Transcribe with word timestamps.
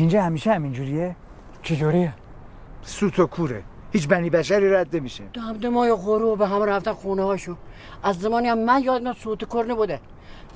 اینجا 0.00 0.22
همیشه 0.22 0.52
همینجوریه؟ 0.52 1.16
چجوریه 1.62 2.12
سوت 2.82 3.18
و 3.18 3.26
کوره. 3.26 3.62
هیچ 3.92 4.08
بنی 4.08 4.30
بشری 4.30 4.72
رد 4.72 4.96
نمیشه. 4.96 5.24
دم 5.34 5.68
مای 5.68 5.94
غروب 5.94 6.38
به 6.38 6.46
هم 6.48 6.62
رفتن 6.62 6.92
خونه 6.92 7.22
هاشون 7.22 7.56
از 8.02 8.18
زمانی 8.18 8.48
هم 8.48 8.58
من 8.58 8.82
یادم 8.82 9.12
سوت 9.12 9.44
کر 9.44 9.64
نبوده 9.68 10.00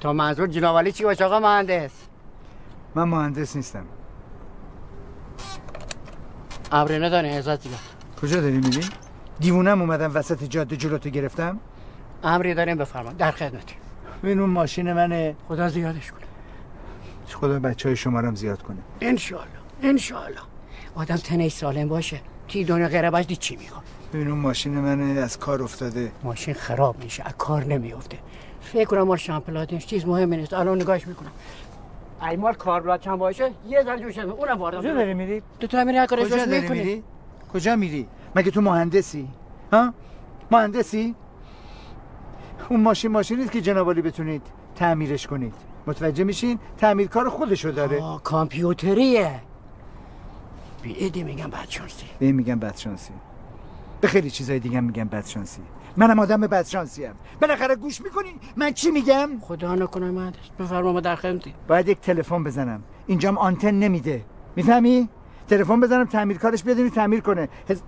تا 0.01 0.13
منظور 0.13 0.47
جنابالی 0.47 0.93
چی 0.93 1.05
باشه 1.05 1.25
آقا؟ 1.25 1.41
مهندس. 1.41 1.91
من 2.95 3.05
مهندس 3.05 3.57
نیستم. 3.57 3.85
ابری 6.73 6.99
نداره 6.99 7.29
ازت 7.29 7.63
دیگه. 7.63 7.77
کجا 8.23 8.41
داری 8.41 8.59
میری؟ 8.59 8.81
دیوونم 9.41 9.81
اومدم 9.81 10.15
وسط 10.15 10.45
جاده 10.45 10.77
جلوتو 10.77 11.11
گرفتم. 11.11 11.61
امری 12.23 12.55
داریم 12.55 12.79
بفرما. 12.79 13.13
در 13.13 13.31
خدمتی 13.31 13.75
ببین 14.23 14.41
اون 14.41 14.51
ماشین 14.51 14.93
منه. 14.93 15.37
خدا 15.49 15.69
زیادش 15.69 16.13
کنه. 16.13 16.24
خدا 17.35 17.59
بچه 17.59 17.89
های 17.89 17.97
شمارم 17.97 18.35
زیاد 18.35 18.63
کنه. 18.63 18.79
انشالله 19.01 19.47
انشالله 19.83 20.41
آدم 20.95 21.17
تنه 21.17 21.49
سالم 21.49 21.89
باشه. 21.89 22.21
تی 22.49 22.65
دنیا 22.65 22.89
غیره 22.89 23.11
باش 23.11 23.27
دی 23.27 23.37
چی 23.37 23.57
می‌خواد؟ 23.57 23.83
ببین 24.13 24.29
اون 24.29 24.39
ماشین 24.39 24.73
منه 24.73 25.21
از 25.21 25.39
کار 25.39 25.63
افتاده. 25.63 26.13
ماشین 26.25 26.55
خراب 26.55 27.05
میشه 27.05 27.23
از 27.27 27.33
کار 27.39 27.65
نمیافته. 27.65 28.19
فکر 28.61 28.85
کنم 28.85 29.03
مال 29.03 29.17
شامپلاتش 29.17 29.87
چیز 29.87 30.07
مهم 30.07 30.35
نیست. 30.35 30.53
الان 30.53 30.83
نگاهش 30.83 31.07
می‌کنم. 31.07 31.31
ای 32.31 32.37
مال 32.37 32.55
کاربلات 32.55 33.01
چند 33.01 33.19
باشه 33.19 33.51
یه 33.69 33.83
ذره 33.83 34.01
جوش 34.01 34.19
اونم 34.19 34.59
واردم 34.59 34.81
کجا 34.81 34.95
داری 34.95 35.15
میری؟ 35.15 35.43
تو 35.61 35.67
تو 35.67 35.77
همین 35.77 36.07
کارش 36.07 36.27
کجا 36.27 36.37
داری 36.37 36.61
می‌کنی 36.61 36.79
میری؟ 36.79 37.03
کجا 37.53 37.77
میری؟ 37.77 38.09
مگه 38.37 38.51
تو 38.51 38.61
مهندسی؟ 38.61 39.29
ها؟ 39.73 39.95
مهندسی؟ 40.51 41.15
اون 42.69 42.81
ماشین 42.81 43.11
ماشینی 43.11 43.41
نیست 43.41 43.53
که 43.53 43.61
جنابالی 43.61 44.03
بتونید 44.03 44.43
تعمیرش 44.77 45.27
کنید. 45.27 45.55
متوجه 45.87 46.25
میشین؟ 46.25 46.59
تعمیرکار 46.79 47.29
خودشو 47.29 47.71
داره. 47.71 48.03
آه 48.03 48.23
کامپیوتریه. 48.23 49.41
بیعیدی 50.83 51.23
میگم 51.23 51.51
بدشانسی. 51.51 52.07
به 52.19 52.27
این 52.27 52.35
میگن 52.35 52.59
بدشانسی. 52.59 53.13
به 54.01 54.09
خیلی 54.09 54.31
چیزای 54.31 54.59
دیگه 54.59 54.79
هم 54.79 54.85
میگن 54.85 55.05
بدشانسی. 55.05 55.63
منم 55.97 56.19
آدم 56.19 56.41
بدشانسی 56.41 57.07
ام. 57.07 57.15
بالاخره 57.41 57.77
گوش 57.77 58.01
می‌کنین 58.01 58.35
من 58.57 58.73
چی 58.73 58.91
میگم؟ 58.91 59.31
خدا 59.41 59.75
نکنه 59.75 60.11
مهندس 60.11 60.39
بفرما 60.59 60.93
ما 60.93 61.01
در 61.01 61.17
خدمتی 61.17 61.55
باید 61.69 61.89
یک 61.89 62.01
تلفن 62.01 62.45
بزنم. 62.45 62.83
اینجام 63.07 63.39
آنتن 63.39 63.75
نمیده. 63.75 64.25
می‌فهمی؟ 64.57 65.09
تلفن 65.49 65.81
بزنم 65.81 66.05
تعمیرکارش 66.05 66.63
بیاد 66.63 66.79
اینو 66.79 66.91
تعمیر 66.91 67.21
کنه. 67.21 67.49
هز... 67.71 67.83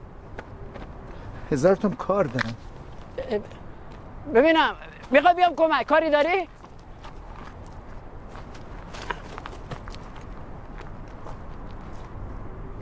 هزار 1.53 1.77
کار 1.99 2.25
دارم. 2.25 2.55
ببینم. 4.35 4.75
می‌خوای 5.11 5.35
بیام 5.35 5.55
کمک؟ 5.55 5.87
کاری 5.87 6.11
داری؟ 6.11 6.49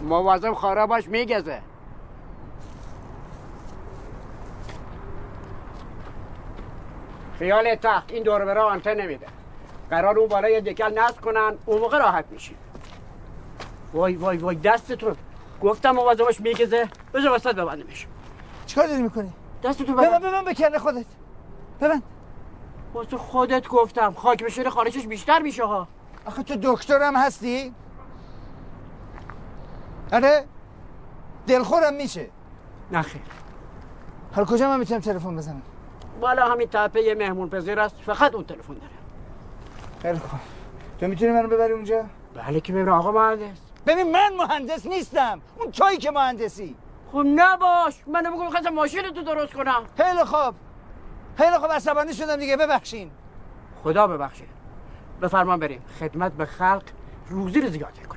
مواظب 0.05 0.53
خارا 0.53 0.87
باش 0.87 1.09
میگزه. 1.09 1.61
خیال 7.39 7.75
تخت 7.75 8.13
این 8.13 8.23
دور 8.23 8.45
برا 8.45 8.69
آنتن 8.69 9.01
نمیده. 9.01 9.27
قرار 9.91 10.19
اون 10.19 10.29
بالا 10.29 10.49
یه 10.49 10.61
دکل 10.61 10.99
نصب 10.99 11.21
کنن 11.21 11.55
اون 11.67 11.81
موقع 11.81 11.99
راحت 11.99 12.25
میشی 12.31 12.57
وای 13.95 14.17
وای 14.17 14.37
وای 14.37 14.57
دستتون. 14.57 15.17
گفتم 15.63 15.91
مواظب 15.91 16.25
باش 16.25 16.41
میگزه. 16.41 16.89
بذار 17.15 17.33
وسط 17.33 17.55
ببندمش. 17.55 18.07
چیکار 18.67 18.87
داری 18.87 19.03
می‌کنی؟ 19.03 19.33
دستتو 19.63 19.93
ببند 19.93 20.09
ببند. 20.09 20.23
ببند 20.23 20.45
بکنه 20.45 20.79
خودت. 20.79 21.07
ببند. 21.81 22.03
واسه 22.95 23.17
خودت 23.17 23.69
گفتم 23.69 24.13
خاک 24.13 24.45
بشینه 24.45 24.71
خارجش 24.71 25.07
بیشتر 25.07 25.39
میشه 25.39 25.65
ها. 25.65 25.89
آخه 26.27 26.43
تو 26.43 26.55
دکترم 26.63 27.17
هستی؟ 27.17 27.75
آره 30.13 30.45
دلخورم 31.47 31.95
میشه. 31.95 32.29
نه 32.93 33.03
خیر. 33.03 33.23
حالا 34.35 34.47
کجا 34.47 34.69
من 34.69 34.79
می‌تونم 34.79 35.01
تلفن 35.01 35.37
بزنم؟ 35.37 35.63
بالا 36.21 36.45
همین 36.45 36.69
تپه 36.69 37.01
یه 37.01 37.15
مهمون 37.15 37.51
پذیر 37.51 37.81
است 37.81 37.97
فقط 37.97 38.35
اون 38.35 38.45
تلفن 38.45 38.75
داره. 38.75 38.89
خیلی 40.03 40.19
خوب. 40.19 40.41
تو 41.01 41.07
می‌تونی 41.07 41.33
منو 41.33 41.49
ببری 41.49 41.73
اونجا؟ 41.73 42.05
بله 42.35 42.61
که 42.61 42.73
ببین 42.73 42.89
آقا 42.89 43.13
مهندس. 43.13 43.59
ببین 43.87 44.13
من 44.13 44.31
مهندس 44.39 44.87
نیستم. 44.87 45.41
اون 45.59 45.71
تویی 45.71 45.97
که 45.97 46.11
مهندسی. 46.11 46.77
خب 47.13 47.23
نباش 47.27 48.03
من 48.07 48.23
بگو 48.23 48.45
می‌خواستم 48.45 48.71
ماشین 48.71 49.03
تو 49.03 49.23
درست 49.23 49.53
کنم. 49.53 49.83
خیلی 49.97 50.25
خوب. 50.25 50.55
خیلی 51.37 51.59
خوب 51.59 51.73
عصبانی 51.73 52.13
شدم 52.13 52.37
دیگه 52.37 52.57
ببخشین. 52.57 53.11
خدا 53.83 54.07
ببخشه. 54.07 54.45
بفرمان 55.23 55.61
بریم. 55.61 55.83
خدمت 56.01 56.33
به 56.33 56.47
خلق 56.47 56.83
روزی 57.29 57.61
رو 57.61 57.69
زیاد 57.69 58.07
کنه 58.09 58.14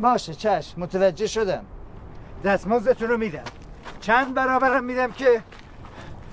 باشه 0.00 0.34
چشم. 0.34 0.80
متوجه 0.80 1.26
شدم. 1.26 1.64
دستمزدتون 2.44 3.08
رو 3.08 3.18
میدم. 3.18 3.44
چند 4.00 4.34
برابرم 4.34 4.84
میدم 4.84 5.12
که 5.12 5.42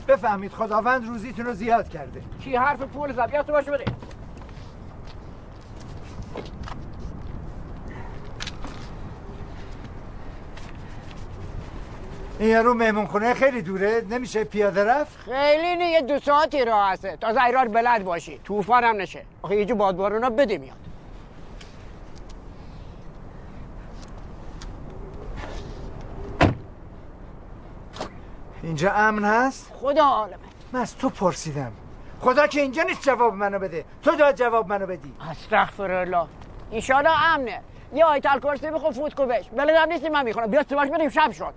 بفهمید 0.07 0.51
خداوند 0.51 1.07
روزیتون 1.07 1.45
رو 1.45 1.53
زیاد 1.53 1.89
کرده. 1.89 2.21
کی 2.43 2.55
حرف 2.55 2.79
پول 2.81 3.11
تو 3.11 3.51
باشه 3.51 3.71
بده. 3.71 3.85
این 12.39 12.49
یارو 12.49 12.73
مهمون 12.73 13.05
خونه 13.05 13.33
خیلی 13.33 13.61
دوره. 13.61 14.05
نمیشه 14.09 14.43
پیاده 14.43 14.83
رفت؟ 14.83 15.17
خیلی 15.17 15.75
نه 15.75 15.89
یه 15.89 16.01
دو 16.01 16.19
ساعتی 16.19 16.65
راه 16.65 16.91
هسته 16.91 17.17
تا 17.17 17.43
ایران 17.45 17.67
بلد 17.67 18.03
باشی. 18.03 18.39
طوفان 18.43 18.83
هم 18.83 18.95
نشه. 18.95 19.25
آخه 19.41 19.55
یه 19.55 19.65
جو 19.65 19.75
بادبارونا 19.75 20.29
بده 20.29 20.57
میاد. 20.57 20.88
اینجا 28.69 28.91
امن 28.91 29.23
هست؟ 29.23 29.71
خدا 29.81 30.03
عالمه. 30.03 30.37
من 30.71 30.79
از 30.79 30.97
تو 30.97 31.09
پرسیدم. 31.09 31.71
خدا 32.19 32.47
که 32.47 32.61
اینجا 32.61 32.83
نیست 32.83 33.01
جواب 33.01 33.33
منو 33.33 33.59
بده. 33.59 33.85
تو 34.03 34.15
داد 34.15 34.35
جواب 34.35 34.67
منو 34.67 34.85
بدی. 34.85 35.13
استغفر 35.31 35.91
الله 35.91 36.27
ایشالا 36.71 37.13
امنه. 37.35 37.61
یه 37.93 38.05
آیتال 38.05 38.39
کرسی 38.39 38.71
بخون 38.71 38.91
فوت 38.91 39.15
کو 39.15 39.25
بش 39.25 39.49
بلدم 39.49 39.91
نیستی 39.91 40.09
من 40.09 40.25
می‌خونم. 40.25 40.47
بیا 40.51 40.63
سواش 40.69 40.89
بریم 40.89 41.09
شب 41.09 41.31
شد. 41.31 41.53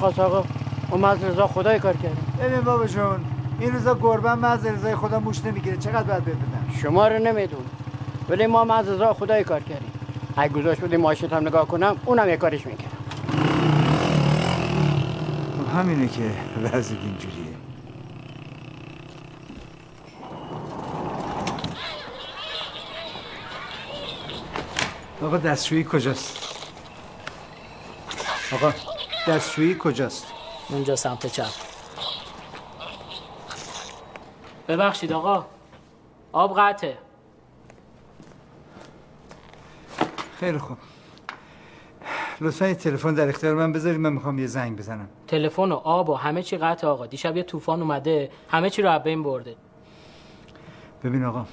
خواست 0.00 0.18
آقا 0.18 0.44
اون 0.90 1.04
از 1.04 1.24
رضا 1.24 1.46
خدای 1.46 1.78
کار 1.78 1.96
کرده 1.96 2.16
ببین 2.40 2.60
بابا 2.60 2.86
جون 2.86 3.24
این 3.60 3.72
روزا 3.72 3.94
گربه 3.94 4.34
من 4.34 4.52
از 4.52 4.66
رضای 4.66 4.96
خدا 4.96 5.20
موش 5.20 5.44
نمی‌گیره. 5.44 5.76
چقدر 5.76 6.02
باید 6.02 6.24
بدم 6.24 6.78
شما 6.82 7.08
رو 7.08 7.18
نمیدون 7.18 7.64
ولی 8.28 8.46
ما 8.46 8.74
از 8.74 8.88
رضا 8.88 9.14
خدای 9.14 9.44
کار 9.44 9.60
کردیم. 9.60 9.92
اگه 10.36 10.52
گذاشت 10.52 10.80
بودیم 10.80 11.00
ماشین 11.00 11.30
هم 11.30 11.46
نگاه 11.46 11.66
کنم 11.66 11.96
اونم 12.04 12.28
یه 12.28 12.36
کارش 12.36 12.66
می‌کرد. 12.66 12.92
خب 15.58 15.78
همینه 15.78 16.08
که 16.08 16.30
وضع 16.62 16.94
اینجوریه. 17.02 17.54
آقا 25.22 25.36
دستشویی 25.36 25.84
کجاست؟ 25.84 26.38
آقا. 28.52 28.72
دستشویی 29.30 29.76
کجاست؟ 29.78 30.26
اونجا 30.68 30.96
سمت 30.96 31.26
چپ. 31.26 31.44
ببخشید 34.68 35.12
آقا. 35.12 35.46
آب 36.32 36.58
قطعه. 36.58 36.98
خیلی 40.40 40.58
خوب. 40.58 40.78
لطفا 42.40 42.66
یه 42.66 42.74
تلفن 42.74 43.14
در 43.14 43.28
اختیار 43.28 43.54
من 43.54 43.72
بذارید 43.72 44.00
من 44.00 44.12
می‌خوام 44.12 44.38
یه 44.38 44.46
زنگ 44.46 44.78
بزنم. 44.78 45.08
تلفن 45.28 45.72
و 45.72 45.74
آب 45.74 46.08
و 46.08 46.14
همه 46.14 46.42
چی 46.42 46.56
قطع 46.56 46.86
آقا. 46.86 47.06
دیشب 47.06 47.36
یه 47.36 47.42
طوفان 47.42 47.82
اومده 47.82 48.30
همه 48.48 48.70
چی 48.70 48.82
رو 48.82 48.90
از 48.90 49.02
بین 49.02 49.22
برده. 49.22 49.56
ببین 51.04 51.24
آقا 51.24 51.46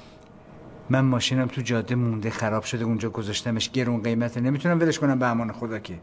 من 0.90 1.06
ماشینم 1.06 1.48
تو 1.48 1.62
جاده 1.62 1.96
مونده 1.96 2.30
خراب 2.30 2.64
شده 2.64 2.86
اونجا 2.86 3.10
گذاشتمش 3.10 3.70
گرون 3.72 4.04
قیمته. 4.04 4.42
نمی‌تونم 4.42 4.80
ولش 4.80 5.00
کنم 5.00 5.20
به 5.20 5.26
امان 5.26 5.52
خدا 5.52 5.80
که. 5.80 6.00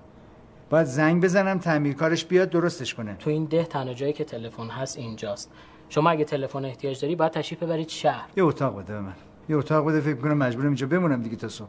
باید 0.71 0.87
زنگ 0.87 1.23
بزنم 1.23 1.59
تعمیرکارش 1.59 2.25
بیاد 2.25 2.51
درستش 2.51 2.95
کنه. 2.95 3.15
تو 3.15 3.31
این 3.31 3.45
ده 3.45 3.65
تنها 3.65 3.95
جایی 3.95 4.13
که 4.13 4.25
تلفن 4.25 4.69
هست 4.69 4.99
اینجاست. 4.99 5.51
شما 5.89 6.11
اگه 6.11 6.25
تلفن 6.25 6.65
احتیاج 6.65 7.01
داری 7.01 7.17
باید 7.17 7.33
تشریف 7.33 7.63
ببرید 7.63 7.89
شهر. 7.89 8.29
یه 8.37 8.45
اتاق 8.45 8.79
بده 8.79 8.93
به 8.93 9.01
من. 9.01 9.15
یه 9.49 9.57
اتاق 9.57 9.89
بده 9.89 10.01
فکر 10.01 10.15
کنم 10.15 10.37
مجبورم 10.37 10.67
اینجا 10.67 10.87
بمونم 10.87 11.23
دیگه 11.23 11.37
تا 11.37 11.49
صبح. 11.49 11.69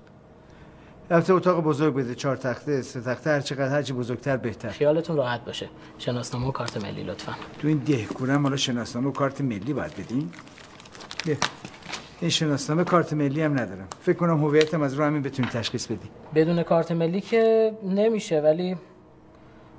البته 1.12 1.34
اتاق 1.34 1.64
بزرگ 1.64 1.94
بده 1.94 2.16
چهار 2.16 2.36
تخته 2.36 2.82
سه 2.82 3.02
تخته 3.02 3.30
هر 3.30 3.42
چقدر 3.42 3.68
هرچی 3.68 3.94
بزرگتر 3.94 4.38
بهتر. 4.38 4.70
خیالتون 4.70 5.18
راحت 5.18 5.46
باشه. 5.46 5.70
شناسنامه 5.98 6.48
و 6.48 6.52
کارت 6.52 6.84
ملی 6.84 7.04
لطفا. 7.04 7.36
تو 7.60 7.68
این 7.68 7.78
دهکورم 7.78 8.44
حالا 8.44 8.56
شناسنامه 8.56 9.08
و 9.08 9.12
کارت 9.12 9.42
ملی 9.42 9.74
باید 9.74 9.96
بدیم 9.96 10.32
یه. 11.26 11.38
این 12.22 12.30
شناسنامه 12.30 12.84
کارت 12.84 13.14
ملی 13.14 13.42
هم 13.42 13.60
ندارم. 13.60 13.88
فکر 14.02 14.18
کنم 14.18 14.44
هویتم 14.44 14.82
از 14.82 14.94
رو 14.94 15.04
همین 15.04 15.22
بتونی 15.22 15.48
تشخیص 15.48 15.88
بدی. 15.88 16.10
بدون 16.36 16.64
کارت 16.64 16.92
ملی 16.92 17.22
که 17.22 17.74
نمیشه 17.84 18.40
ولی 18.40 18.78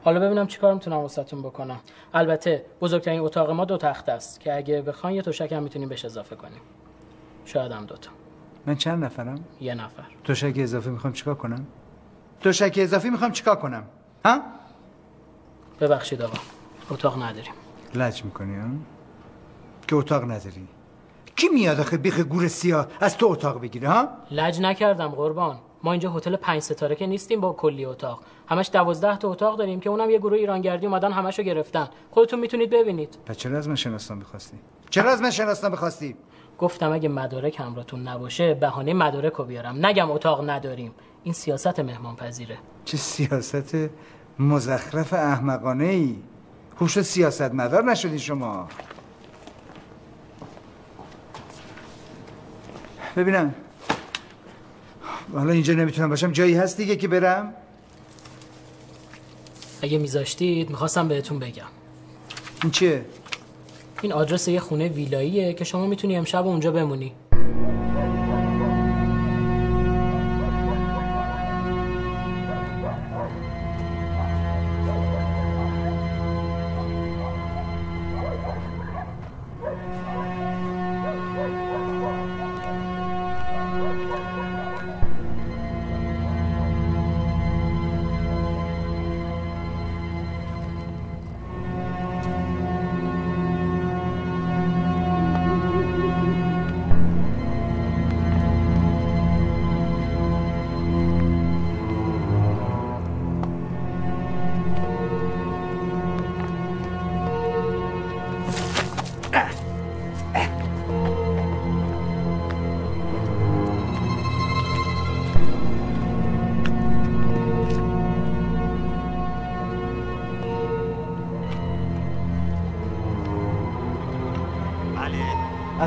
حالا 0.04 0.20
ببینم 0.20 0.46
چیکار 0.46 0.74
می‌تونم 0.74 0.96
واسهتون 0.96 1.42
بکنم. 1.42 1.80
البته 2.14 2.64
بزرگترین 2.80 3.20
اتاق 3.20 3.50
ما 3.50 3.64
دو 3.64 3.76
تخت 3.76 4.08
است 4.08 4.40
که 4.40 4.56
اگه 4.56 4.82
بخواین 4.82 5.16
یه 5.16 5.22
تشک 5.22 5.52
هم 5.52 5.62
می‌تونیم 5.62 5.88
بهش 5.88 6.04
اضافه 6.04 6.36
کنیم. 6.36 6.60
شاید 7.44 7.72
هم 7.72 7.84
دوتا. 7.84 8.10
من 8.66 8.74
چند 8.74 9.04
نفرم؟ 9.04 9.44
یه 9.60 9.74
نفر. 9.74 10.04
تشک 10.24 10.52
اضافی 10.56 10.90
می‌خوام 10.90 11.12
چیکار 11.12 11.34
کنم؟ 11.34 11.66
تشک 12.40 12.74
اضافی 12.76 13.10
می‌خوام 13.10 13.32
چیکار 13.32 13.56
کنم؟ 13.56 13.82
ها؟ 14.24 14.40
ببخشید 15.80 16.22
آقا. 16.22 16.38
اتاق 16.90 17.22
نداریم. 17.22 17.52
لج 17.94 18.24
می‌کنی 18.24 18.56
ها؟ 18.56 18.68
که 19.88 19.96
اتاق 19.96 20.24
نداری. 20.24 20.68
کی 21.36 21.48
میاد 21.48 21.80
آخه 21.80 21.96
بیخ 21.96 22.20
گور 22.20 22.48
سیاه؟ 22.48 22.86
از 23.00 23.16
تو 23.16 23.26
اتاق 23.26 23.60
بگیره 23.60 23.88
ها؟ 23.88 24.08
لج 24.30 24.60
نکردم 24.60 25.08
قربان. 25.08 25.58
ما 25.82 25.92
اینجا 25.92 26.10
هتل 26.10 26.36
پنج 26.36 26.62
ستاره 26.62 26.94
که 26.94 27.06
نیستیم 27.06 27.40
با 27.40 27.52
کلی 27.52 27.84
اتاق. 27.84 28.22
همش 28.48 28.70
دوازده 28.72 29.16
تا 29.16 29.28
اتاق 29.28 29.58
داریم 29.58 29.80
که 29.80 29.90
اونم 29.90 30.10
یه 30.10 30.18
گروه 30.18 30.38
ایرانگردی 30.38 30.86
اومدن 30.86 31.12
همشو 31.12 31.42
گرفتن. 31.42 31.88
خودتون 32.10 32.40
می‌تونید 32.40 32.70
ببینید. 32.70 33.18
پس 33.26 33.36
چرا 33.36 33.58
از 33.58 33.68
من 33.68 33.74
شناسنامه 33.74 34.18
می‌خواستی؟ 34.18 34.56
چرا 34.90 35.10
از 35.10 35.22
من 35.22 35.30
شناسنامه 35.30 35.72
می‌خواستی؟ 35.72 36.16
گفتم 36.58 36.92
اگه 36.92 37.08
مدارک 37.08 37.60
همراهتون 37.60 38.08
نباشه 38.08 38.54
بهانه 38.54 38.94
مدارک 38.94 39.32
رو 39.32 39.44
بیارم. 39.44 39.86
نگم 39.86 40.10
اتاق 40.10 40.50
نداریم. 40.50 40.94
این 41.22 41.34
سیاست 41.34 41.80
مهمان 41.80 42.16
پذیره 42.16 42.58
چه 42.84 42.96
سیاست 42.96 43.76
مزخرف 44.38 45.12
احمقانه 45.12 45.84
ای 45.84 46.16
خوش 46.76 47.00
سیاست 47.00 47.54
مدار 47.54 47.84
نشدین 47.84 48.18
شما. 48.18 48.68
ببینم. 53.16 53.54
حالا 55.32 55.52
اینجا 55.52 55.74
نمی‌تونم 55.74 56.08
باشم. 56.08 56.32
جایی 56.32 56.54
هست 56.54 56.76
دیگه 56.76 56.96
که 56.96 57.08
برم؟ 57.08 57.54
اگه 59.82 59.98
میذاشتید 59.98 60.70
می‌خواستم 60.70 61.08
بهتون 61.08 61.38
بگم. 61.38 61.64
این 62.62 62.72
چیه؟ 62.72 63.04
این 64.02 64.12
آدرس 64.12 64.48
یه 64.48 64.60
خونه 64.60 64.88
ویلاییه 64.88 65.52
که 65.52 65.64
شما 65.64 65.86
می‌تونی 65.86 66.16
امشب 66.16 66.46
اونجا 66.46 66.70
بمونی. 66.70 67.12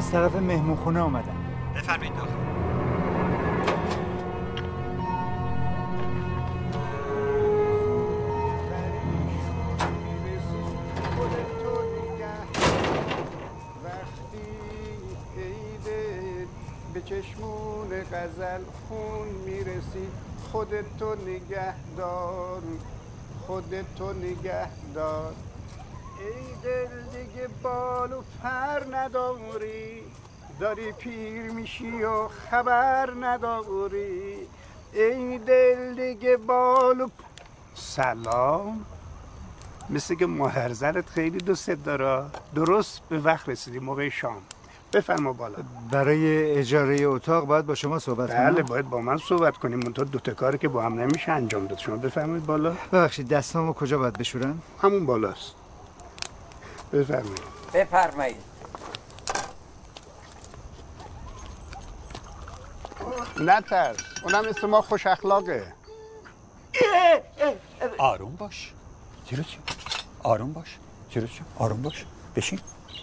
از 0.09 0.13
طرف 0.13 0.35
مهمون 0.35 0.75
خونه 0.75 0.99
آمدم 0.99 1.35
بفرمایید 1.75 2.13
عیده 15.37 16.47
به 16.93 17.01
چشمون 17.01 17.87
غزل 18.11 18.63
خون 18.87 19.27
می‌رسی 19.45 20.07
خودتو 20.51 21.15
نگه 21.15 21.73
دار 21.97 22.61
خودتو 23.47 24.13
نگه 24.13 24.67
دار 24.95 25.33
ای 26.19 26.55
دل 26.63 26.87
دیگه 27.19 27.47
بال 27.63 28.13
و 28.13 28.21
پر 28.43 28.97
نداری. 28.97 30.03
داری 30.59 30.91
پیر 30.91 31.51
میشی 31.51 32.03
و 32.03 32.27
خبر 32.27 33.09
نداری. 33.19 34.33
ای 34.93 35.37
دل 35.37 35.95
دیگه 35.95 36.37
بال 36.37 37.01
و 37.01 37.07
پ- 37.07 37.11
سلام. 37.75 38.85
مثل 39.89 40.15
که 40.15 40.25
مهرزلت 40.25 41.09
خیلی 41.09 41.37
دوست 41.37 41.69
داره. 41.69 42.25
درست 42.55 43.01
به 43.09 43.19
وقت 43.19 43.49
رسیدی 43.49 43.79
موقع 43.79 44.09
شام. 44.09 44.41
بفرما 44.93 45.33
بالا. 45.33 45.57
برای 45.91 46.51
اجاره 46.51 47.01
اتاق 47.05 47.45
باید 47.45 47.65
با 47.65 47.75
شما 47.75 47.99
صحبت 47.99 48.31
بله 48.31 48.55
کنم 48.55 48.65
باید 48.65 48.89
با 48.89 49.01
من 49.01 49.17
صحبت 49.17 49.57
کنیم. 49.57 49.79
منتها 49.79 50.05
دوتا 50.05 50.33
کاری 50.33 50.57
که 50.57 50.67
با 50.67 50.81
هم 50.83 50.93
نمیشه 50.99 51.31
انجام 51.31 51.67
داد. 51.67 51.77
شما 51.79 51.95
بفرمایید 51.97 52.45
بالا. 52.45 52.75
ببخشید 52.93 53.27
دستامو 53.27 53.73
کجا 53.73 53.97
باید 53.97 54.17
بشورم؟ 54.17 54.61
همون 54.81 55.05
بالاست. 55.05 55.55
بفرمایید. 56.93 57.41
بفرمایید. 57.73 58.43
نترس 63.39 63.97
اونم 64.23 64.49
مثل 64.49 64.67
ما 64.67 64.81
خوش 64.81 65.07
اخلاقه. 65.07 65.73
آروم 67.97 68.35
باش. 68.35 68.73
زیرو 69.29 69.43
چی؟ 69.43 69.57
آروم 70.23 70.53
باش. 70.53 70.77
زیرو 71.13 71.27
چی؟ 71.27 71.41
آروم 71.57 71.81
باش. 71.81 72.05
بشین. 72.35 72.59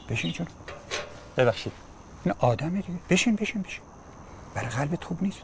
بشین 0.08 0.32
جون. 0.32 0.46
ببخشید. 1.36 1.72
این 2.24 2.34
آدمه 2.38 2.80
دیگه. 2.82 2.98
بشین 3.10 3.36
بشین 3.36 3.62
بشین. 3.62 3.82
برای 4.54 4.68
قلبت 4.68 5.04
خوب 5.04 5.22
نیست. 5.22 5.38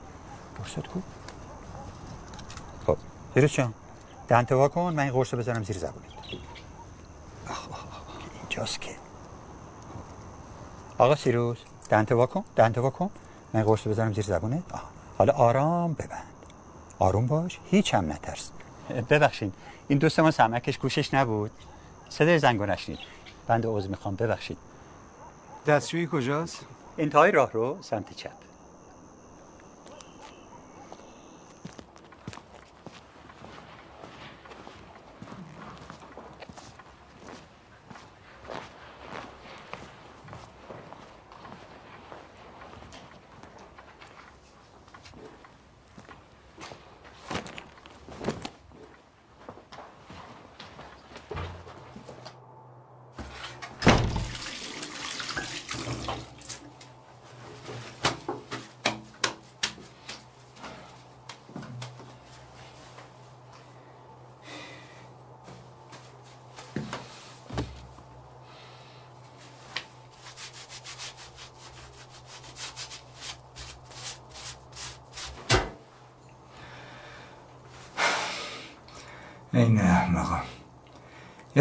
قرصت 0.59 0.87
خوب. 0.87 1.03
خب. 2.87 2.97
زیرو 3.35 3.47
جان 3.49 3.75
دهنت 4.29 4.69
کن. 4.69 4.81
من 4.95 5.03
این 5.03 5.13
قرص 5.13 5.35
رو 5.35 5.41
بزنم 5.41 5.63
زیر 5.63 5.79
زبونت. 5.79 6.13
آخ 7.51 7.69
آخ 7.71 7.92
اینجاست 8.53 8.81
که. 8.81 8.91
آقا 10.99 11.15
سیروس 11.15 11.59
دهنت 11.89 12.13
وا 12.13 12.27
کن 12.27 12.45
دهنت 12.57 12.79
وا 12.79 12.91
کن. 12.91 13.11
من 13.53 13.63
قرص 13.63 13.87
بزنم 13.87 14.13
زیر 14.13 14.25
زبونت 14.25 14.63
آه. 14.73 14.83
حالا 15.19 15.33
آرام 15.33 15.93
ببند. 15.93 16.33
آروم 16.99 17.27
باش 17.27 17.59
هیچ 17.71 17.95
هم 17.95 18.13
نترس. 18.13 18.51
ببخشید. 19.11 19.55
این 19.89 19.99
دوست 19.99 20.21
ما 20.21 20.31
سمکش 20.31 20.79
گوشش 20.79 21.15
نبود. 21.15 21.51
صدای 22.09 22.39
زنگو 22.39 22.67
نشنید. 22.67 22.99
بنده 23.47 23.69
عوض 23.69 23.87
می‌خوام 23.87 24.15
ببخشید. 24.15 24.59
دستشویی 25.67 26.09
کجاست؟ 26.13 26.67
انتهای 26.99 27.31
راه 27.31 27.53
رو 27.53 27.79
سمت 27.81 28.17
چپ. 28.17 28.52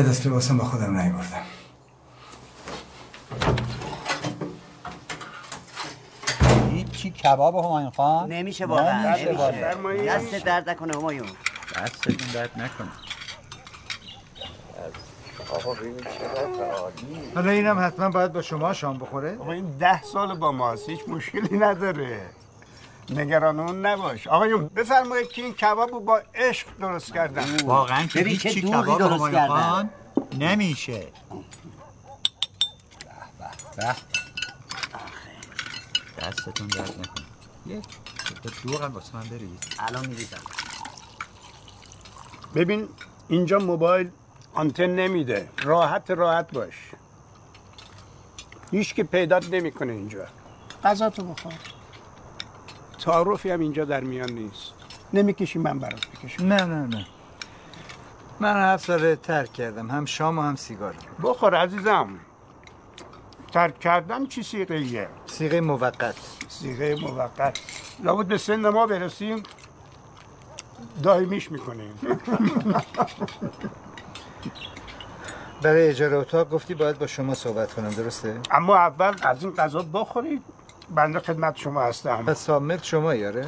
یه 0.01 0.07
دست 0.07 0.25
لباسم 0.25 0.57
با 0.57 0.65
خودم 0.65 0.99
نیاوردم 0.99 1.45
هیچی 6.71 7.11
کباب 7.11 7.55
همایون 7.55 7.89
خان؟ 7.89 8.31
نمیشه 8.31 8.65
واقعا 8.65 9.09
نمیشه. 9.09 9.33
واقعا. 9.33 10.05
دست 10.05 10.45
درد 10.45 10.69
نکنه 10.69 10.97
همایون. 10.97 11.27
دستتون 11.75 12.27
درد 12.33 12.51
نکنه. 12.55 12.87
حالا 17.35 17.51
اینم 17.51 17.79
حتما 17.79 18.09
باید 18.09 18.33
با 18.33 18.41
شما 18.41 18.73
شام 18.73 18.97
بخوره. 18.97 19.37
آقا 19.39 19.51
این 19.51 19.77
ده 19.77 20.03
سال 20.03 20.37
با 20.37 20.51
ماست 20.51 20.89
هیچ 20.89 20.99
مشکلی 21.07 21.57
نداره. 21.57 22.21
نگران 23.11 23.59
اون 23.59 23.85
نباش. 23.85 24.27
آقایون 24.27 24.67
بفرمایید 24.67 25.29
که 25.29 25.41
این 25.41 25.53
کباب 25.53 25.91
رو 25.91 25.99
با 25.99 26.21
عشق 26.35 26.67
درست 26.79 27.13
کردم. 27.13 27.57
واقعا 27.65 28.05
که 28.05 28.19
ببین 28.19 28.37
چه 28.37 28.61
دوغی 28.61 28.97
درست 28.97 29.31
کردن. 29.31 29.89
نمیشه. 30.39 30.99
به 30.99 31.07
به. 33.77 33.95
به 36.15 36.27
دستتون 36.27 36.67
درد 36.67 36.89
نکنه. 36.89 37.25
یک 37.65 37.83
دو 38.63 38.77
هم 38.77 38.93
واسه 38.93 39.15
من 39.15 39.23
برید 39.23 39.65
الان 39.79 40.05
میریزم. 40.07 40.41
ببین 42.55 42.89
اینجا 43.27 43.59
موبایل 43.59 44.09
آنتن 44.53 44.85
نمیده. 44.85 45.49
راحت 45.63 46.11
راحت 46.11 46.51
باش. 46.51 46.75
هیچ 48.71 48.95
که 48.95 49.03
پیدات 49.03 49.49
نمی‌کنه 49.49 49.93
اینجا. 49.93 50.27
غذا 50.83 51.09
تو 51.09 51.23
بخور. 51.23 51.53
تعارفی 53.05 53.51
هم 53.51 53.59
اینجا 53.59 53.85
در 53.85 54.01
میان 54.01 54.31
نیست. 54.31 54.73
نمی‌کشی 55.13 55.59
من 55.59 55.79
برات 55.79 56.07
بکشم. 56.07 56.45
نه 56.45 56.65
نه 56.65 56.87
نه. 56.87 57.05
من 58.39 58.73
هفت 58.73 58.85
ساله 58.85 59.15
ترک 59.15 59.53
کردم. 59.53 59.91
هم 59.91 60.05
شام 60.05 60.37
و 60.39 60.41
هم 60.41 60.55
سیگار. 60.55 60.95
بخور 61.23 61.55
عزیزم. 61.55 62.07
ترک 63.53 63.79
کردن 63.79 64.25
چی 64.25 64.43
سیغه 64.43 65.09
سیغه 65.25 65.61
موقت. 65.61 66.15
سیغه 66.47 66.95
موقت. 66.95 67.59
لابد 68.03 68.25
به 68.25 68.37
سن 68.37 68.69
ما 68.69 68.87
برسیم. 68.87 69.43
دائمیش 71.03 71.51
می‌کنیم. 71.51 71.93
برای 75.61 75.89
اجاره 75.89 76.17
اتاق 76.17 76.49
گفتی 76.49 76.75
باید 76.75 76.99
با 76.99 77.07
شما 77.07 77.33
صحبت 77.33 77.73
کنم 77.73 77.89
درسته؟ 77.89 78.39
اما 78.51 78.77
اول 78.77 79.15
از 79.21 79.43
این 79.43 79.53
غذا 79.55 79.85
بخورید. 79.93 80.43
بنده 80.95 81.19
خدمت 81.19 81.57
شما 81.57 81.81
هستم. 81.81 82.25
پس 82.25 82.37
صاحب 82.37 82.61
ملک 82.61 82.85
شما 82.85 83.15
یاره؟ 83.15 83.47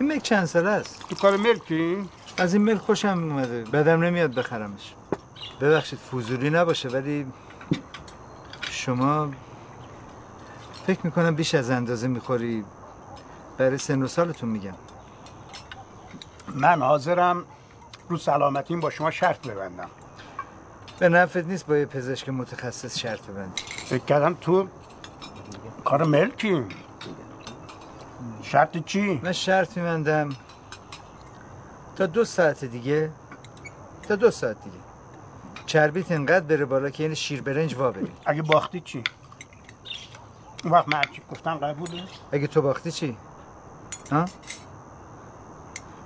این 0.00 0.08
ملک 0.08 0.22
چند 0.22 0.44
ساله 0.44 0.70
است؟ 0.70 1.08
تو 1.08 1.14
کار 1.14 1.36
ملکی؟ 1.36 2.08
از 2.36 2.54
این 2.54 2.62
ملک 2.62 2.80
خوشم 2.80 3.08
اومده. 3.08 3.64
بدم 3.64 4.02
نمیاد 4.04 4.34
بخرمش. 4.34 4.94
ببخشید 5.60 5.98
فضولی 5.98 6.50
نباشه 6.50 6.88
ولی 6.88 7.26
شما 8.70 9.28
فکر 10.86 10.98
می‌کنم 11.02 11.34
بیش 11.34 11.54
از 11.54 11.70
اندازه 11.70 12.08
می‌خوری. 12.08 12.64
برای 13.58 13.78
سن 13.78 14.02
و 14.02 14.06
سالتون 14.06 14.48
میگم. 14.48 14.74
من 16.54 16.82
حاضرم 16.82 17.44
رو 18.08 18.16
سلامتیم 18.16 18.80
با 18.80 18.90
شما 18.90 19.10
شرط 19.10 19.46
ببندم. 19.46 19.90
به 20.98 21.08
نفت 21.08 21.36
نیست 21.36 21.66
با 21.66 21.76
یه 21.76 21.86
پزشک 21.86 22.28
متخصص 22.28 22.98
شرط 22.98 23.26
ببندی. 23.26 23.62
فکر 23.86 24.04
کردم 24.04 24.36
تو 24.40 24.68
کار 25.92 26.04
ملکی 26.04 26.64
شرط 28.42 28.84
چی؟ 28.84 29.20
من 29.22 29.32
شرط 29.32 29.76
میبندم 29.76 30.28
تا 31.96 32.06
دو 32.06 32.24
ساعت 32.24 32.64
دیگه 32.64 33.10
تا 34.08 34.16
دو 34.16 34.30
ساعت 34.30 34.64
دیگه 34.64 34.76
چربیت 35.66 36.12
انقدر 36.12 36.46
بره 36.46 36.64
بالا 36.64 36.90
که 36.90 37.02
این 37.02 37.14
شیر 37.14 37.42
برنج 37.42 37.74
وا 37.74 37.90
بری 37.90 38.12
اگه 38.26 38.42
باختی 38.42 38.80
چی؟ 38.80 39.04
اون 40.64 40.72
وقت 40.72 40.88
من 40.88 41.00
گفتم 41.30 41.54
قبوله؟ 41.54 42.02
اگه 42.32 42.46
تو 42.46 42.62
باختی 42.62 42.90
چی؟ 42.90 43.16
ها؟ 44.12 44.24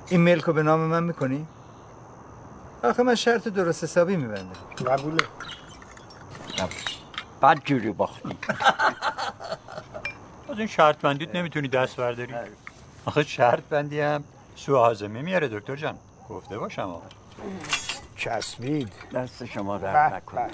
این 0.08 0.20
ملک 0.20 0.44
رو 0.44 0.52
به 0.52 0.62
نام 0.62 0.80
من 0.80 1.02
می‌کنی؟ 1.02 1.46
آخه 2.84 3.02
من 3.02 3.14
شرط 3.14 3.48
درست 3.48 3.84
حسابی 3.84 4.16
میبندم 4.16 4.52
قبوله 4.86 5.24
بد 7.42 7.58
جوری 7.64 7.92
باختی. 7.92 8.28
از 10.50 10.58
این 10.58 10.66
شرط 10.66 10.98
بندیت 10.98 11.34
نمی‌تونی 11.36 11.68
دست 11.68 11.96
برداری. 11.96 12.34
آخه 13.04 13.22
شرط 13.22 13.62
بندی 13.70 14.00
هم 14.00 14.24
سو 14.56 14.76
هاضمه 14.76 15.22
میاره 15.22 15.48
دکتر 15.48 15.76
جان. 15.76 15.98
گفته 16.28 16.58
باشم 16.58 16.82
آقا. 16.82 17.02
چسبید. 18.16 18.92
دست 19.14 19.44
شما 19.44 19.78
درد 19.78 20.10
به 20.10 20.16
نکنه. 20.16 20.50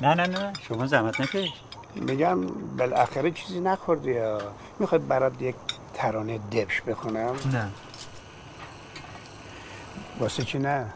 نه 0.00 0.14
نه 0.14 0.26
نه. 0.26 0.52
شما 0.68 0.86
زحمت 0.86 1.20
نکش 1.20 1.48
میگم 1.94 2.46
بالاخره 2.76 3.30
چیزی 3.30 3.60
نخوردی 3.60 4.12
یا؟ 4.12 4.40
می‌خواد 4.78 5.06
برات 5.06 5.42
یک 5.42 5.54
ترانه 5.94 6.38
دبش 6.38 6.82
بخونم؟ 6.82 7.36
نه. 7.52 7.68
واسه 10.20 10.44
چی 10.44 10.58
نه؟ 10.58 10.86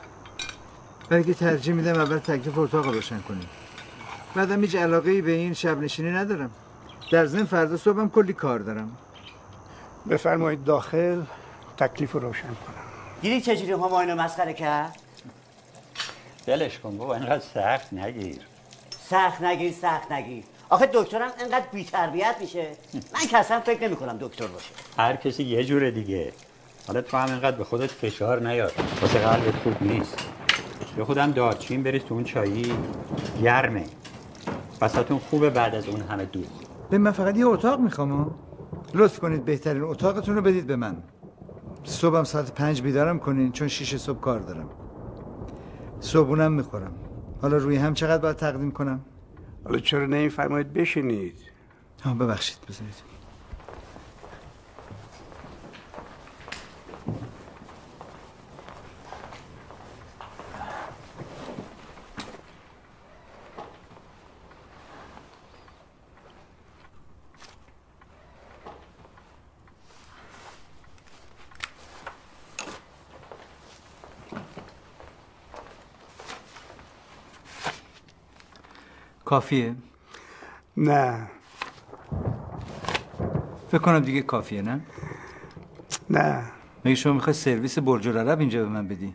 بلکه 1.08 1.34
ترجیح 1.34 1.74
میدم 1.74 2.00
اول 2.00 2.18
تکلیف 2.18 2.58
اتاق 2.58 2.86
رو 2.86 2.92
روشن 2.92 3.20
کنیم. 3.20 3.48
بعدم 4.34 4.60
هیچ 4.60 4.74
علاقه 4.74 5.10
ای 5.10 5.22
به 5.22 5.32
این 5.32 5.54
شب 5.54 5.80
نشینی 5.80 6.10
ندارم. 6.10 6.50
در 7.12 7.26
ضمن 7.26 7.44
فردا 7.44 7.76
صبحم 7.76 8.10
کلی 8.10 8.32
کار 8.32 8.58
دارم. 8.58 8.96
بفرمایید 10.10 10.64
داخل 10.64 11.22
تکلیف 11.78 12.12
رو 12.12 12.20
روشن 12.20 12.42
کنم. 12.42 12.82
دیدی 13.22 13.40
چجوری 13.40 13.72
همایون 13.72 14.10
رو 14.10 14.22
مسخره 14.22 14.52
کرد؟ 14.52 14.96
دلش 16.46 16.78
کن 16.78 16.98
بابا 16.98 17.14
اینقدر 17.14 17.44
سخت 17.54 17.92
نگیر. 17.92 18.38
سخت 19.08 19.42
نگیر 19.42 19.72
سخت 19.72 20.12
نگیر. 20.12 20.44
آخه 20.68 20.90
دکترم 20.92 21.30
اینقدر 21.38 21.66
بی‌تربیت 21.72 22.36
میشه. 22.40 22.66
من 22.94 23.26
که 23.30 23.38
اصلا 23.38 23.60
فکر 23.60 23.88
نمی 23.88 23.96
کنم 23.96 24.18
دکتر 24.20 24.46
باشه. 24.46 24.70
هر 24.98 25.16
کسی 25.16 25.44
یه 25.44 25.64
جوره 25.64 25.90
دیگه. 25.90 26.32
حالا 26.86 27.00
تو 27.00 27.16
هم 27.16 27.28
اینقدر 27.28 27.56
به 27.56 27.64
خودت 27.64 27.90
فشار 27.90 28.48
نیار. 28.48 28.72
واسه 29.02 29.18
قلبت 29.18 29.56
خوب 29.56 29.82
نیست. 29.82 30.16
به 30.96 31.04
خودم 31.04 31.32
دارچین 31.32 31.82
بریز 31.82 32.02
تو 32.02 32.14
اون 32.14 32.24
چایی. 32.24 32.74
گرمه. 33.42 33.84
بساتون 34.82 35.18
خوبه 35.18 35.50
بعد 35.50 35.74
از 35.74 35.88
اون 35.88 36.00
همه 36.00 36.24
دوغ 36.24 36.44
به 36.90 36.98
من 36.98 37.10
فقط 37.10 37.36
یه 37.36 37.46
اتاق 37.46 37.80
می‌خوام 37.80 38.12
ها. 38.12 38.34
لطف 38.94 39.18
کنید 39.18 39.44
بهترین 39.44 39.82
اتاقتون 39.82 40.34
رو 40.34 40.42
بدید 40.42 40.66
به 40.66 40.76
من. 40.76 40.96
صبحم 41.84 42.24
ساعت 42.24 42.54
پنج 42.54 42.82
بیدارم 42.82 43.18
کنین 43.18 43.52
چون 43.52 43.68
شیش 43.68 43.96
صبح 43.96 44.20
کار 44.20 44.40
دارم. 44.40 44.68
صبحونم 46.00 46.52
می‌خورم. 46.52 46.92
حالا 47.42 47.56
روی 47.56 47.76
هم 47.76 47.94
چقدر 47.94 48.22
باید 48.22 48.36
تقدیم 48.36 48.70
کنم؟ 48.70 49.00
حالا 49.64 49.78
چرا 49.78 50.06
نمیفرمایید 50.06 50.72
بشینید؟ 50.72 51.34
ها 52.04 52.14
ببخشید 52.14 52.58
بذارید. 52.68 53.11
کافیه؟ 79.32 79.74
نه. 80.76 81.30
فکر 83.68 83.78
کنم 83.78 84.00
دیگه 84.00 84.22
کافیه 84.22 84.62
نه؟ 84.62 84.80
نه. 86.10 86.42
مگه 86.84 86.94
شما 86.94 87.12
می‌خوای 87.12 87.34
سرویس 87.34 87.78
برج 87.78 88.08
العرب 88.08 88.40
اینجا 88.40 88.62
به 88.62 88.68
من 88.68 88.88
بدی؟ 88.88 89.14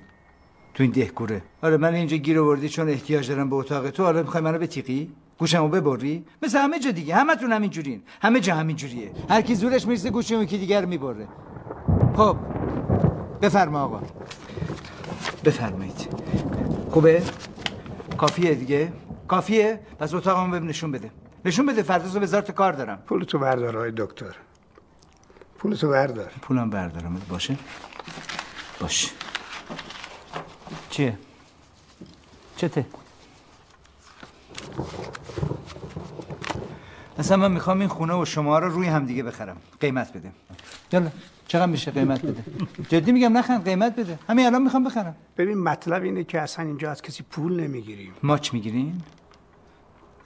تو 0.74 0.84
این 0.84 0.92
دهکوره. 0.92 1.42
آره 1.62 1.78
من 1.78 1.94
اینجا 1.94 2.18
گیر 2.18 2.40
آوردی 2.40 2.70
چون 2.70 2.90
احتیاج 2.90 3.30
دارم 3.32 3.50
به 3.50 3.56
اتاق 3.56 3.90
تو. 3.90 4.04
حالا 4.04 4.22
می‌خوای 4.22 4.44
منو 4.44 4.60
بتیقی 4.60 5.12
گوشمو 5.40 5.70
ببری؟ 5.70 6.26
مثل 6.42 6.58
همه 6.60 6.80
جا 6.80 6.92
دیگه. 6.92 7.16
همتون 7.16 7.52
همین 7.52 7.70
جورین 7.70 8.02
همه 8.22 8.40
جا 8.40 8.56
همین 8.56 8.76
جوریه 8.76 9.12
هر 9.30 9.42
کی 9.42 9.56
زورش 9.56 9.88
می‌رسه 9.88 10.10
گوش 10.10 10.32
اون 10.32 10.44
یکی 10.44 10.58
دیگر 10.58 10.86
می‌بره. 10.86 11.28
خب 12.16 12.38
بفرما 13.42 13.82
آقا. 13.82 14.02
بفرمایید. 15.46 16.08
خوبه؟ 16.92 17.24
کافیه 18.18 18.54
دیگه؟ 18.56 18.94
کافیه؟ 19.28 19.80
پس 20.00 20.13
اتاقمو 20.13 20.52
بهم 20.52 20.68
نشون 20.68 20.92
بده. 20.92 21.12
نشون 21.46 21.66
بده 21.66 21.84
فردا 21.84 22.10
صبح 22.10 22.24
وزارت 22.24 22.52
کار 22.52 22.74
دارم. 22.74 22.98
پولتو 22.98 23.40
بردار 23.40 23.78
آقای 23.78 23.92
دکتر. 23.98 24.36
پولتو 25.60 25.90
بردار. 25.90 26.32
پولم 26.42 26.70
بردارم. 26.70 27.22
باشه. 27.30 27.58
باشه. 28.80 29.10
چیه؟ 30.90 31.18
چته؟ 32.58 32.86
اصلا 37.20 37.38
من 37.38 37.52
می‌خوام 37.52 37.80
این 37.80 37.90
خونه 37.90 38.13
و 38.13 38.26
شما 38.26 38.60
رو 38.60 38.70
روی 38.70 38.88
همدیگه 38.88 39.24
بخرم. 39.24 39.58
قیمت 39.80 40.13
بده. 40.13 40.32
یالا. 40.92 41.10
چقدر 41.48 41.66
میشه 41.66 41.92
قیمت 41.92 42.26
بده؟ 42.26 42.44
جدی 42.90 43.12
میگم 43.12 43.38
نخند 43.38 43.64
قیمت 43.66 43.96
بده. 43.96 44.20
همین 44.30 44.46
الان 44.46 44.62
می‌خوام 44.62 44.84
بخرم. 44.84 45.16
ببین 45.38 45.58
مطلب 45.58 46.04
اینه 46.04 46.24
که 46.24 46.42
اصلا 46.42 46.66
اینجا 46.66 46.92
از 46.92 47.02
کسی 47.02 47.24
پول 47.24 47.60
نمی‌گیریم. 47.60 48.14
ماچ 48.24 48.54
می‌گیرین؟ 48.54 49.02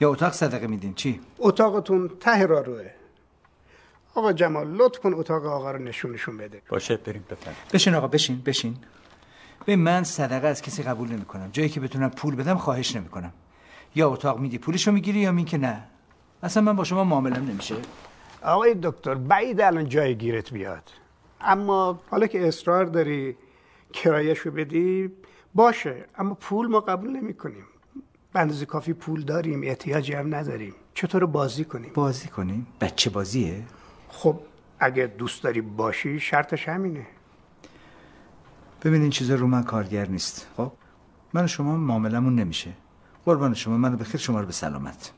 یا 0.00 0.10
اتاق 0.10 0.32
صدقه 0.32 0.66
میدین؟ 0.66 0.94
چی؟ 0.94 1.20
اتاقتون 1.38 2.10
ته 2.20 2.46
راروه 2.46 2.90
آقا 4.14 4.32
جمال 4.32 4.68
لطف 4.68 4.98
کن 4.98 5.14
اتاق 5.14 5.46
آقا 5.46 5.70
رو 5.70 5.78
نشونشون 5.78 6.36
بده. 6.36 6.62
باشه 6.68 6.96
بریم 6.96 7.24
بفرم 7.30 7.54
بشین 7.72 7.94
آقا 7.94 8.06
بشین 8.06 8.42
بشین. 8.46 8.76
به 9.66 9.76
من 9.76 10.04
صدقه 10.04 10.46
از 10.46 10.62
کسی 10.62 10.82
قبول 10.82 11.08
نمی‌کنم. 11.08 11.48
جایی 11.52 11.68
که 11.68 11.80
بتونم 11.80 12.10
پول 12.10 12.34
بدم 12.36 12.56
خواهش 12.56 12.96
نمی‌کنم. 12.96 13.32
یا 13.94 14.10
اتاق 14.10 14.38
میدی 14.38 14.58
پولشو 14.58 14.92
می‌گیری 14.92 15.18
یا 15.18 15.42
که 15.42 15.58
نه. 15.58 15.82
اصلا 16.42 16.62
من 16.62 16.76
با 16.76 16.84
شما 16.84 17.04
معاملم 17.04 17.46
نمیشه. 17.46 17.74
آقای 18.42 18.76
دکتر 18.82 19.14
بعید 19.14 19.60
الان 19.60 19.88
جای 19.88 20.16
گیرت 20.16 20.52
بیاد. 20.52 20.90
اما 21.44 22.00
حالا 22.10 22.26
که 22.26 22.48
اصرار 22.48 22.84
داری 22.84 23.36
کرایشو 23.92 24.50
بدی 24.50 25.10
باشه. 25.54 26.04
اما 26.18 26.34
پول 26.34 26.66
ما 26.66 26.80
قبول 26.80 27.10
نمی 27.10 27.34
کنیم 27.34 27.64
به 28.32 28.40
اندازه 28.40 28.66
کافی 28.66 28.92
پول 28.92 29.22
داریم 29.22 29.60
احتیاجی 29.64 30.12
هم 30.12 30.34
نداریم. 30.34 30.74
چطور 30.94 31.26
بازی 31.26 31.64
کنیم؟ 31.64 31.90
بازی 31.94 32.28
کنیم. 32.28 32.66
بچه 32.80 33.10
بازیه. 33.10 33.62
خب 34.08 34.40
اگه 34.78 35.06
دوست 35.06 35.42
داری 35.42 35.60
باشی 35.60 36.20
شرطش 36.20 36.68
همینه. 36.68 37.06
ببین 38.82 39.00
این 39.00 39.10
چیزا 39.10 39.34
رو 39.34 39.46
من 39.46 39.62
کارگر 39.62 40.08
نیست. 40.08 40.46
خب؟ 40.56 40.72
من 41.32 41.44
و 41.44 41.46
شما 41.46 41.76
معاملمون 41.76 42.34
نمیشه. 42.34 42.72
قربان 43.24 43.54
شما 43.54 43.76
منو 43.76 43.96
بخیر 43.96 44.20
شما 44.20 44.40
رو 44.40 44.46
به 44.46 44.52
سلامت. 44.52 45.12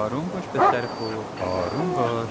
آروم 0.00 0.24
باش 0.34 0.44
به 0.52 0.58
سر 0.58 0.86
خود 0.98 1.48
آروم 1.48 1.92
باش. 1.92 2.30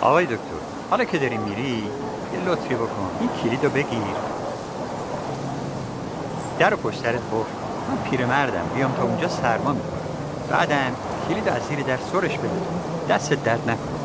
آقای 0.00 0.24
دکتر 0.26 0.60
حالا 0.90 1.04
که 1.04 1.18
داری 1.18 1.36
میری 1.36 1.84
یه 2.32 2.44
لطفی 2.46 2.74
بکن. 2.74 3.10
این 3.20 3.30
کلید 3.42 3.64
رو 3.64 3.70
بگیر. 3.70 4.16
در 6.58 6.70
رو 6.70 6.76
پشت 6.76 7.02
سرت 7.02 7.14
قفل 7.14 7.52
من 7.88 8.10
پیرمردم. 8.10 8.64
بیام 8.74 8.92
تا 8.92 9.02
اونجا 9.02 9.28
سرما 9.28 9.72
می‌کنم. 9.72 10.00
بعدم 10.50 10.92
کلید 11.28 11.48
از 11.48 11.62
زیر 11.62 11.82
در 11.82 11.98
سرش 12.12 12.38
بده. 12.38 12.50
دست 13.08 13.32
درد 13.32 13.70
نکن 13.70 13.99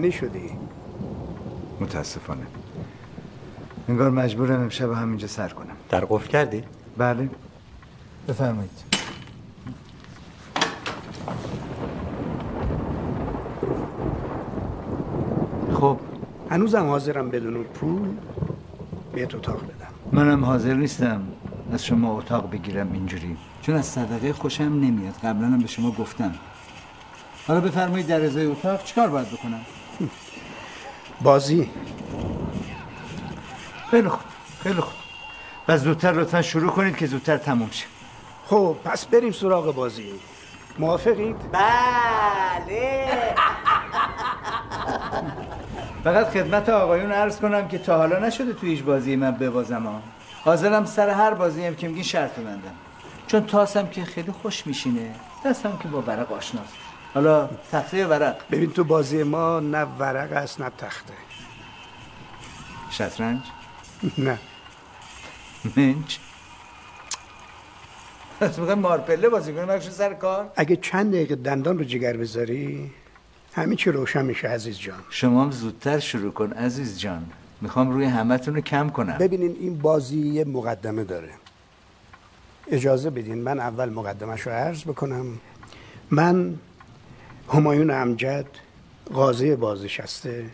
ماندنی 0.00 0.12
شدی؟ 0.12 0.50
متاسفانه. 1.80 2.46
انگار 3.88 4.10
مجبورم 4.10 4.60
امشب 4.60 4.92
همینجا 4.92 5.26
سر 5.26 5.48
کنم. 5.48 5.76
در 5.88 6.04
قفل 6.04 6.28
کردی؟ 6.28 6.62
بله. 6.98 7.28
بفرمایید. 8.28 8.70
خب 15.74 15.98
هنوزم 16.50 16.86
حاضرم 16.86 17.30
بدون 17.30 17.64
پول 17.64 18.08
بهت 19.14 19.34
اتاق 19.34 19.62
بدم. 19.62 20.20
منم 20.20 20.44
حاضر 20.44 20.74
نیستم 20.74 21.22
از 21.72 21.84
شما 21.84 22.18
اتاق 22.18 22.50
بگیرم 22.50 22.92
اینجوری. 22.92 23.36
چون 23.62 23.74
از 23.74 23.86
صدقه 23.86 24.32
خوشم 24.32 24.64
نمیاد. 24.64 25.14
قبلا 25.14 25.46
هم 25.46 25.58
به 25.58 25.68
شما 25.68 25.90
گفتم. 25.90 26.34
حالا 27.46 27.60
بفرمایید 27.60 28.06
در 28.06 28.24
ازای 28.24 28.46
اتاق 28.46 28.84
چیکار 28.84 29.08
باید 29.08 29.28
بکنم؟ 29.28 29.60
بازی. 31.22 31.70
خیلی 33.90 34.08
خوب 34.08 34.20
خیلی 34.62 34.80
خوب. 34.80 34.94
و 35.68 35.78
زودتر 35.78 36.12
لطفا 36.12 36.42
شروع 36.42 36.70
کنید 36.70 36.96
که 36.96 37.06
زودتر 37.06 37.36
تموم 37.36 37.70
شه. 37.70 37.86
خب 38.46 38.76
پس 38.84 39.04
بریم 39.04 39.32
سراغ 39.32 39.74
بازی. 39.74 40.12
موافقید؟ 40.78 41.36
بله. 41.52 43.06
فقط 46.04 46.28
خدمت 46.28 46.68
آقایون 46.68 47.12
عرض 47.12 47.40
کنم 47.40 47.68
که 47.68 47.78
تا 47.78 47.96
حالا 47.96 48.18
نشده 48.18 48.52
تو 48.52 48.66
هیچ 48.66 48.82
بازی 48.82 49.16
من 49.16 49.30
ببازم 49.30 49.86
ها. 49.86 50.02
حاضرم 50.44 50.84
سر 50.84 51.08
هر 51.08 51.34
بازی 51.34 51.66
هم 51.66 51.74
که 51.74 51.88
میگین 51.88 52.02
شرط 52.02 52.34
بندم 52.34 52.74
چون 53.26 53.46
تاسم 53.46 53.86
که 53.86 54.04
خیلی 54.04 54.32
خوش 54.32 54.66
میشینه 54.66 55.14
دستم 55.44 55.78
که 55.82 55.88
با 55.88 56.02
ورق 56.02 56.32
آشناست. 56.32 56.74
حالا 57.14 57.48
تخته 57.72 58.06
ورق؟ 58.06 58.36
ببین 58.50 58.70
تو 58.70 58.84
بازی 58.84 59.22
ما 59.22 59.60
نه 59.60 59.82
ورق 59.82 60.32
است 60.32 60.60
نه 60.60 60.70
تخته. 60.78 61.14
شطرنج؟ 62.90 63.40
نه. 64.18 64.38
منچ؟ 65.76 66.16
از 68.40 68.58
می‌خوای 68.58 68.78
مارپله 68.78 69.28
بازی 69.28 69.52
کنی؟ 69.52 69.66
بخش 69.66 69.88
سر 69.88 70.14
کار؟ 70.14 70.52
اگه 70.56 70.76
چند 70.76 71.12
دقیقه 71.12 71.34
دندان 71.34 71.78
رو 71.78 71.84
جگر 71.84 72.16
بذاری 72.16 72.90
همین 73.54 73.76
چی 73.76 73.90
روشن 73.90 74.24
میشه 74.24 74.48
عزیز 74.48 74.78
جان. 74.78 74.98
شما 75.10 75.42
هم 75.42 75.50
زودتر 75.50 75.98
شروع 75.98 76.32
کن 76.32 76.52
عزیز 76.52 77.00
جان. 77.00 77.26
می‌خوام 77.60 77.90
روی 77.90 78.04
همتون 78.04 78.54
رو 78.54 78.60
کم 78.60 78.88
کنم. 78.88 79.18
ببینین 79.18 79.56
این 79.60 79.78
بازی 79.78 80.18
یه 80.18 80.44
مقدمه 80.44 81.04
داره. 81.04 81.30
اجازه 82.68 83.10
بدین 83.10 83.38
من 83.38 83.60
اول 83.60 83.88
مقدمش 83.88 84.40
رو 84.40 84.52
عرض 84.52 84.82
بکنم. 84.84 85.40
من 86.10 86.58
همایون 87.52 87.90
امجد 87.90 88.46
قاضی 89.14 89.56
بازنشسته 89.56 90.44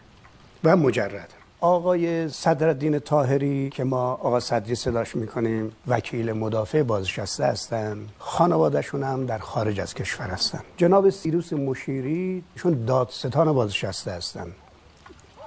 و 0.65 0.77
مجرد. 0.77 1.33
آقای 1.61 2.29
صدرالدین 2.29 2.99
طاهری 2.99 3.71
که 3.71 3.85
ما 3.85 4.13
آقا 4.13 4.41
صدری 4.41 4.75
صداش 4.75 5.17
می‌کنیم 5.17 5.73
وکیل 5.89 6.33
مدافع 6.33 6.83
بازنشسته 6.83 7.45
هستن. 7.45 7.99
خانوادهشون 8.19 9.03
هم 9.03 9.27
در 9.27 9.39
خارج 9.39 9.81
از 9.81 9.95
کشور 9.95 10.27
هستن. 10.27 10.61
جناب 10.77 11.11
سیروس 11.11 11.53
مشیری 11.53 12.45
چون 12.55 12.85
دادستان 12.85 13.53
بازنشسته 13.53 14.11
هستن. 14.11 14.47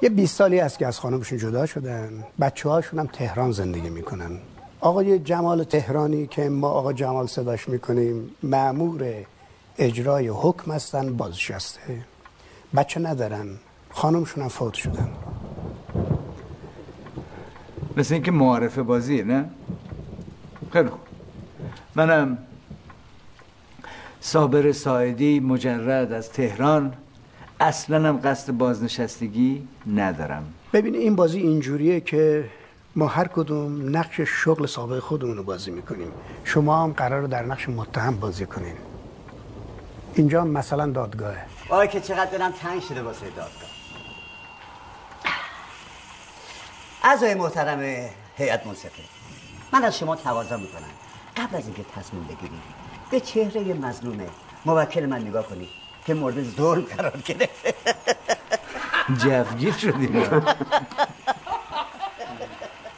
یه 0.02 0.10
20 0.10 0.36
سالی 0.36 0.60
است 0.60 0.80
که 0.80 0.88
از 0.88 1.00
خانمشون 1.00 1.38
جدا 1.38 1.66
شدن. 1.66 2.24
بچه 2.40 2.70
هاشون 2.70 3.00
هم 3.00 3.08
تهران 3.08 3.52
زندگی 3.52 3.90
می‌کنن. 3.90 4.38
آقای 4.80 5.20
جمال 5.20 5.64
تهرانی 5.64 6.28
که 6.28 6.50
ما 6.50 6.70
آقا 6.70 6.94
جمال 6.94 7.28
صداش 7.28 7.70
می‌کنیم 7.70 8.32
معمور 8.44 9.26
اجرای 9.80 10.28
حکم 10.28 10.72
هستن 10.72 11.18
بازنشسته. 11.18 12.06
بچه 12.76 13.00
ندارن 13.00 13.48
خانمشون 13.92 14.44
هم 14.44 14.50
فوت 14.50 14.74
شدن. 14.74 15.10
مثل 17.98 18.14
اینکه 18.14 18.32
معارفه 18.32 18.84
بازیه 18.84 19.24
نه؟ 19.24 19.50
خیلی 20.74 20.90
خوب. 20.90 21.00
منم 21.96 22.38
صابر 24.22 24.72
ساعدی 24.72 25.40
مجرد 25.40 26.12
از 26.12 26.30
تهران. 26.30 26.94
اصلا 27.60 28.10
هم 28.10 28.20
قصد 28.24 28.54
بازنشستگی 28.54 29.68
ندارم. 29.96 30.44
ببین 30.74 30.96
این 30.96 31.16
بازی 31.16 31.40
اینجوریه 31.40 32.02
که 32.02 32.46
ما 32.96 33.08
هر 33.08 33.28
کدوم 33.28 33.98
نقش 33.98 34.22
شغل 34.22 34.66
سابق 34.66 35.00
خودمون 35.00 35.38
رو 35.38 35.44
بازی 35.44 35.72
می‌کنیم. 35.72 36.12
شما 36.44 36.84
هم 36.84 36.92
قرار 36.92 37.28
در 37.28 37.44
نقش 37.46 37.70
متهم 37.70 38.20
بازی 38.20 38.46
کنین. 38.46 38.76
اینجا 40.20 40.44
مثلا 40.44 40.86
دادگاهه 40.92 41.46
آی 41.70 41.88
که 41.88 42.02
چقدر 42.02 42.38
دلم 42.38 42.52
تنگ 42.52 42.82
شده 42.82 43.02
واسه 43.02 43.26
دادگاه. 43.26 43.70
اعضای 47.04 47.36
محترم 47.36 47.80
هیئت 48.38 48.68
منصفه 48.68 49.04
من 49.74 49.84
از 49.84 49.98
شما 49.98 50.16
تقاضا 50.16 50.58
می‌کنم. 50.58 50.90
قبل 51.38 51.56
از 51.56 51.66
اینکه 51.66 51.84
تصمیم 51.96 52.24
بگیرید 52.24 52.60
به 53.12 53.20
چهره 53.20 53.74
مظلومه 53.74 54.28
موکل 54.66 55.06
من 55.06 55.22
نگاه 55.22 55.48
کنید 55.48 55.70
که 56.06 56.14
مورد 56.14 56.44
ظلم 56.44 56.82
قرار 56.82 57.18
گرفته 57.26 57.74
جفگیر 59.24 59.74
شدیم. 59.74 60.24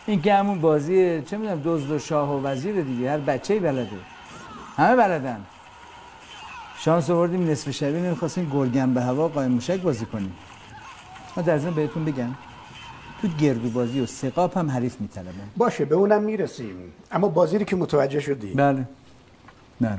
این 0.05 0.21
که 0.21 0.33
همون 0.33 0.61
بازی 0.61 1.21
چه 1.21 1.37
می‌دونم 1.37 1.61
دزد 1.65 1.91
و 1.91 1.99
شاه 1.99 2.31
و 2.31 2.47
وزیر 2.47 2.81
دیگه 2.81 3.11
هر 3.11 3.17
بچه‌ای 3.17 3.59
بلده. 3.59 3.99
همه 4.77 4.95
بلدن. 4.95 5.45
شانس 6.83 7.09
آوردیم 7.09 7.49
نصف 7.49 7.71
شبی 7.71 7.99
نمی‌خواستیم 7.99 8.49
گرگن 8.53 8.93
به 8.93 9.01
هوا 9.01 9.27
قایم 9.27 9.51
موشک 9.51 9.81
بازی 9.81 10.05
کنیم. 10.05 10.33
ما 11.37 11.43
در 11.43 11.57
ضمن 11.57 11.73
بهتون 11.73 12.05
بگم 12.05 12.29
تو 13.21 13.27
گردو 13.27 13.69
بازی 13.69 13.99
و 13.99 14.05
سقاپ 14.05 14.57
هم 14.57 14.71
حریف 14.71 15.01
میطلبه 15.01 15.29
باشه 15.57 15.85
به 15.85 15.95
اونم 15.95 16.23
می‌رسیم. 16.23 16.75
اما 17.11 17.27
بازی 17.27 17.57
رو 17.57 17.63
که 17.63 17.75
متوجه 17.75 18.19
شدی؟ 18.19 18.53
بله. 18.53 18.85
بله. 19.81 19.97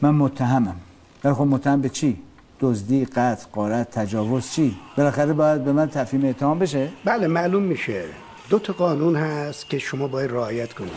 من 0.00 0.10
متهمم. 0.10 0.76
ولی 1.24 1.34
خب 1.34 1.42
متهم 1.42 1.80
به 1.80 1.88
چی؟ 1.88 2.22
دزدی 2.60 3.04
قتل 3.04 3.46
قارت 3.52 3.90
تجاوز 3.90 4.50
چی؟ 4.50 4.76
بالاخره 4.96 5.32
باید 5.32 5.64
به 5.64 5.72
من 5.72 5.88
تفهیم 5.88 6.24
اتهام 6.24 6.58
بشه. 6.58 6.88
بله 7.04 7.26
معلوم 7.26 7.62
میشه. 7.62 8.04
دو 8.48 8.58
تا 8.58 8.72
قانون 8.72 9.16
هست 9.16 9.70
که 9.70 9.78
شما 9.78 10.08
باید 10.08 10.30
رعایت 10.30 10.72
کنید. 10.72 10.92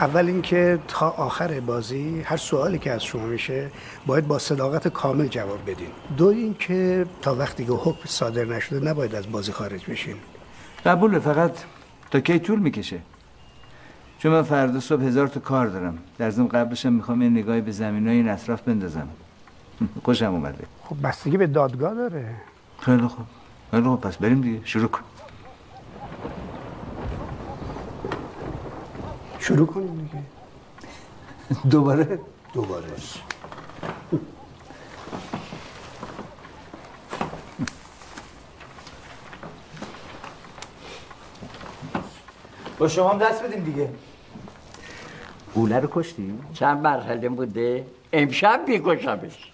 اول 0.00 0.26
اینکه 0.26 0.78
تا 0.88 1.10
آخر 1.10 1.60
بازی 1.60 2.22
هر 2.24 2.36
سوالی 2.36 2.78
که 2.78 2.92
از 2.92 3.04
شما 3.04 3.26
میشه 3.26 3.70
باید 4.06 4.28
با 4.28 4.38
صداقت 4.38 4.88
کامل 4.88 5.26
جواب 5.26 5.70
بدین. 5.70 5.88
دو 6.16 6.26
اینکه 6.26 7.06
تا 7.22 7.34
وقتی 7.34 7.64
که 7.64 7.72
حکم 7.72 8.00
صادر 8.04 8.44
نشده 8.44 8.88
نباید 8.88 9.14
از 9.14 9.32
بازی 9.32 9.52
خارج 9.52 9.90
بشین. 9.90 10.16
قبوله 10.86 11.18
فقط 11.18 11.52
تا 12.10 12.20
کی 12.20 12.38
طول 12.38 12.58
می‌کشه؟ 12.58 12.98
چون 14.18 14.32
من 14.32 14.42
فردا 14.42 14.80
صبح 14.80 15.02
هزار 15.02 15.28
تا 15.28 15.40
کار 15.40 15.66
دارم. 15.66 15.98
در 16.18 16.30
ضمن 16.30 16.48
قبلشم 16.48 16.92
می‌خوام 16.92 17.22
یه 17.22 17.28
نگاهی 17.28 17.60
به 17.60 17.72
زمین 17.72 18.06
های 18.06 18.16
این 18.16 18.28
اطراف 18.28 18.60
بندازم. 18.62 19.08
خوشم 20.04 20.34
اومده. 20.34 20.64
خب 20.84 20.96
بستگی 21.02 21.36
به 21.36 21.46
دادگاه 21.46 21.94
داره. 21.94 22.34
خیلی 22.80 23.06
خوب. 23.06 23.26
خیلی 23.70 23.82
خوب. 23.82 24.00
پس 24.00 24.16
بریم 24.16 24.40
دیگه. 24.40 24.60
شروع 24.64 24.88
کن. 24.88 25.00
شروع 29.38 29.66
کنیم 29.66 29.98
دیگه. 29.98 30.22
دوباره؟ 31.70 32.18
دوباره. 32.52 32.86
با 42.78 42.88
شما 42.88 43.10
هم 43.10 43.18
دست 43.18 43.42
بدیم 43.42 43.64
دیگه. 43.64 43.90
اوله 45.54 45.80
رو 45.80 45.88
کشتی؟ 45.92 46.38
چند 46.54 46.82
مرحله 46.82 47.28
بوده؟ 47.28 47.86
امشب 48.12 48.60
میکشمش. 48.68 49.52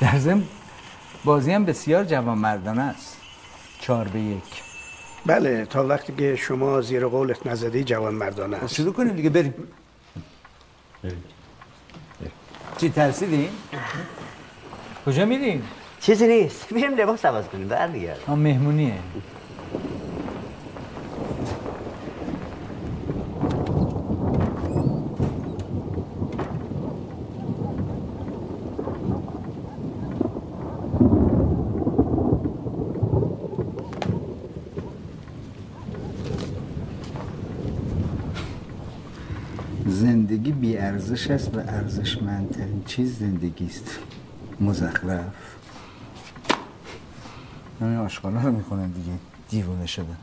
در 0.00 0.18
ضمن 0.18 0.44
بازی 1.24 1.52
هم 1.52 1.64
بسیار 1.64 2.04
جوان 2.04 2.38
مردانه 2.38 2.82
است. 2.82 3.15
چهار 3.86 4.08
به 4.08 4.20
یک. 4.20 4.62
بله 5.26 5.64
تا 5.64 5.86
وقتی 5.86 6.12
که 6.18 6.36
شما 6.36 6.80
زیر 6.80 7.06
قولت 7.06 7.46
نزدی 7.46 7.84
جوان 7.84 8.14
مردانه 8.14 8.56
است. 8.56 8.74
شروع 8.74 8.92
کنیم 8.92 9.16
دیگه 9.16 9.30
بریم. 9.30 9.54
چی 12.78 12.90
ترسیدین؟ 12.90 13.48
کجا 15.06 15.24
میرین؟ 15.24 15.62
چیزی 16.00 16.26
نیست. 16.26 16.72
میریم 16.72 16.94
لباس 16.94 17.24
عوض 17.24 17.44
کنیم. 17.44 17.68
برمیگرد 17.68 18.22
ها 18.26 18.36
مهمونیه 18.36 18.98
زندگی 39.86 40.45
بی 40.60 40.76
ارزش 40.76 41.30
است 41.30 41.56
و 41.56 41.58
ارزشمندترین 41.58 42.82
چیز 42.86 43.18
زندگی 43.18 43.66
است. 43.66 43.98
مزخرف. 44.60 45.24
همین 47.80 47.98
آشغالا 47.98 48.40
رو 48.40 48.52
می‌کنن 48.52 48.90
دیگه. 48.90 49.12
دیوونه 49.48 49.86
شدن. 49.86 50.16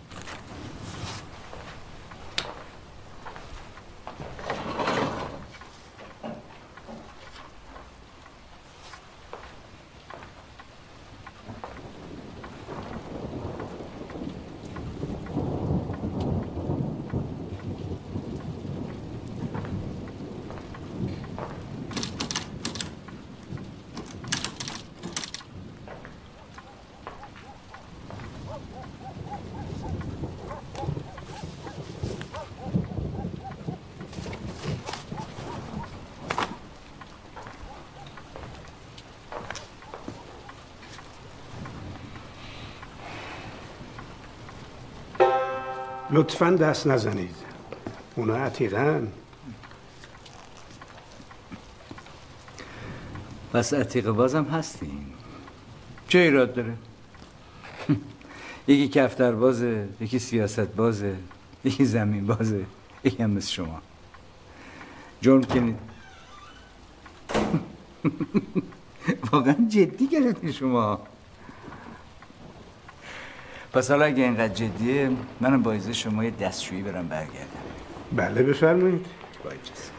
لطفا 46.23 46.49
دست 46.51 46.87
نزنید. 46.87 47.35
اونا 48.15 48.35
عتیقن. 48.35 49.07
پس 53.53 53.73
عتیق 53.73 54.09
بازم 54.09 54.43
هستیم 54.43 55.13
چه 56.07 56.19
ایراد 56.19 56.53
داره؟ 56.53 56.73
یکی 58.67 58.87
کفتر 58.87 59.31
بازه 59.31 59.87
یکی 59.99 60.19
سیاست 60.19 60.59
بازه 60.59 61.15
یکی 61.63 61.85
زمین 61.85 62.27
بازه 62.27 62.65
یکی 63.03 63.23
هم 63.23 63.29
مثل 63.29 63.51
شما. 63.51 63.81
جرم 65.21 65.43
کنید. 65.43 65.79
واقعا 69.31 69.55
جدی 69.69 70.07
گرفتین 70.07 70.51
شما. 70.51 71.01
پس 73.73 73.91
حالا 73.91 74.05
اگه 74.05 74.23
اینقدر 74.23 74.53
جدیه 74.53 75.11
منم 75.41 75.63
با 75.63 75.79
شما 75.79 76.23
یه 76.23 76.31
دستشویی 76.31 76.83
برم 76.83 77.09
برگردم. 77.09 77.65
بله 78.11 78.43
بفرمایید. 78.43 79.07
با 79.43 79.49
اجازه. 79.51 79.92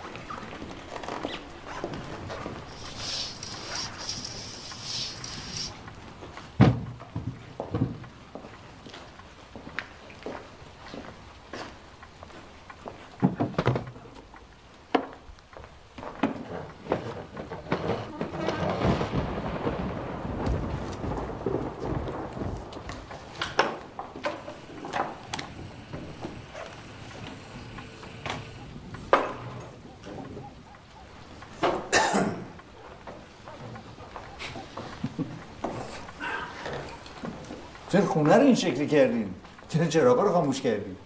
خونه 38.25 38.37
رو 38.37 38.43
این 38.43 38.55
شکلی 38.55 38.87
کردین. 38.87 39.35
چرا 39.69 39.87
چراغا 39.87 40.23
رو 40.23 40.33
خاموش 40.33 40.61
کردین 40.61 40.97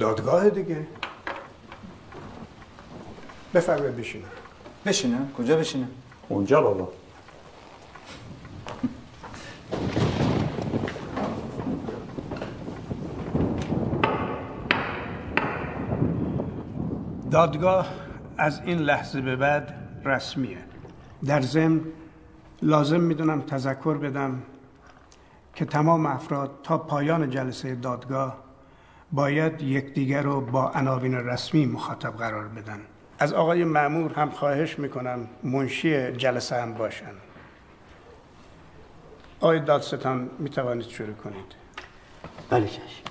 دادگاه 0.00 0.50
دیگه. 0.50 0.86
بفرمایید 3.54 3.96
بشین 3.96 4.22
بشینم. 4.86 5.32
کجا 5.38 5.56
بشینم؟ 5.56 5.88
اونجا 6.28 6.60
بابا. 6.60 6.92
دادگاه 17.30 17.88
از 18.38 18.60
این 18.64 18.78
لحظه 18.78 19.20
به 19.20 19.36
بعد 19.36 19.74
رسمیه. 20.04 20.58
در 21.26 21.40
ضمن 21.40 21.80
لازم 22.62 23.00
می‌دونم 23.00 23.40
تذکر 23.40 23.94
بدم 23.94 24.42
که 25.58 25.64
تمام 25.64 26.06
افراد 26.06 26.50
تا 26.62 26.78
پایان 26.78 27.30
جلسه 27.30 27.74
دادگاه 27.74 28.38
باید 29.12 29.62
یکدیگر 29.62 30.22
رو 30.22 30.40
با 30.40 30.70
عناوین 30.70 31.14
رسمی 31.14 31.66
مخاطب 31.66 32.16
قرار 32.16 32.48
بدن. 32.48 32.80
از 33.18 33.32
آقای 33.32 33.64
معمور 33.64 34.12
هم 34.12 34.30
خواهش 34.30 34.78
می‌کنم 34.78 35.28
منشی 35.42 36.12
جلسه 36.12 36.62
هم 36.62 36.74
باشن. 36.74 37.12
آقای 39.40 39.60
دادستان 39.60 40.30
می‌توانید 40.38 40.88
شروع 40.88 41.14
کنید. 41.14 41.54
بله 42.50 42.66
چشم 42.66 43.02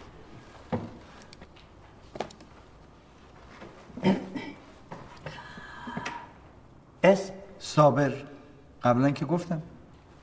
اسم 7.04 7.34
صابر 7.60 8.14
قبلا 8.84 9.12
که 9.12 9.26
گفتم. 9.26 9.62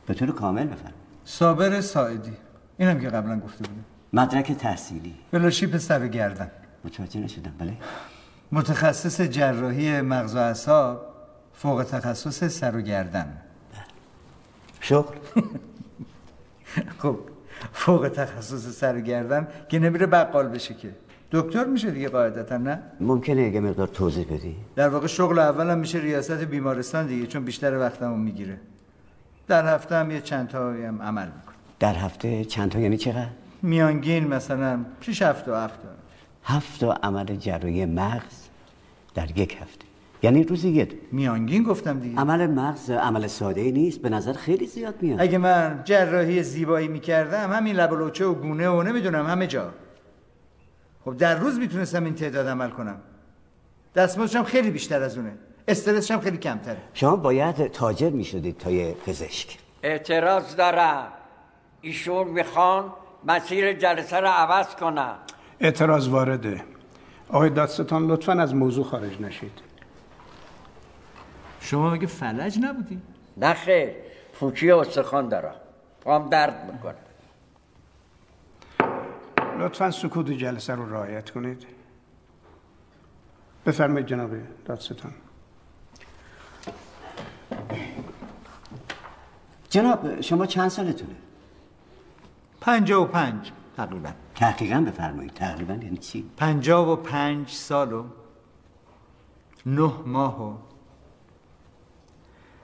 به 0.07 0.15
طور 0.15 0.33
کامل 0.33 0.67
بفرم 0.67 1.04
صابر 1.25 1.81
ساعدی. 1.81 2.33
اینم 2.79 3.01
که 3.01 3.09
قبلا 3.09 3.41
گفته 3.41 3.59
بودم. 3.59 3.85
مدرک 4.13 4.53
تحصیلی. 4.53 5.15
فلوشیپ 5.31 5.77
سر 5.77 6.05
و 6.05 6.09
گردن. 6.09 6.51
متوجه 6.85 7.21
نشدم 7.21 7.53
بله. 7.59 7.73
متخصص 8.53 9.21
جراحی 9.21 10.01
مغز 10.01 10.35
و 10.35 10.39
اعصاب 10.39 11.07
فوق 11.53 11.85
تخصص 11.85 12.45
سر 12.45 12.77
و 12.77 12.81
گردن. 12.81 13.37
شغل؟ 14.81 15.17
خب 17.03 17.19
فوق 17.73 18.09
تخصص 18.09 18.79
سر 18.79 18.97
و 18.97 19.01
گردن 19.01 19.49
که 19.69 19.79
نمیره 19.79 20.07
بقال 20.07 20.49
بشه 20.49 20.75
که. 20.75 20.91
دکتر 21.33 21.65
میشه 21.65 21.91
دیگه 21.91 22.09
قاعدتا 22.09 22.57
نه؟ 22.57 22.83
ممکنه 23.01 23.43
یه 23.43 23.61
مقدار 23.61 23.87
توضیح 23.87 24.27
بدی؟ 24.27 24.57
در 24.77 24.89
واقع 24.89 25.07
شغل 25.07 25.39
اولم 25.39 25.79
میشه 25.79 25.99
ریاست 25.99 26.33
بیمارستان 26.33 27.07
دیگه 27.07 27.27
چون 27.27 27.45
بیشتر 27.45 27.79
وقتمو 27.79 28.17
می‌گیره. 28.17 28.59
در 29.49 29.75
هفته 29.75 29.95
هم 29.97 30.11
یه 30.11 30.21
چند 30.21 30.49
تا 30.49 30.71
هم 30.73 31.03
عمل 31.03 31.27
می‌کنه 31.27 31.55
در 31.81 31.95
هفته 31.95 32.45
چند 32.45 32.71
تا؟ 32.71 32.79
یعنی 32.79 32.97
چقدر؟ 32.97 33.29
میانگین 33.63 34.27
مثلا 34.29 34.85
6 35.01 35.23
هفته 35.23 35.53
و 35.53 35.55
هفته 35.55 35.89
هفت 36.45 36.81
تا 36.81 36.93
عمل 36.93 37.37
جراحی 37.37 37.87
مغز 37.87 38.49
در 39.15 39.39
یک 39.39 39.57
هفته. 39.63 39.85
یعنی 40.23 40.45
روزی 40.45 40.69
یه 40.69 40.85
دو. 40.85 40.97
میانگین 41.13 41.63
گفتم 41.63 42.01
دیگه. 42.01 42.19
عمل 42.19 42.47
مغز 42.47 42.91
عمل 42.91 43.27
ساده 43.27 43.61
ای 43.61 43.73
نیست 43.73 44.03
به 44.03 44.09
نظر 44.09 44.33
خیلی 44.33 44.67
زیاد 44.67 44.95
میاد. 45.01 45.21
اگه 45.21 45.39
من 45.39 45.81
جراحی 45.85 46.43
زیبایی 46.43 46.89
می‌کردم 46.89 47.53
همین 47.53 47.77
لب 47.77 47.93
و 47.93 47.97
لوچه 47.97 48.27
و 48.27 48.35
گونه 48.35 48.69
و 48.69 48.83
نمی‌دونم 48.83 49.27
همه 49.27 49.47
جا. 49.47 49.71
خب 51.05 51.17
در 51.17 51.39
روز 51.39 51.59
می‌تونستم 51.59 52.05
این 52.05 52.15
تعداد 52.15 52.49
عمل 52.49 52.71
کنم. 52.71 52.97
دستمزدش 53.95 54.37
هم 54.37 54.45
خیلی 54.45 54.71
بیشتر 54.71 55.03
از 55.03 55.19
اونه. 55.19 55.33
استرسش 55.69 56.11
هم 56.11 56.21
خیلی 56.21 56.39
کمتره. 56.39 56.83
شما 56.95 57.17
باید 57.17 57.67
تاجر 57.67 58.11
می‌شدید 58.11 58.59
تا 58.59 58.71
یه 58.71 58.95
پزشک. 59.07 59.59
اعتراض 59.83 60.57
دارم. 60.57 61.13
ایشون 61.81 62.29
می‌خوان 62.29 62.93
مسیر 63.25 63.73
جلسه 63.73 64.21
رو 64.21 64.29
عوض 64.29 64.67
کنن. 64.67 65.15
اعتراض 65.61 66.09
وارده. 66.09 66.65
آقای 67.29 67.51
دادستان 67.51 68.07
لطفا 68.07 68.33
از 68.33 68.55
موضوع 68.55 68.85
خارج 68.85 69.21
نشید. 69.21 69.61
شما 71.61 71.91
مگه 71.91 72.07
فلج 72.07 72.59
نبودی؟ 72.59 73.03
نه 73.37 73.55
خیر. 73.55 73.91
پوکی 74.33 74.71
استخوان 74.71 75.29
دارم. 75.29 75.55
پام 76.01 76.29
درد 76.29 76.71
می‌کنه. 76.73 76.95
لطفا 79.59 79.91
سکوت 79.91 80.31
جلسه 80.31 80.75
رو 80.75 80.93
رعایت 80.93 81.31
کنید. 81.31 81.67
بفرمایید 83.67 84.07
جناب 84.07 84.31
دادستان. 84.65 85.13
جناب 89.71 90.21
شما 90.21 90.47
چند 90.47 90.69
سالتونه؟ 90.69 91.15
پنجاه 92.61 93.03
و 93.03 93.07
پنج. 93.07 93.53
تقریبا. 93.77 94.11
تحقیقا 94.35 94.81
بفرمایید. 94.81 95.33
تقریبا 95.35 95.75
یعنی 95.75 95.97
چی؟ 95.97 96.25
پنجاه 96.37 96.93
و 96.93 96.97
پنج 96.97 97.49
سال 97.49 97.93
و 97.93 98.05
نه 99.67 99.93
ماه 100.07 100.43
و 100.43 100.57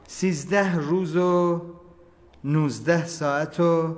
سیزده 0.07 0.76
روز 0.76 1.16
و 1.16 1.61
نوزده 2.44 3.07
ساعت 3.07 3.61
و 3.61 3.96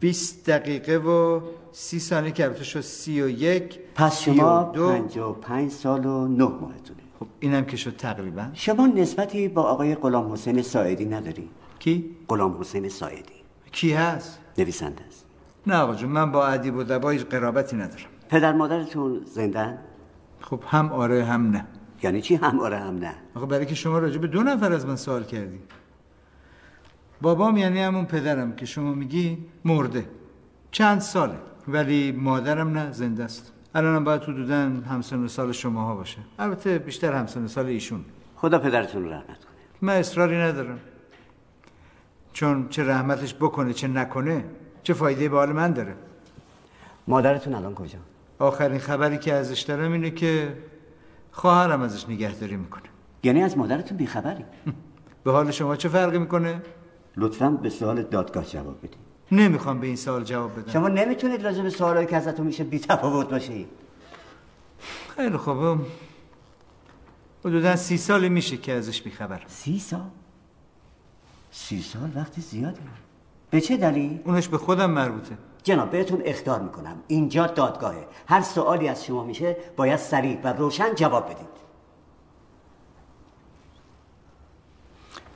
بیست 0.00 0.50
دقیقه 0.50 0.96
و 0.96 1.40
سی 1.72 2.00
ثانیه 2.00 2.32
که 2.32 2.44
البته 2.44 2.64
شد 2.64 2.80
سی 2.80 3.22
و 3.22 3.28
یک 3.28 3.78
پس 3.94 4.20
شما 4.20 4.70
و 4.70 4.72
دو. 4.72 4.88
پنجاه 4.88 5.30
و 5.30 5.32
پنج 5.32 5.70
سال 5.70 6.06
و 6.06 6.28
نه 6.28 6.44
ماهتونه. 6.44 7.01
خب 7.22 7.28
اینم 7.40 7.64
که 7.64 7.76
شد 7.76 7.96
تقریبا. 7.96 8.46
شما 8.52 8.86
نسبتی 8.86 9.48
با 9.48 9.62
آقای 9.62 9.94
غلام 9.94 10.32
حسین 10.32 10.62
ساعدی 10.62 11.04
نداری؟ 11.04 11.48
کی؟ 11.78 12.16
غلام 12.28 12.60
حسین 12.60 12.88
ساعدی. 12.88 13.34
کی 13.72 13.92
هست؟ 13.92 14.38
نویسنده 14.58 15.04
است. 15.08 15.26
نه 15.66 15.76
آقا 15.76 15.94
جون 15.94 16.10
من 16.10 16.32
با 16.32 16.46
ادیب 16.46 16.76
و 16.76 16.82
دبای 16.82 17.18
قرابتی 17.18 17.76
ندارم. 17.76 18.10
پدر 18.28 18.52
مادرتون 18.52 19.20
زندن؟ 19.24 19.78
خب 20.40 20.60
هم 20.66 20.92
آره 20.92 21.24
هم 21.24 21.50
نه. 21.50 21.66
یعنی 22.02 22.20
چی 22.20 22.34
هم 22.34 22.60
آره 22.60 22.78
هم 22.78 22.98
نه؟ 22.98 23.14
آقا 23.34 23.46
برای 23.46 23.66
که 23.66 23.74
شما 23.74 23.98
راجع 23.98 24.18
به 24.18 24.26
دو 24.26 24.42
نفر 24.42 24.72
از 24.72 24.86
من 24.86 24.96
سوال 24.96 25.24
کردی. 25.24 25.58
بابام 27.20 27.56
یعنی 27.56 27.80
همون 27.80 28.04
پدرم 28.04 28.52
که 28.56 28.66
شما 28.66 28.94
میگی 28.94 29.38
مرده. 29.64 30.08
چند 30.70 31.00
ساله 31.00 31.38
ولی 31.68 32.12
مادرم 32.12 32.68
نه 32.68 32.92
زنده 32.92 33.24
است. 33.24 33.51
الانم 33.74 34.04
باید 34.04 34.22
حدودا 34.22 34.56
همسن 34.90 35.24
و 35.24 35.28
سال 35.28 35.52
شماها 35.52 35.94
باشه. 35.94 36.18
البته 36.38 36.78
بیشتر 36.78 37.12
همسن 37.12 37.44
و 37.44 37.48
سال 37.48 37.66
ایشون. 37.66 38.04
خدا 38.36 38.58
پدرتون 38.58 39.08
رحمت 39.08 39.26
کنه. 39.26 39.36
من 39.80 39.96
اصراری 39.96 40.36
ندارم. 40.36 40.78
چون 42.32 42.68
چه 42.68 42.84
رحمتش 42.84 43.34
بکنه 43.34 43.72
چه 43.72 43.88
نکنه 43.88 44.44
چه 44.82 44.94
فایده 44.94 45.28
به 45.28 45.36
حال 45.36 45.52
من 45.52 45.72
داره. 45.72 45.94
مادرتون 47.08 47.54
الان 47.54 47.74
کجا؟ 47.74 47.98
آخرین 48.38 48.78
خبری 48.78 49.18
که 49.18 49.34
ازش 49.34 49.60
دارم 49.60 49.92
اینه 49.92 50.10
که 50.10 50.56
خواهرم 51.30 51.82
ازش 51.82 52.08
نگهداری 52.08 52.56
می‌کنه. 52.56 52.82
یعنی 53.22 53.42
از 53.42 53.58
مادرتون 53.58 53.96
بیخبری؟ 53.96 54.44
به 55.24 55.32
حال 55.32 55.50
شما 55.50 55.76
چه 55.76 55.88
فرقی 55.88 56.18
می‌کنه؟ 56.18 56.62
لطفا 57.16 57.50
به 57.50 57.70
سوال 57.70 58.02
دادگاه 58.02 58.44
جواب 58.44 58.78
بدید 58.78 59.01
نمی‌خوام 59.32 59.80
به 59.80 59.86
این 59.86 59.96
سوال 59.96 60.24
جواب 60.24 60.60
بدم. 60.60 60.72
شما 60.72 60.88
نمی‌تونید 60.88 61.42
راجع 61.42 61.62
به 61.62 61.70
سوالایی 61.70 62.06
که 62.06 62.16
ازتون 62.16 62.46
میشه 62.46 62.64
بی 62.64 62.78
تفاوت 62.78 63.30
باشید. 63.30 63.68
خیلی 65.16 65.36
خوب. 65.36 65.86
حدودا 67.44 67.76
سی 67.76 67.96
سالی 67.96 68.28
میشه 68.28 68.56
که 68.56 68.72
ازش 68.72 69.02
بیخبرم 69.02 69.46
سی 69.46 69.78
سال؟ 69.78 70.10
سی 71.50 71.82
سال 71.82 72.10
وقت 72.14 72.40
زیادی 72.40 72.80
به 73.50 73.60
چه 73.60 73.76
دلیل؟ 73.76 74.20
اونش 74.24 74.48
به 74.48 74.58
خودم 74.58 74.90
مربوطه. 74.90 75.38
جناب 75.62 75.90
بهتون 75.90 76.22
اختار 76.24 76.60
می‌کنم. 76.60 76.96
اینجا 77.08 77.46
دادگاهه. 77.46 78.06
هر 78.28 78.42
سوالی 78.42 78.88
از 78.88 79.04
شما 79.04 79.24
میشه 79.24 79.56
باید 79.76 79.98
سریع 79.98 80.40
و 80.44 80.52
روشن 80.52 80.94
جواب 80.94 81.24
بدید. 81.24 81.52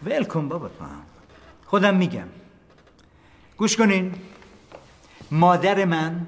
ول 0.04 0.24
کن 0.24 0.48
بابا 0.48 0.68
تو 0.68 0.84
هم. 0.84 1.02
خودم 1.66 1.96
میگم. 1.96 2.28
گوش 3.58 3.76
کنین. 3.76 4.14
مادر 5.30 5.84
من 5.84 6.26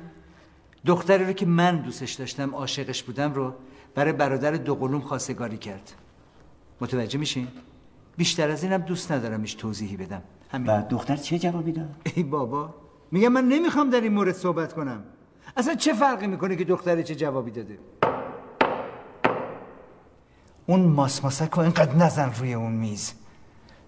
دختری 0.87 1.25
رو 1.25 1.33
که 1.33 1.47
من 1.47 1.77
دوستش 1.77 2.13
داشتم 2.13 2.55
عاشقش 2.55 3.03
بودم 3.03 3.35
رو 3.35 3.55
برای 3.95 4.13
برادر 4.13 4.51
دوقلوم 4.51 5.01
خواستگاری 5.01 5.59
کرد. 5.59 5.93
متوجه 6.81 7.19
میشین؟ 7.19 7.49
بیشتر 8.17 8.51
از 8.51 8.63
اینم 8.63 8.79
دوست 8.79 9.13
ندارم 9.13 9.41
ایش 9.41 9.55
توضیحی 9.55 9.97
بدم. 9.97 10.23
همین. 10.53 10.67
و 10.67 10.83
دختر 10.89 11.17
چه 11.17 11.39
جوابی 11.39 11.73
داد؟ 11.73 11.95
ای 12.15 12.23
بابا 12.23 12.75
میگم 13.11 13.29
من 13.29 13.45
نمی‌خوام 13.49 13.91
در 13.91 14.01
این 14.01 14.13
مورد 14.13 14.35
صحبت 14.35 14.73
کنم. 14.73 15.03
اصلا 15.57 15.75
چه 15.75 15.93
فرقی 15.93 16.27
می‌کنه 16.27 16.57
که 16.57 16.65
دختری 16.65 17.05
چه 17.05 17.15
جوابی 17.15 17.51
داده؟ 17.51 17.79
اون 20.67 20.81
ماسماسک 20.81 21.51
رو 21.51 21.61
اینقدر 21.61 21.95
نزن 21.95 22.33
روی 22.39 22.55
اون 22.55 22.73
میز. 22.73 23.13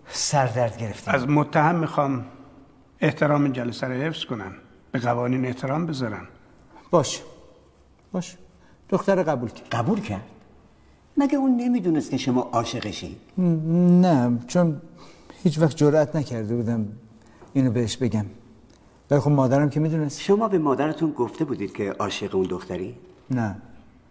سردرد 0.08 0.78
گرفتیم 0.78 1.14
از 1.14 1.28
متهم 1.28 1.74
می‌خوام 1.74 2.26
احترام 3.00 3.48
جلسه 3.48 3.86
رو 3.86 3.92
حفظ 3.92 4.24
کنن. 4.24 4.52
به 4.92 4.98
قوانین 4.98 5.46
احترام 5.46 5.86
بذارن. 5.86 6.26
باش. 6.90 7.22
باش. 8.12 8.36
دختر 8.88 9.22
قبول 9.22 9.50
کرد. 9.50 9.68
قبول 9.72 10.00
کرد؟ 10.00 10.24
مگه 11.16 11.38
اون 11.38 11.56
نمی‌دونست 11.56 12.10
که 12.10 12.16
شما 12.16 12.40
عاشقشید 12.40 13.16
نه. 13.38 14.38
چون 14.46 14.80
هیچ 15.42 15.58
وقت 15.58 15.76
جرأت 15.76 16.16
نکرده 16.16 16.56
بودم 16.56 16.88
اینو 17.52 17.70
بهش 17.70 17.96
بگم. 17.96 18.26
ولی 19.10 19.20
خب 19.20 19.30
مادرم 19.30 19.70
که 19.70 19.80
می‌دونست. 19.80 20.20
شما 20.20 20.48
به 20.48 20.58
مادرتون 20.58 21.10
گفته 21.10 21.44
بودید 21.44 21.72
که 21.72 21.92
عاشق 21.92 22.34
اون 22.34 22.46
دختری؟ 22.46 22.94
نه. 23.30 23.56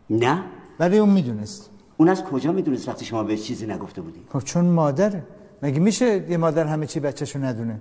نه؟ 0.10 0.44
ولی 0.80 0.98
اون 0.98 1.10
می‌دونست. 1.10 1.70
اون 1.98 2.10
از 2.10 2.24
کجا 2.24 2.52
می‌دونست 2.52 2.90
وقتی 2.90 3.06
شما 3.06 3.24
به 3.24 3.38
چیزی 3.38 3.68
نگفته 3.68 4.02
بودید؟ 4.02 4.24
خب 4.34 4.40
چون 4.40 4.66
مادره 4.66 5.24
مگه 5.64 5.80
میشه 5.80 6.26
یه 6.30 6.38
مادر 6.38 6.66
همه 6.66 6.88
چی 6.88 7.00
بچهشو 7.00 7.40
ندونه؟ 7.40 7.80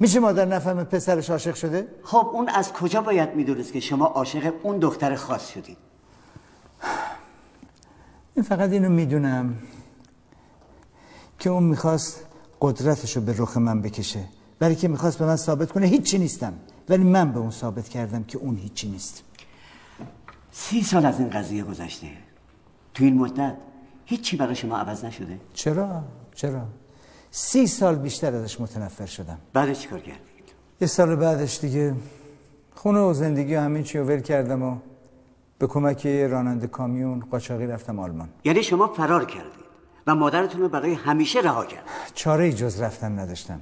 میشه 0.00 0.20
مادر 0.20 0.44
نفهمه 0.44 0.84
پسرش 0.84 1.30
عاشق 1.30 1.54
شده؟ 1.54 1.88
خب 2.02 2.30
اون 2.32 2.48
از 2.48 2.72
کجا 2.72 3.00
باید 3.02 3.34
می‌دونست 3.34 3.72
که 3.72 3.80
شما 3.80 4.06
عاشق 4.06 4.54
اون 4.62 4.78
دختر 4.78 5.14
خاص 5.14 5.48
شدید؟ 5.48 5.76
این 8.34 8.44
فقط 8.44 8.70
اینو 8.70 8.88
می‌دونم 8.88 9.54
که 11.38 11.50
اون 11.50 11.62
می‌خواست 11.62 12.26
قدرتشو 12.60 13.20
به 13.20 13.34
رخ 13.38 13.56
من 13.56 13.82
بکشه. 13.82 14.24
برای 14.58 14.76
که 14.76 14.88
می‌خواست 14.88 15.18
به 15.18 15.26
من 15.26 15.36
ثابت 15.36 15.72
کنه 15.72 15.86
هیچی 15.86 16.18
نیستم. 16.18 16.52
ولی 16.88 17.04
من 17.04 17.32
به 17.32 17.38
اون 17.38 17.50
ثابت 17.50 17.88
کردم 17.88 18.24
که 18.24 18.38
اون 18.38 18.56
هیچی 18.56 18.88
نیست. 18.88 19.22
سی 20.52 20.82
سال 20.82 21.06
از 21.06 21.20
این 21.20 21.30
قضیه 21.30 21.64
گذشته. 21.64 22.06
تو 22.94 23.04
این 23.04 23.18
مدت 23.18 23.56
هیچی 24.04 24.36
برای 24.36 24.54
شما 24.54 24.76
عوض 24.78 25.04
نشده؟ 25.04 25.40
چرا؟ 25.54 26.04
چرا؟ 26.34 26.62
سی 27.30 27.66
سال 27.66 27.96
بیشتر 27.96 28.34
ازش 28.34 28.60
متنفر 28.60 29.06
شدم. 29.06 29.38
بعدش 29.52 29.80
چیکار 29.80 29.98
کردید 29.98 30.20
یه 30.80 30.86
سال 30.86 31.16
بعدش 31.16 31.60
دیگه 31.60 31.94
خونه 32.74 33.00
و 33.00 33.12
زندگی 33.12 33.54
و 33.54 33.60
همین 33.60 33.82
چی 33.82 33.98
رو 33.98 34.04
ول 34.04 34.20
کردم 34.20 34.62
و 34.62 34.76
به 35.58 35.66
کمک 35.66 36.04
یه 36.04 36.26
راننده 36.26 36.66
کامیون 36.66 37.20
قاچاقی 37.30 37.66
رفتم 37.66 37.98
آلمان. 37.98 38.28
یعنی 38.44 38.62
شما 38.62 38.86
فرار 38.86 39.24
کردید 39.24 39.60
و 40.06 40.14
مادرتون 40.14 40.60
رو 40.60 40.68
برای 40.68 40.94
همیشه 40.94 41.40
رها 41.40 41.64
کرد. 41.64 41.84
چاره 42.14 42.44
ای 42.44 42.52
جز 42.52 42.80
رفتن 42.80 43.18
نداشتم. 43.18 43.60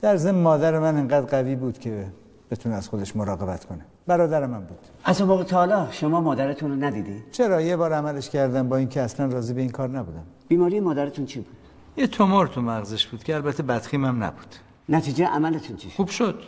در 0.00 0.16
ضمن 0.16 0.40
مادر 0.40 0.78
من 0.78 0.96
انقدر 0.96 1.26
قوی 1.26 1.56
بود 1.56 1.78
که 1.78 2.06
بتونه 2.50 2.74
از 2.74 2.88
خودش 2.88 3.16
مراقبت 3.16 3.64
کنه. 3.64 3.80
برادر 4.06 4.46
من 4.46 4.60
بود. 4.60 4.78
از 5.04 5.20
اون 5.20 5.30
موقع 5.30 5.44
تا 5.44 5.90
شما 5.90 6.20
مادرتون 6.20 6.70
رو 6.70 6.84
ندیدید 6.84 7.22
چرا؟ 7.32 7.60
یه 7.60 7.76
بار 7.76 7.92
عملش 7.92 8.30
کردم 8.30 8.68
با 8.68 8.76
اینکه 8.76 9.00
اصلا 9.00 9.26
راضی 9.26 9.54
به 9.54 9.60
این 9.60 9.70
کار 9.70 9.88
نبودم. 9.88 10.24
بیماری 10.48 10.80
مادرتون 10.80 11.26
چی 11.26 11.40
بود؟ 11.40 11.59
یه 11.96 12.06
تومور 12.06 12.46
تو 12.46 12.62
مغزش 12.62 13.06
بود 13.06 13.24
که 13.24 13.34
البته 13.34 13.62
بدخیمم 13.62 14.24
نبود. 14.24 14.54
نتیجه 14.88 15.26
عملتون 15.26 15.76
چی 15.76 15.90
شد؟ 15.90 15.96
خوب 15.96 16.08
شد. 16.08 16.42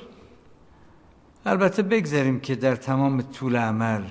البته 1.47 1.83
بگذاریم 1.83 2.41
که 2.41 2.55
در 2.55 2.77
تمام 2.77 3.23
طول 3.23 3.57
عمل 3.57 4.03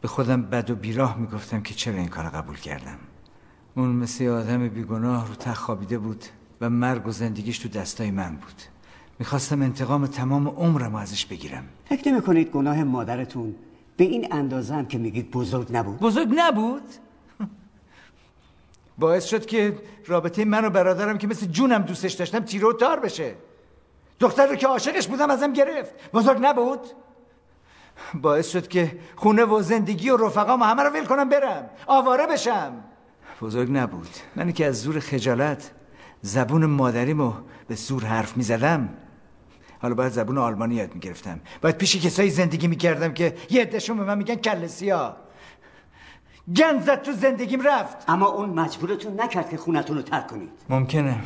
به 0.00 0.08
خودم 0.08 0.42
بد 0.42 0.70
و 0.70 0.74
بیراه 0.74 1.18
می‌گفتم 1.18 1.60
که 1.62 1.74
چرا 1.74 1.94
این 1.94 2.08
کار 2.08 2.28
قبول 2.28 2.56
کردم. 2.56 2.98
اون 3.76 3.88
مثل 3.88 4.24
یه 4.24 4.30
آدم 4.30 4.68
بیگناه 4.68 5.28
رو 5.28 5.54
خوابیده 5.54 5.98
بود 5.98 6.24
و 6.60 6.70
مرگ 6.70 7.06
و 7.06 7.10
زندگیش 7.10 7.58
تو 7.58 7.68
دستای 7.68 8.10
من 8.10 8.36
بود. 8.36 8.62
می‌خواستم 9.18 9.62
انتقام 9.62 10.06
تمام 10.06 10.48
عمرم 10.48 10.94
ازش 10.94 11.26
بگیرم. 11.26 11.64
فکر 11.84 12.08
نمی 12.08 12.22
کنید 12.22 12.50
گناه 12.50 12.84
مادرتون 12.84 13.54
به 13.96 14.04
این 14.04 14.32
اندازه 14.32 14.74
هم 14.74 14.86
که 14.86 14.98
میگید 14.98 15.30
بزرگ 15.30 15.76
نبود؟ 15.76 15.98
بزرگ 15.98 16.28
نبود؟ 16.36 16.82
باعث 18.98 19.24
شد 19.24 19.46
که 19.46 19.78
رابطه 20.06 20.44
من 20.44 20.64
و 20.64 20.70
برادرم 20.70 21.18
که 21.18 21.26
مثل 21.26 21.46
جونم 21.46 21.82
دوستش 21.82 22.12
داشتم 22.12 22.40
تیره 22.40 22.68
و 22.68 22.72
تار 22.72 23.00
بشه. 23.00 23.34
دختر 24.20 24.46
رو 24.46 24.54
که 24.56 24.66
عاشقش 24.66 25.06
بودم 25.08 25.30
ازم 25.30 25.52
گرفت. 25.52 25.94
بزرگ 26.12 26.38
نبود. 26.40 26.80
باعث 28.14 28.48
شد 28.48 28.68
که 28.68 28.98
خونه 29.16 29.44
و 29.44 29.62
زندگی 29.62 30.10
و 30.10 30.16
رفقام 30.16 30.62
همه 30.62 30.82
رو 30.82 30.90
ول 30.90 31.04
کنم 31.04 31.28
برم. 31.28 31.70
آواره 31.86 32.26
بشم. 32.26 32.72
بزرگ 33.40 33.68
نبود. 33.72 34.08
منی 34.36 34.52
که 34.52 34.66
از 34.66 34.82
زور 34.82 35.00
خجالت 35.00 35.70
زبون 36.22 36.66
مادریمو 36.66 37.32
به 37.68 37.74
زور 37.74 38.04
حرف 38.04 38.36
می‌زدم. 38.36 38.88
حالا 39.82 39.94
باید 39.94 40.12
زبون 40.12 40.38
آلمانی 40.38 40.74
یاد 40.74 40.94
می‌گرفتم. 40.94 41.40
باید 41.62 41.78
پیش 41.78 42.06
کسایی 42.06 42.30
زندگی 42.30 42.66
می‌کردم 42.66 43.12
که 43.12 43.34
یه 43.50 43.62
عدهشون 43.62 43.96
به 43.96 44.04
من 44.04 44.18
میگن 44.18 44.34
کل 44.34 44.66
سیاه 44.66 45.16
گند 46.56 46.82
زد 46.82 47.02
تو 47.02 47.12
زندگیم 47.12 47.60
رفت. 47.60 47.96
اما 48.08 48.26
اون 48.26 48.50
مجبورتون 48.50 49.20
نکرد 49.20 49.50
که 49.50 49.56
خونتون 49.56 49.96
رو 49.96 50.02
ترک 50.02 50.26
کنید. 50.26 50.50
ممکنه. 50.68 51.18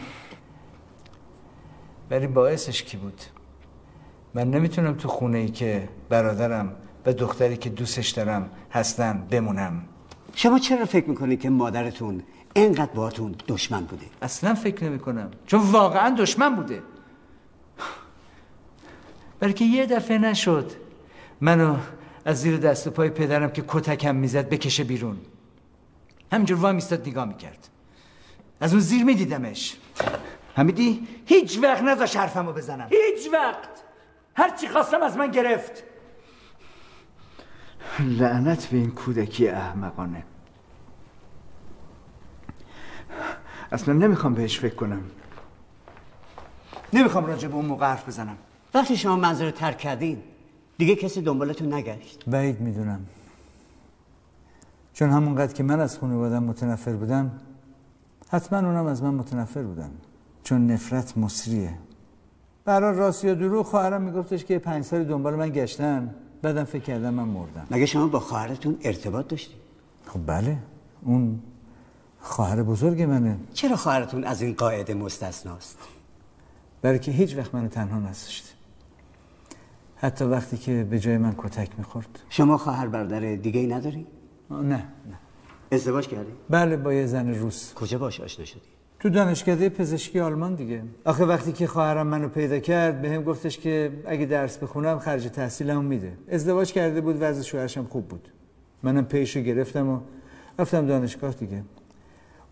ولی 2.10 2.26
باعثش 2.26 2.82
کی 2.82 2.96
بود؟ 2.96 3.20
من 4.34 4.50
نمی‌تونم 4.50 4.94
تو 4.94 5.08
خونه 5.08 5.38
ای 5.38 5.48
که 5.48 5.88
برادرم 6.08 6.76
و 7.06 7.12
دختری 7.12 7.56
که 7.56 7.70
دوستش 7.70 8.08
دارم 8.10 8.50
هستن 8.72 9.26
بمونم. 9.30 9.82
شما 10.34 10.58
چرا 10.58 10.84
فکر 10.84 11.08
می‌کنید 11.08 11.40
که 11.40 11.50
مادرتون 11.50 12.22
اینقدر 12.54 12.92
باهاتون 12.92 13.34
دشمن 13.48 13.84
بوده؟ 13.84 14.06
اصلا 14.22 14.54
فکر 14.54 14.84
نمی 14.84 14.98
کنم 14.98 15.30
چون 15.46 15.60
واقعا 15.60 16.10
دشمن 16.10 16.56
بوده. 16.56 16.82
برای 19.40 19.54
که 19.54 19.64
یه 19.64 19.86
دفعه 19.86 20.18
نشد. 20.18 20.72
منو 21.40 21.76
از 22.26 22.40
زیر 22.40 22.56
دست 22.56 22.86
و 22.86 22.90
پای 22.90 23.10
پدرم 23.10 23.50
که 23.50 23.64
کتکم 23.68 24.16
می‌زد 24.16 24.48
بکشه 24.48 24.84
بیرون. 24.84 25.18
همینجور 26.32 26.58
وای 26.58 26.72
میستاد 26.72 27.08
نگاه 27.08 27.24
می‌کرد. 27.24 27.68
از 28.60 28.72
اون 28.72 28.80
زیر 28.80 29.04
میدیدمش. 29.04 29.76
حمیدی 30.56 31.08
هیچ 31.26 31.58
وقت 31.62 31.82
نذاش 31.82 32.16
حرفمو 32.16 32.52
بزنم. 32.52 32.88
هیچ 32.90 33.32
وقت. 33.32 33.68
هر 34.36 34.56
چی 34.56 34.68
خواستم 34.68 35.02
از 35.02 35.16
من 35.16 35.30
گرفت. 35.30 35.82
لعنت 38.00 38.66
به 38.66 38.76
این 38.76 38.90
کودکی 38.90 39.48
احمقانه. 39.48 40.24
اصلا 43.72 43.94
نمی‌خوام 43.94 44.34
بهش 44.34 44.58
فکر 44.58 44.74
کنم. 44.74 45.02
نمی‌خوام 46.92 47.26
راجع 47.26 47.48
به 47.48 47.54
اون 47.54 47.66
موقع 47.66 47.86
حرف 47.86 48.08
بزنم. 48.08 48.38
وقتی 48.74 48.96
شما 48.96 49.16
منظر 49.16 49.44
رو 49.44 49.50
ترک 49.50 49.78
کردین 49.78 50.22
دیگه 50.78 50.96
کسی 50.96 51.22
دنبالتون 51.22 51.72
نگشت. 51.72 52.24
بعید 52.26 52.60
می‌دونم. 52.60 53.00
چون 54.92 55.10
همونقدر 55.10 55.52
که 55.52 55.62
من 55.62 55.80
از 55.80 55.98
خانوادم 55.98 56.42
متنفر 56.42 56.92
بودم 56.92 57.30
حتما 58.28 58.58
اونم 58.58 58.86
از 58.86 59.02
من 59.02 59.14
متنفر 59.14 59.62
بودن. 59.62 59.90
چون 60.42 60.70
نفرت 60.70 61.18
مصریه. 61.18 61.74
برای 62.64 62.98
راست 62.98 63.24
یا 63.24 63.34
دروغ 63.34 63.66
خواهرم 63.66 64.02
میگفتش 64.02 64.44
که 64.44 64.58
پنج 64.58 64.84
سال 64.84 65.04
دنبال 65.04 65.34
من 65.34 65.50
گشتن. 65.50 66.14
بعدم 66.42 66.64
فکر 66.64 66.82
کردم 66.82 67.14
من 67.14 67.24
مردم. 67.24 67.66
مگه 67.70 67.86
شما 67.86 68.06
با 68.06 68.20
خواهرتون 68.20 68.78
ارتباط 68.82 69.28
داشتید؟ 69.28 69.56
خب 70.06 70.20
بله. 70.26 70.56
اون 71.02 71.40
خواهر 72.20 72.62
بزرگ 72.62 73.02
منه. 73.02 73.36
چرا 73.54 73.76
خواهرتون 73.76 74.24
از 74.24 74.42
این 74.42 74.54
قاعده 74.54 74.94
مستثناست؟ 74.94 75.78
برای 76.82 76.98
که 76.98 77.12
هیچ 77.12 77.36
وقت 77.36 77.54
منو 77.54 77.68
تنها 77.68 77.98
نذاشت 77.98 78.55
حتی 80.06 80.24
وقتی 80.24 80.56
که 80.56 80.86
به 80.90 80.98
جای 80.98 81.18
من 81.18 81.34
کتک 81.38 81.68
می‌خورد. 81.78 82.18
شما 82.30 82.58
خواهر 82.58 82.86
برادر 82.86 83.34
دیگه 83.34 83.60
ای 83.60 83.66
نداری؟ 83.66 84.06
نه 84.50 84.58
نه. 84.60 84.84
ازدواج 85.72 86.08
کردی؟ 86.08 86.32
بله 86.50 86.76
با 86.76 86.92
یه 86.92 87.06
زن 87.06 87.34
روس. 87.34 87.74
کجا 87.74 87.98
باش 87.98 88.20
آشنا 88.20 88.44
شدی؟ 88.44 88.60
تو 89.00 89.08
دانشکده 89.08 89.68
پزشکی 89.68 90.20
آلمان 90.20 90.54
دیگه. 90.54 90.82
آخه 91.04 91.24
وقتی 91.24 91.52
که 91.52 91.66
خواهرم 91.66 92.06
منو 92.06 92.28
پیدا 92.28 92.58
کرد 92.58 93.02
به 93.02 93.10
هم 93.10 93.22
گفتش 93.22 93.58
که 93.58 93.92
اگه 94.06 94.26
درس 94.26 94.58
بخونم 94.58 94.98
خرج 94.98 95.24
تحصیلمو 95.24 95.82
میده. 95.82 96.12
ازدواج 96.28 96.72
کرده 96.72 97.00
بود 97.00 97.16
وضع 97.20 97.42
شوهرشم 97.42 97.84
خوب 97.84 98.08
بود. 98.08 98.28
منم 98.82 99.04
پیشو 99.04 99.40
گرفتم 99.40 99.88
و 99.88 100.00
رفتم 100.58 100.86
دانشگاه 100.86 101.34
دیگه. 101.34 101.62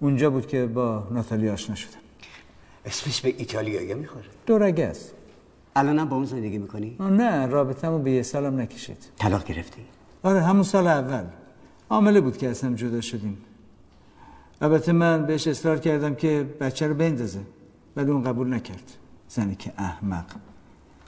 اونجا 0.01 0.31
بود 0.31 0.47
که 0.47 0.67
با 0.67 1.09
ناتالی 1.11 1.49
آشنا 1.49 1.75
شدم. 1.75 1.99
اسمش 2.85 3.21
به 3.21 3.35
ایتالیایی 3.39 3.95
می‌خوره. 3.95 4.27
دورگه 4.47 4.85
است. 4.85 5.15
الانم 5.77 6.09
با 6.09 6.17
اون 6.17 6.25
زندگی 6.25 6.59
می‌کنی؟ 6.59 6.97
نه 7.01 7.47
رابطمو 7.47 7.99
به 7.99 8.11
یه 8.11 8.23
سالم 8.23 8.61
نکشید. 8.61 8.99
طلاق 9.19 9.45
گرفتی؟ 9.45 9.83
آره 10.23 10.43
همون 10.43 10.63
سال 10.63 10.87
اول. 10.87 11.25
عامله 11.91 12.21
بود 12.21 12.37
که 12.37 12.51
اصلا 12.51 12.75
جدا 12.75 13.01
شدیم. 13.01 13.39
البته 14.61 14.93
من 14.93 15.27
بهش 15.27 15.47
اصرار 15.49 15.79
کردم 15.79 16.15
که 16.15 16.47
بچه 16.61 16.87
رو 16.87 16.95
بندازه 16.95 17.41
ولی 17.97 18.11
اون 18.11 18.23
قبول 18.23 18.55
نکرد. 18.55 18.93
زنی 19.29 19.55
که 19.55 19.73
احمق. 19.79 20.25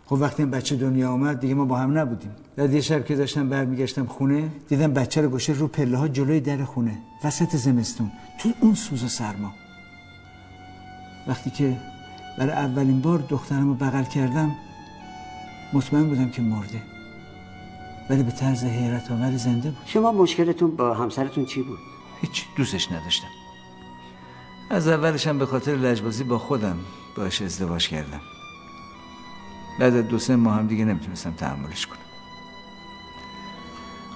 خب 0.06 0.12
وقتی 0.12 0.42
این 0.42 0.50
بچه 0.50 0.76
دنیا 0.76 1.10
آمد 1.10 1.40
دیگه 1.40 1.54
ما 1.54 1.64
با 1.64 1.76
هم 1.76 1.98
نبودیم. 1.98 2.30
بعد 2.56 2.72
یه 2.72 2.80
شب 2.80 3.04
که 3.04 3.16
داشتم 3.16 3.48
برمیگشتم 3.48 4.06
خونه 4.06 4.50
دیدم 4.68 4.92
بچه 4.92 5.20
رو 5.20 5.28
گوشه 5.28 5.52
رو 5.52 5.68
پله 5.68 5.98
ها 5.98 6.08
جلوی 6.08 6.40
در 6.40 6.64
خونه. 6.64 6.98
وسط 7.24 7.56
زمستون 7.56 8.12
تو 8.38 8.48
اون 8.60 8.74
سوز 8.74 9.04
و 9.04 9.08
سرما. 9.08 9.52
وقتی 11.26 11.50
که 11.50 11.76
برای 12.38 12.52
اولین 12.52 13.00
بار 13.00 13.18
دخترم 13.18 13.68
رو 13.68 13.74
بغل 13.74 14.04
کردم 14.04 14.54
مطمئن 15.72 16.08
بودم 16.08 16.30
که 16.30 16.42
مرده. 16.42 16.82
ولی 18.10 18.22
به 18.22 18.30
طرز 18.30 18.64
حیرت 18.64 19.10
آور 19.10 19.36
زنده 19.36 19.70
بود. 19.70 19.86
شما 19.86 20.12
مشکلتون 20.12 20.76
با 20.76 20.94
همسرتون 20.94 21.44
چی 21.44 21.62
بود؟ 21.62 21.78
هیچ 22.20 22.44
دوستش 22.56 22.92
نداشتم. 22.92 23.28
از 24.70 24.88
اولش 24.88 25.26
هم 25.26 25.38
به 25.38 25.46
خاطر 25.46 25.72
لجبازی 25.72 26.24
با 26.24 26.38
خودم 26.38 26.76
باش 27.16 27.42
ازدواج 27.42 27.88
کردم. 27.88 28.20
بعد 29.80 29.94
از 29.94 30.08
دو 30.08 30.18
سه 30.18 30.36
ماه 30.36 30.56
هم 30.56 30.66
دیگه 30.66 30.84
نمی‌تونستم 30.84 31.32
تحملش 31.32 31.86
کنم. 31.86 31.98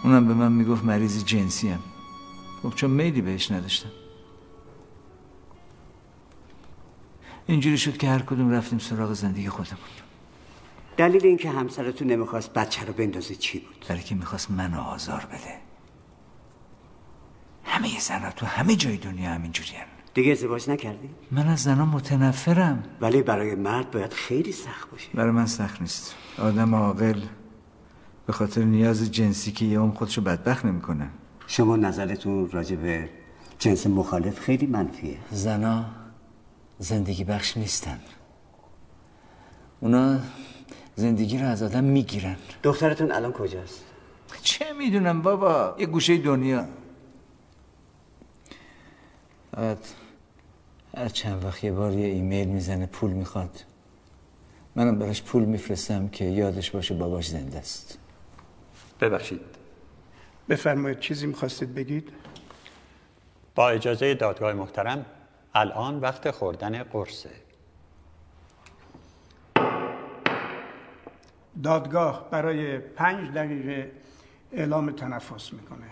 اونم 0.05 0.27
به 0.27 0.35
من 0.35 0.53
می‌گفت 0.53 0.85
مریض 0.85 1.25
جنسی 1.25 1.69
هم 1.69 1.81
خب 2.63 2.75
چون 2.75 2.91
میلی 2.91 3.21
بهش 3.21 3.51
نداشتم. 3.51 3.91
اینجوری 7.51 7.79
شد 7.79 7.97
که 7.97 8.09
هر 8.09 8.19
کدوم 8.19 8.51
رفتیم 8.51 8.79
سراغ 8.79 9.13
زندگی 9.13 9.49
خودمون. 9.49 9.79
دلیل 10.97 11.27
اینکه 11.27 11.51
همسرتون 11.51 12.09
نمی‌خواست 12.09 12.53
بچه 12.53 12.85
رو 12.87 12.93
بندازه 12.93 13.35
چی 13.35 13.59
بود؟ 13.59 13.85
برای 13.89 14.03
که 14.03 14.15
می‌خواست 14.15 14.51
منو 14.51 14.81
آزار 14.81 15.27
بده. 15.27 15.59
همه 17.65 18.01
زنها 18.01 18.31
تو 18.31 18.47
همه 18.47 18.77
جای 18.77 18.97
دنیا 18.97 19.31
همینجوری 19.31 19.69
دیگه 20.15 20.33
ازدواج 20.33 20.71
نکردی؟ 20.71 21.09
من 21.31 21.49
از 21.49 21.63
زنها 21.63 21.85
متنفرم. 21.85 22.83
ولی 23.01 23.23
برای 23.23 23.55
مرد 23.55 23.91
باید 23.91 24.13
خیلی 24.13 24.53
سخت 24.53 24.91
باشه. 24.91 25.09
برای 25.15 25.31
من 25.31 25.47
سخت 25.47 25.81
نیست. 25.81 26.15
آدم 26.39 26.75
عاقل 26.75 27.21
به 28.27 28.33
خاطر 28.33 28.63
نیاز 28.63 29.13
جنسی 29.13 29.53
که 29.53 29.65
یه 29.65 29.79
اون 29.79 29.91
خودشو 29.91 30.21
بدبخت 30.23 30.65
نمی‌کنه. 30.65 31.11
شما 31.47 31.77
نظرتون 31.77 32.51
راجع 32.51 32.77
به 32.77 33.09
جنس 33.59 33.87
مخالف 33.87 34.41
خیلی 34.41 34.67
منفیه. 34.67 35.17
زنا 35.31 35.85
زندگی 36.81 37.25
بخش 37.25 37.57
نیستن. 37.57 38.01
اونا 39.81 40.21
زندگی 40.97 41.39
رو 41.39 41.47
از 41.47 41.63
آدم 41.63 41.85
می‌گیرن. 41.85 42.37
دخترتون 42.63 43.13
الان 43.13 43.33
کجاست؟ 43.33 43.85
چه 44.43 44.73
می‌دونم 44.73 45.23
بابا 45.23 45.77
یه 45.79 45.87
گوشه 45.87 46.19
دنیا. 46.19 46.67
فقط 49.53 49.79
هر 50.97 51.09
چند 51.09 51.45
وقت 51.45 51.65
یه 51.65 51.73
بار 51.73 51.93
یه 51.93 52.07
ایمیل 52.07 52.49
می‌زنه 52.49 52.87
پول 52.87 53.11
می‌خواد. 53.11 53.65
منم 54.75 54.99
براش 54.99 55.23
پول 55.23 55.45
میفرستم 55.45 56.09
که 56.09 56.25
یادش 56.25 56.71
باشه 56.71 56.95
باباش 56.95 57.29
زنده 57.29 57.59
است. 57.59 57.99
ببخشید. 59.01 59.41
بفرمایید 60.49 60.99
چیزی 61.01 61.27
می‌خواستید 61.27 61.75
بگید؟ 61.75 62.13
با 63.55 63.71
اجازه 63.71 64.15
دادگاه 64.15 64.53
محترم 64.53 65.07
الان 65.55 66.01
وقت 66.01 66.31
خوردن 66.31 66.83
قرصه 66.83 67.31
دادگاه 71.63 72.31
برای 72.31 72.79
پنج 72.79 73.31
دقیقه 73.31 73.93
اعلام 74.53 74.91
تنفس 74.91 75.53
می‌کنه 75.53 75.91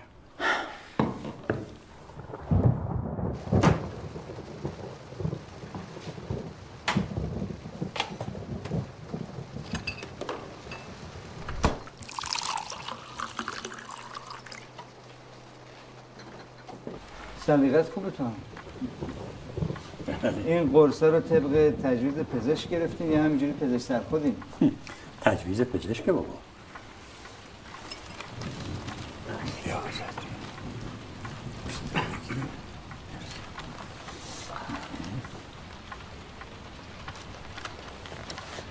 تو 18.11 18.25
هم. 18.25 18.37
این 20.47 20.73
قرصا 20.73 21.09
رو 21.09 21.21
طبق 21.21 21.73
تجویز 21.83 22.15
پزشک 22.15 22.69
گرفتین 22.69 23.13
یا 23.13 23.23
همینجوری 23.23 23.53
پزشک 23.53 23.79
سر 23.87 24.01
خودین 24.11 24.37
تجویز 25.21 25.63
پزشک 25.63 26.05
بابا. 26.05 26.35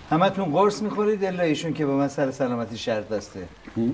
همتون 0.10 0.51
قرص 0.51 0.82
می‌خورید 0.82 1.26
الا 1.26 1.43
ایشون 1.43 1.74
که 1.74 1.86
با 1.86 1.97
من 1.97 2.08
سر 2.08 2.32
سلامتی 2.32 2.78
شرط 2.78 3.08
بسته. 3.08 3.47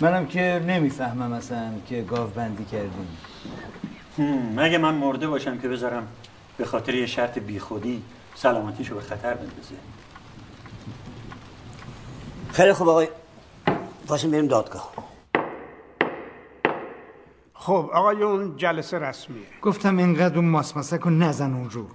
منم 0.00 0.26
که 0.26 0.62
نمی‌فهمم 0.66 1.32
اصلا 1.32 1.72
که 1.88 2.02
گاو 2.02 2.30
بندی 2.30 2.64
کردیم 2.64 3.18
مگه 4.56 4.78
من 4.78 4.94
مرده 4.94 5.28
باشم 5.28 5.58
که 5.58 5.68
بذارم 5.68 6.08
به 6.56 6.64
خاطر 6.64 6.94
یه 6.94 7.06
شرط 7.06 7.38
بیخودی 7.38 8.02
سلامتیشو 8.34 8.94
به 8.94 9.00
خطر 9.00 9.34
بندازه؟ 9.34 9.74
خیلی 12.52 12.72
خوب 12.72 12.88
آقای 12.88 13.08
باشیم 14.06 14.30
بریم 14.30 14.46
دادگاه. 14.46 14.92
خب 17.54 17.90
آقایون 17.92 18.56
جلسه 18.56 18.98
رسمیه. 18.98 19.42
گفتم 19.62 19.98
اینقدر 19.98 20.36
اون 20.36 20.48
ماسماسک 20.48 21.00
رو 21.00 21.10
نزن 21.10 21.54
اون 21.54 21.70
رو. 21.70 21.86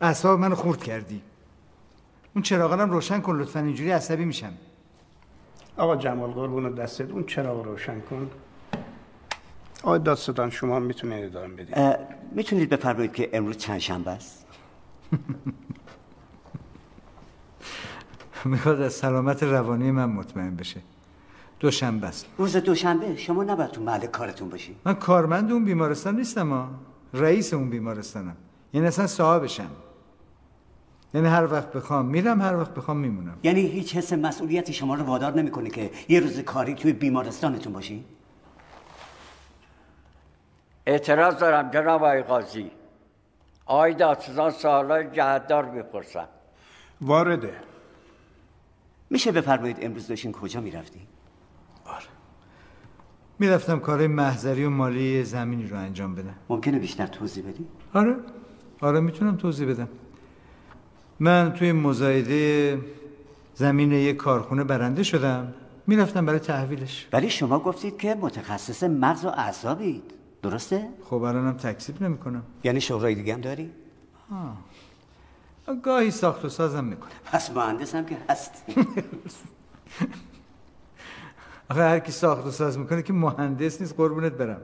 اعصاب 0.00 0.40
منو 0.40 0.54
خورد 0.54 0.82
کردی. 0.82 1.22
اون 2.34 2.42
چراغانم 2.42 2.90
روشن 2.90 3.20
کن 3.20 3.36
لطفا 3.36 3.60
اینجوری 3.60 3.90
عصبی 3.90 4.24
میشم. 4.24 4.52
آقا 5.76 5.96
جمال 5.96 6.30
قربون 6.30 6.74
دستت 6.74 7.10
اون 7.10 7.24
چراغ 7.24 7.64
روشن 7.64 8.00
کن. 8.00 8.30
آقای 9.82 9.98
دادستان 9.98 10.50
شما 10.50 10.76
هم 10.76 10.82
می‌تونید 10.82 11.24
ادامه 11.24 11.54
بدید. 11.54 11.76
می‌تونید 12.32 12.68
بفرمایید 12.68 13.12
که 13.12 13.30
امروز 13.32 13.56
چند 13.56 13.78
شنبه 13.78 14.10
است؟ 14.10 14.46
می‌خواد 18.44 18.80
از 18.80 18.92
سلامت 18.92 19.42
روانی 19.42 19.90
من 19.90 20.04
مطمئن 20.04 20.56
بشه. 20.56 20.80
دوشنبه 21.60 22.06
است. 22.06 22.26
روز 22.38 22.56
دوشنبه؟ 22.56 23.16
شما 23.16 23.44
نباید 23.44 23.70
تو 23.70 23.82
محل 23.82 24.06
کارتون 24.06 24.48
باشی. 24.48 24.76
من 24.84 24.94
کارمند 24.94 25.52
اون 25.52 25.64
بیمارستان 25.64 26.16
نیستم 26.16 26.50
ها 26.50 26.68
رئیس 27.14 27.54
اون 27.54 27.70
بیمارستانم. 27.70 28.36
یعنی 28.72 28.86
اصلا 28.86 29.06
صاحبشم. 29.06 29.70
یعنی 31.14 31.28
هر 31.28 31.52
وقت 31.52 31.72
بخوام 31.72 32.06
میرم 32.06 32.42
هر 32.42 32.56
وقت 32.56 32.74
بخوام 32.74 32.96
میمونم. 32.96 33.34
یعنی 33.42 33.60
هیچ 33.60 33.96
حس 33.96 34.12
مسئولیتی 34.12 34.72
شما 34.72 34.94
رو 34.94 35.04
وادار 35.04 35.34
نمی‌کنه 35.34 35.70
که 35.70 35.90
یه 36.08 36.20
روز 36.20 36.40
کاری 36.40 36.74
توی 36.74 36.92
بیمارستانتون 36.92 37.72
باشی؟ 37.72 38.04
اعتراض 40.90 41.36
دارم 41.38 41.70
جناب 41.70 42.02
آقای 42.02 42.22
قاضی. 42.22 42.70
آقای 43.66 43.94
دادستان 43.94 44.50
سوالای 44.50 45.10
جهتدار 45.12 45.64
می‌پرسن 45.64 46.26
وارده. 47.00 47.54
میشه 49.10 49.32
بفرمایید 49.32 49.76
امروز 49.82 50.08
داشتین 50.08 50.32
کجا 50.32 50.60
می‌رفتین؟ 50.60 51.02
می‌رفتم 53.38 53.78
کارهای 53.78 54.06
محضری 54.06 54.64
و 54.64 54.70
مالی 54.70 55.24
زمینی 55.24 55.66
رو 55.66 55.76
انجام 55.76 56.14
بدم. 56.14 56.34
ممکنه 56.48 56.78
بیشتر 56.78 57.06
توضیح 57.06 57.44
بدی 57.44 57.66
آره. 57.94 58.16
آره 58.80 59.00
می‌تونم 59.00 59.36
توضیح 59.36 59.68
بدم. 59.68 59.88
من 61.20 61.52
توی 61.52 61.72
مزایده 61.72 62.78
زمین 63.54 63.92
یک 63.92 64.16
کارخونه 64.16 64.64
برنده 64.64 65.02
شدم. 65.02 65.54
می‌رفتم 65.86 66.26
برای 66.26 66.38
تحویلش. 66.38 67.08
ولی 67.12 67.30
شما 67.30 67.58
گفتید 67.58 67.98
که 67.98 68.14
متخصص 68.14 68.82
مغز 68.82 69.24
و 69.24 69.28
اعصابید. 69.28 70.19
درسته؟ 70.42 70.88
خب 71.04 71.22
الانم 71.22 71.52
تکسیب 71.52 72.02
نمی‌کنم. 72.02 72.42
یعنی 72.64 72.80
شغلای 72.80 73.14
دیگه 73.14 73.34
هم 73.34 73.40
داری؟ 73.40 73.70
گاهی 75.82 76.10
ساخت 76.10 76.44
و 76.44 76.48
سازم 76.48 76.84
می‌کنم. 76.84 77.10
پس 77.24 77.50
مهندس 77.50 77.94
هم 77.94 78.06
که 78.06 78.16
هست 78.28 78.52
آخه 81.70 81.82
هر 81.82 81.98
کی 81.98 82.12
ساخت 82.12 82.46
و 82.46 82.50
ساز 82.50 82.78
می‌کنه 82.78 83.02
که 83.02 83.12
مهندس 83.12 83.80
نیست 83.80 83.94
قربونت 83.96 84.32
برم. 84.32 84.60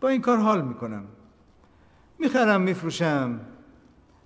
با 0.00 0.08
این 0.08 0.20
کار 0.20 0.38
حال 0.38 0.62
می‌کنم. 0.62 1.04
می‌خرم 2.18 2.60
میفروشم. 2.60 3.40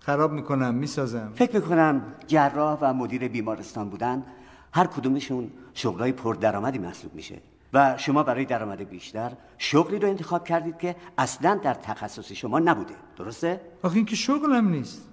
خراب 0.00 0.32
می‌کنم 0.32 0.74
می‌سازم. 0.74 1.32
فکر 1.34 1.54
می‌کنم 1.54 2.02
جراح 2.26 2.78
و 2.80 2.94
مدیر 2.94 3.28
بیمارستان 3.28 3.88
بودن 3.88 4.24
هر 4.72 4.86
کدومشون 4.86 5.50
شغلای 5.74 6.12
پردرآمدی 6.12 6.78
محسوب 6.78 7.14
میشه. 7.14 7.40
و 7.72 7.96
شما 7.96 8.22
برای 8.22 8.44
درآمد 8.44 8.88
بیشتر 8.88 9.32
شغلی 9.58 9.98
رو 9.98 10.08
انتخاب 10.08 10.44
کردید 10.44 10.78
که 10.78 10.96
اصلا 11.18 11.60
در 11.62 11.74
تخصص 11.74 12.32
شما 12.32 12.58
نبوده. 12.58 12.94
درسته؟ 13.16 13.60
آخه 13.82 13.96
این 13.96 14.04
که 14.04 14.16
شغلم 14.16 14.68
نیست. 14.68 15.08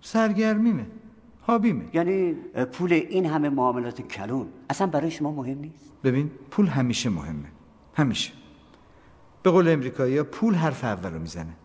سرگرمیمه. 0.00 0.86
هابیمه. 1.46 1.84
یعنی 1.92 2.32
پول 2.72 2.92
این 2.92 3.26
همه 3.26 3.48
معاملات 3.48 4.02
کلون 4.02 4.48
اصلا 4.70 4.86
برای 4.86 5.10
شما 5.10 5.32
مهم 5.32 5.58
نیست؟ 5.58 5.92
ببین 6.04 6.30
پول 6.50 6.66
همیشه 6.66 7.10
مهمه. 7.10 7.48
همیشه. 7.94 8.32
به 9.42 9.50
قول 9.50 9.68
امریکایی 9.68 10.22
پول 10.22 10.54
حرف 10.54 10.84
اول 10.84 11.12
رو 11.12 11.18
می‌زنه. 11.18 11.56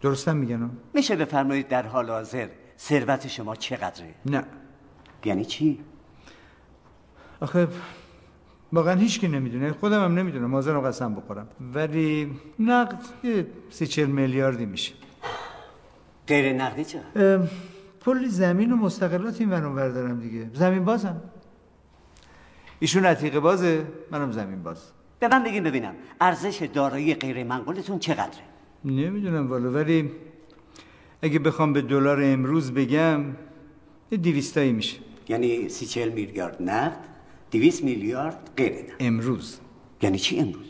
درستم 0.00 0.36
میگن 0.36 0.70
میشه 0.94 1.16
بفرمایید 1.16 1.68
در 1.68 1.86
حال 1.86 2.10
حاضر 2.10 2.48
ثروت 2.78 3.26
شما 3.26 3.56
چقدره؟ 3.56 4.14
نه. 4.26 4.44
یعنی 5.24 5.44
چی؟ 5.44 5.80
آخه 7.40 7.68
واقعا 8.72 8.94
هیچ 8.94 9.20
کی 9.20 9.28
نمی‌دونه. 9.28 9.72
خودم 9.72 10.04
هم 10.04 10.18
نمی‌دونم. 10.18 10.52
حاضرم 10.52 10.80
قسم 10.80 11.14
بخورم. 11.14 11.48
ولی 11.74 12.30
نقد 12.58 13.02
یه 13.24 13.46
سی 13.70 13.86
چل 13.86 14.04
میلیاردی 14.04 14.66
میشه. 14.66 14.92
غیر 16.26 16.52
نقدی 16.52 16.84
چه 16.84 17.00
کلی 18.04 18.28
زمین 18.28 18.72
و 18.72 18.76
مستقلات 18.76 19.40
این 19.40 19.50
ور 19.50 19.88
دارم 19.88 20.20
دیگه. 20.20 20.50
زمین 20.54 20.84
بازم. 20.84 21.22
ایشون 22.78 23.06
عتیقه 23.06 23.40
بازه 23.40 23.86
منم 24.10 24.32
زمین 24.32 24.62
باز. 24.62 24.78
به 25.20 25.28
من 25.28 25.44
بگین 25.44 25.64
ببینم. 25.64 25.94
ارزش 26.20 26.68
دارایی 26.74 27.14
غیر 27.14 27.44
منقولتون 27.44 27.98
چقدره؟ 27.98 28.42
نمی‌دونم 28.84 29.50
والا 29.50 29.70
ولی 29.70 30.10
اگه 31.22 31.38
بخوام 31.38 31.72
به 31.72 31.82
دلار 31.82 32.22
امروز 32.22 32.74
بگم 32.74 33.24
یه 34.10 34.18
دیویستایی 34.18 34.72
میشه. 34.72 34.98
یعنی 35.28 35.68
سی 35.68 35.86
چل 35.86 36.08
میلیارد 36.08 36.62
نقد؟ 36.62 37.15
دویست 37.50 37.84
میلیارد 37.84 38.50
غیر 38.56 38.94
امروز. 39.00 39.58
یعنی 40.02 40.18
چی 40.18 40.38
امروز؟ 40.38 40.66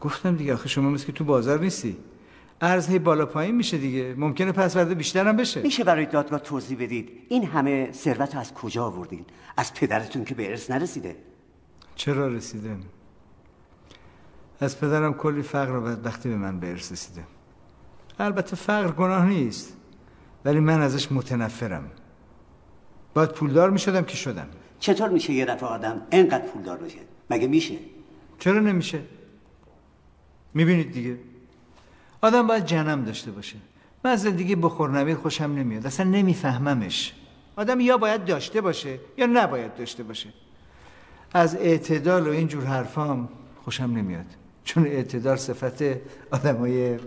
گفتم 0.00 0.36
دیگه 0.36 0.54
آخه 0.54 0.68
شما 0.68 0.90
مثل 0.90 1.06
که 1.06 1.12
تو 1.12 1.24
بازار 1.24 1.60
نیستی. 1.60 1.96
ارز 2.60 2.88
هی 2.88 2.98
بالا 2.98 3.26
پایین 3.26 3.54
میشه 3.54 3.78
دیگه. 3.78 4.14
ممکنه 4.18 4.52
پسورده 4.52 4.94
بیشتر 4.94 5.28
هم 5.28 5.36
بشه. 5.36 5.62
میشه 5.62 5.84
برای 5.84 6.06
دادگاه 6.06 6.38
توضیح 6.38 6.78
بدید 6.80 7.10
این 7.28 7.44
همه 7.44 7.92
ثروت 7.92 8.34
رو 8.34 8.40
از 8.40 8.54
کجا 8.54 8.84
آوردین؟ 8.84 9.24
از 9.56 9.74
پدرتون 9.74 10.24
که 10.24 10.34
به 10.34 10.50
ارث 10.50 10.70
نرسیده؟ 10.70 11.16
چرا 11.94 12.28
رسیده؟ 12.28 12.76
از 14.60 14.80
پدرم 14.80 15.14
کلی 15.14 15.42
فقر 15.42 15.76
و 15.76 15.80
بدبختی 15.80 16.28
به 16.28 16.36
من 16.36 16.60
به 16.60 16.70
ارث 16.70 16.92
رسیده. 16.92 17.24
البته 18.18 18.56
فقر 18.56 18.90
گناه 18.90 19.26
نیست 19.26 19.76
ولی 20.44 20.60
من 20.60 20.80
ازش 20.80 21.12
متنفرم. 21.12 21.90
باید 23.14 23.30
پولدار 23.30 23.70
می‌شدم 23.70 24.04
که 24.04 24.16
شدم. 24.16 24.48
چطور 24.80 25.08
میشه 25.08 25.32
یه 25.32 25.44
دفعه 25.44 25.68
آدم 25.68 26.02
انقدر 26.10 26.46
پولدار 26.46 26.76
بشه 26.76 26.98
مگه 27.30 27.46
میشه؟ 27.46 27.74
چرا 28.38 28.60
نمیشه؟ 28.60 29.00
می‌بینید 30.54 30.92
دیگه. 30.92 31.16
آدم 32.20 32.46
باید 32.46 32.64
جنم 32.64 33.04
داشته 33.04 33.30
باشه. 33.30 33.56
من 34.04 34.10
از 34.10 34.22
زندگی 34.22 34.54
بخور 34.54 34.90
نوید 34.90 35.16
خوشم 35.16 35.44
نمیاد. 35.44 35.86
اصلا 35.86 36.10
نمیفهممش. 36.10 37.14
آدم 37.56 37.80
یا 37.80 37.96
باید 37.96 38.24
داشته 38.24 38.60
باشه 38.60 38.98
یا 39.16 39.26
نباید 39.26 39.74
داشته 39.74 40.02
باشه. 40.02 40.28
از 41.32 41.56
اعتدال 41.56 42.28
و 42.28 42.30
اینجور 42.30 42.64
حرفام 42.64 43.28
خوشم 43.64 43.84
نمیاد. 43.84 44.26
چون 44.64 44.86
اعتدال 44.86 45.36
صفت 45.36 45.82
آدمای 46.30 46.98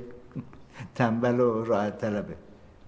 تنبل 0.96 1.40
و 1.40 1.64
راحت 1.64 1.98
طلبه. 2.02 2.36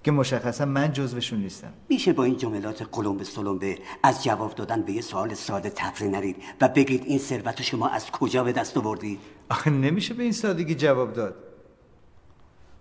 که 0.04 0.12
مشخصا 0.12 0.66
من 0.66 0.92
جزوشون 0.92 1.40
نیستم. 1.40 1.74
میشه 1.90 2.14
با 2.14 2.24
این 2.24 2.38
جملات 2.38 2.88
قلمب 2.92 3.24
سلمبه 3.24 3.78
از 4.04 4.24
جواب 4.24 4.56
دادن 4.56 4.82
به 4.82 4.92
یه 4.92 5.02
سوال 5.02 5.34
ساده 5.34 5.70
تفره 5.70 6.08
نرید 6.08 6.36
و 6.62 6.68
بگید 6.68 7.04
این 7.06 7.20
ثروت 7.20 7.62
شما 7.62 7.88
از 7.88 8.12
کجا 8.12 8.44
به 8.44 8.52
دست 8.52 8.78
آوردید؟ 8.78 9.20
آخه 9.50 9.70
نمیشه 9.70 10.14
به 10.14 10.24
این 10.24 10.32
سادگی 10.32 10.76
جواب 10.76 11.14
داد. 11.14 11.36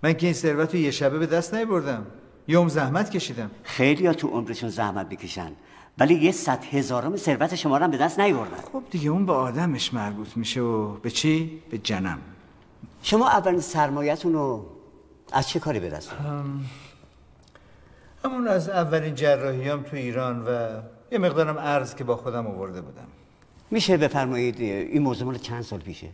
من 0.03 0.13
که 0.13 0.27
این 0.27 0.35
ثروت 0.35 0.75
رو 0.75 0.81
یه 0.81 0.91
شبه 0.91 1.19
به 1.19 1.27
دست 1.27 1.55
نیاوردم. 1.55 2.07
یوم 2.49 2.69
زحمت 2.69 3.11
کشیدم. 3.11 3.51
خیلی 3.63 4.07
ها 4.07 4.13
تو 4.13 4.29
عمرشون 4.29 4.69
زحمت 4.69 5.09
بکشن 5.09 5.53
ولی 5.99 6.15
یه 6.15 6.33
صد 6.33 6.65
هزارم 6.65 7.17
ثروت 7.17 7.55
شما 7.55 7.79
رو 7.79 7.85
هم 7.85 7.91
به 7.91 7.97
دست 7.97 8.21
نیاوردن. 8.21 8.57
خب 8.73 8.83
دیگه 8.91 9.11
اون 9.11 9.27
به 9.27 9.33
آدمش 9.33 9.95
مربوط 9.95 10.37
میشه 10.37 10.61
و 10.61 10.87
به 10.87 11.11
چی؟ 11.11 11.63
به 11.71 11.79
جنم. 11.79 12.19
شما 13.03 13.29
اولین 13.29 13.61
سرمایتون 13.61 14.33
رو 14.33 14.67
از 15.33 15.49
چه 15.49 15.61
کاری 15.61 15.81
به 15.81 15.91
دست 15.91 16.13
آوردید؟ 16.13 16.82
همون 18.25 18.49
از 18.49 18.69
اولین 18.69 19.15
جراحیام 19.15 19.83
تو 19.83 19.97
ایران 19.97 20.45
و 20.45 20.81
یه 21.13 21.19
مقدارم 21.19 21.57
ارز 21.59 21.95
که 21.95 22.05
با 22.05 22.17
خودم 22.17 22.47
آورده 22.47 22.81
بودم. 22.81 23.07
میشه 23.71 23.97
بفرمایید 23.97 24.61
این 24.61 25.03
موضوع 25.03 25.27
مال 25.27 25.39
چند 25.39 25.63
سال 25.63 25.81
پیشه؟ 25.81 26.09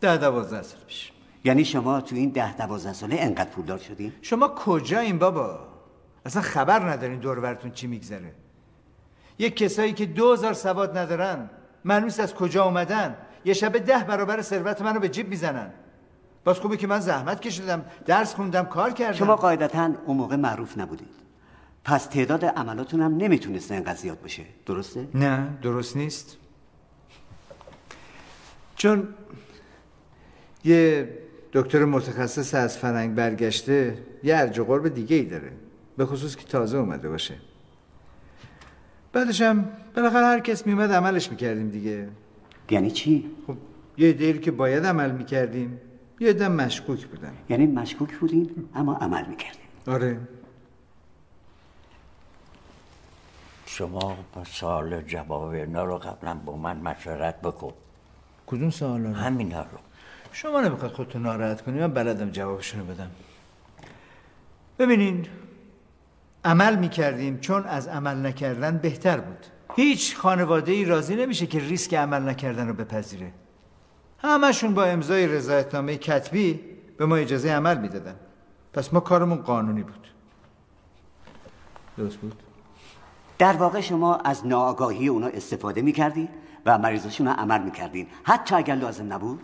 ده 0.00 0.16
دوازده 0.16 0.62
سال 0.62 0.80
پیش. 0.86 1.12
یعنی 1.44 1.64
شما 1.64 2.00
تو 2.00 2.16
این 2.16 2.30
ده 2.30 2.56
دوازده 2.56 2.92
ساله 2.92 3.16
انقدر 3.18 3.50
پولدار 3.50 3.78
شدین؟ 3.78 4.12
شما 4.22 4.48
کجا 4.48 4.98
این 4.98 5.18
بابا؟ 5.18 5.58
اصلا 6.26 6.42
خبر 6.42 6.90
ندارین 6.90 7.18
دور 7.18 7.40
براتون 7.40 7.70
چی 7.70 7.86
میگذره. 7.86 8.32
یک 9.38 9.56
کسایی 9.56 9.92
که 9.92 10.06
دو 10.06 10.32
هزار 10.32 10.52
سواد 10.52 10.98
ندارن 10.98 11.50
منوس 11.84 12.20
از 12.20 12.34
کجا 12.34 12.64
اومدن. 12.64 13.16
یه 13.44 13.54
شب 13.54 13.78
ده 13.78 14.04
برابر 14.04 14.42
ثروت 14.42 14.82
منو 14.82 15.00
به 15.00 15.08
جیب 15.08 15.28
می‌زنن. 15.28 15.70
باز 16.44 16.58
خوبه 16.58 16.76
که 16.76 16.86
من 16.86 17.00
زحمت 17.00 17.40
کشیدم 17.40 17.84
درس 18.06 18.34
خوندم 18.34 18.64
کار 18.64 18.90
کردم. 18.90 19.16
شما 19.16 19.36
قاعدتا 19.36 19.90
اون 20.06 20.16
موقع 20.16 20.36
معروف 20.36 20.78
نبودید. 20.78 21.08
پس 21.84 22.06
تعداد 22.06 22.44
عملاتون 22.44 23.00
هم 23.00 23.16
نمی‌تونسته 23.16 23.74
اینقدر 23.74 23.98
زیاد 23.98 24.20
باشه. 24.20 24.42
درسته؟ 24.66 25.08
نه 25.14 25.48
درست 25.62 25.96
نیست. 25.96 26.36
چون 28.76 29.08
یه 30.64 31.08
دکتر 31.52 31.84
متخصص 31.84 32.54
از 32.54 32.78
فرنگ 32.78 33.14
برگشته 33.14 33.98
یه 34.22 34.36
ارج 34.36 34.58
و 34.58 34.64
قرب 34.64 34.88
دیگه 34.88 35.16
ای 35.16 35.24
داره. 35.24 35.52
به 35.96 36.06
خصوص 36.06 36.36
که 36.36 36.44
تازه 36.44 36.78
اومده 36.78 37.08
باشه. 37.08 37.34
بعدش 39.12 39.42
هم 39.42 39.68
بالاخره 39.96 40.26
هر 40.26 40.40
کس 40.40 40.66
میومد 40.66 40.92
عملش 40.92 41.30
می‌کردیم 41.30 41.68
دیگه. 41.68 42.08
یعنی 42.70 42.90
چی؟ 42.90 43.30
خب 43.46 43.56
یه 43.98 44.12
دیری 44.12 44.38
که 44.38 44.50
باید 44.50 44.86
عمل 44.86 45.10
می‌کردیم. 45.10 45.80
یه 46.20 46.32
دم 46.32 46.52
مشکوک 46.52 47.06
بودن. 47.06 47.32
یعنی 47.48 47.66
مشکوک 47.66 48.18
بودین 48.18 48.68
اما 48.74 48.94
عمل 48.94 49.26
می‌کردین. 49.26 49.60
آره. 49.86 50.20
شما 53.66 54.18
با 54.34 54.44
سال 54.44 55.02
جواب 55.02 55.42
اینا 55.42 55.84
رو 55.84 55.98
قبلا 55.98 56.34
با 56.34 56.56
من 56.56 56.76
مشورت 56.76 57.40
بکن. 57.40 57.72
کدوم 58.46 58.70
سوال 58.70 59.02
رو؟ 59.04 59.14
همینا 59.14 59.62
رو. 59.62 59.78
شما 60.32 60.60
نمی‌خواد 60.60 60.92
خودتون 60.92 61.22
ناراحت 61.22 61.62
کنی؟ 61.62 61.80
من 61.80 61.92
بلدم 61.92 62.30
جوابشونو 62.30 62.84
بدم. 62.84 63.10
ببینین 64.78 65.26
عمل 66.44 66.76
می‌کردیم 66.76 67.38
چون 67.38 67.64
از 67.64 67.88
عمل 67.88 68.26
نکردن 68.26 68.78
بهتر 68.78 69.20
بود. 69.20 69.46
هیچ 69.76 70.16
خانواده 70.16 70.72
ای 70.72 70.84
راضی 70.84 71.16
نمیشه 71.16 71.46
که 71.46 71.58
ریسک 71.58 71.94
عمل 71.94 72.28
نکردن 72.28 72.68
رو 72.68 72.74
بپذیره. 72.74 73.32
همشون 74.22 74.74
با 74.74 74.84
امضای 74.84 75.26
رضایتنامه 75.26 75.96
کتبی 75.96 76.60
به 76.96 77.06
ما 77.06 77.16
اجازه 77.16 77.50
عمل 77.50 77.78
می‌دادن. 77.78 78.16
پس 78.72 78.94
ما 78.94 79.00
کارمون 79.00 79.38
قانونی 79.38 79.82
بود. 79.82 80.06
درست 81.98 82.16
بود؟ 82.16 82.42
در 83.38 83.52
واقع 83.52 83.80
شما 83.80 84.16
از 84.16 84.46
ناآگاهی 84.46 85.08
اونا 85.08 85.26
استفاده 85.26 85.82
می‌کردید 85.82 86.28
و 86.66 86.78
مریضاشون 86.78 87.26
رو 87.26 87.32
عمل 87.32 87.62
می‌کردین. 87.62 88.06
حتی 88.24 88.54
اگر 88.54 88.74
لازم 88.74 89.12
نبود؟ 89.12 89.40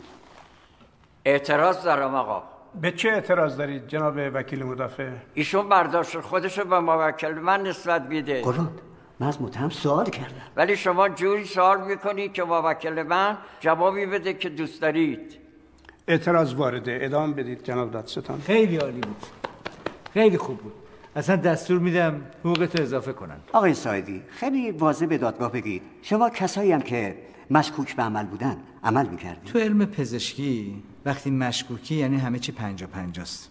اعتراض 1.25 1.83
دارم 1.83 2.15
آقا. 2.15 2.43
به 2.81 2.93
چه 2.93 3.09
اعتراض 3.09 3.57
دارید 3.57 3.89
جناب 3.89 4.15
وکیل 4.35 4.63
مدافع؟ 4.63 5.11
ایشون 5.35 5.69
برداشت 5.69 6.21
خودشو 6.21 6.65
به 6.65 6.81
موکل. 6.81 7.35
من 7.35 7.63
نسبت 7.63 8.03
میده. 8.03 8.43
قربان 8.43 8.71
من 9.21 9.27
از 9.27 9.43
متهم 9.43 9.71
سوال 9.71 10.11
کردم. 10.11 10.43
ولی 10.57 10.77
شما 10.77 11.09
جوری 11.09 11.45
سوال 11.45 11.87
می‌کنید 11.87 12.33
که 12.33 12.45
موکل 12.45 13.03
من 13.03 13.39
جوابی 13.61 14.07
بده 14.07 14.35
که 14.35 14.49
دوست 14.49 14.83
دارید. 14.83 15.39
اعتراض 16.09 16.55
وارده. 16.55 16.99
ادامه 17.03 17.35
بدید 17.35 17.65
جناب 17.65 17.91
دادستان. 17.91 18.41
خیلی 18.41 18.77
عالی 18.77 19.01
بود. 19.01 19.27
خیلی 20.15 20.39
خوب 20.39 20.59
بود. 20.59 20.73
اصلا 21.17 21.37
دستور 21.37 21.79
میدم 21.79 22.21
حقوقتو 22.45 22.83
اضافه 22.83 23.13
کنن. 23.13 23.37
آقای 23.53 23.75
سایدی 23.75 24.23
خیلی 24.29 24.71
واضح 24.71 25.07
به 25.07 25.19
دادگاه 25.19 25.53
بگید. 25.53 25.83
شما 26.03 26.31
کسایی 26.31 26.73
هم 26.73 26.81
که 26.81 27.19
مشکوک 27.51 27.97
به 27.97 28.03
عمل 28.03 28.27
بودن 28.27 28.57
عمل 28.85 29.07
می‌کردید؟ 29.07 29.45
تو 29.45 29.59
علم 29.59 29.87
پزشکی 29.87 30.83
وقتی 31.05 31.31
مشکوکی 31.31 31.95
یعنی 31.95 32.17
همه 32.17 32.39
چی 32.39 32.53
پنجا 32.53 32.87
پنجاست. 32.87 33.51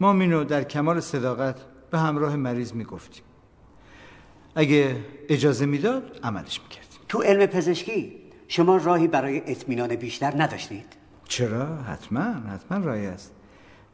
ما 0.00 0.12
مینو 0.12 0.44
در 0.44 0.62
کمال 0.62 1.00
صداقت 1.00 1.56
به 1.90 1.98
همراه 1.98 2.36
مریض 2.36 2.72
می‌گفتیم. 2.72 3.24
اگه 4.54 4.96
اجازه 5.28 5.66
می‌داد 5.66 6.20
عملش 6.22 6.60
می‌کردیم 6.60 7.00
تو 7.08 7.22
علم 7.22 7.46
پزشکی 7.46 8.12
شما 8.48 8.76
راهی 8.76 9.08
برای 9.08 9.42
اطمینان 9.46 9.96
بیشتر 9.96 10.42
نداشتید؟ 10.42 10.86
چرا؟ 11.28 11.76
حتما 11.76 12.22
حتما 12.22 12.86
راهی 12.86 13.06
است. 13.06 13.32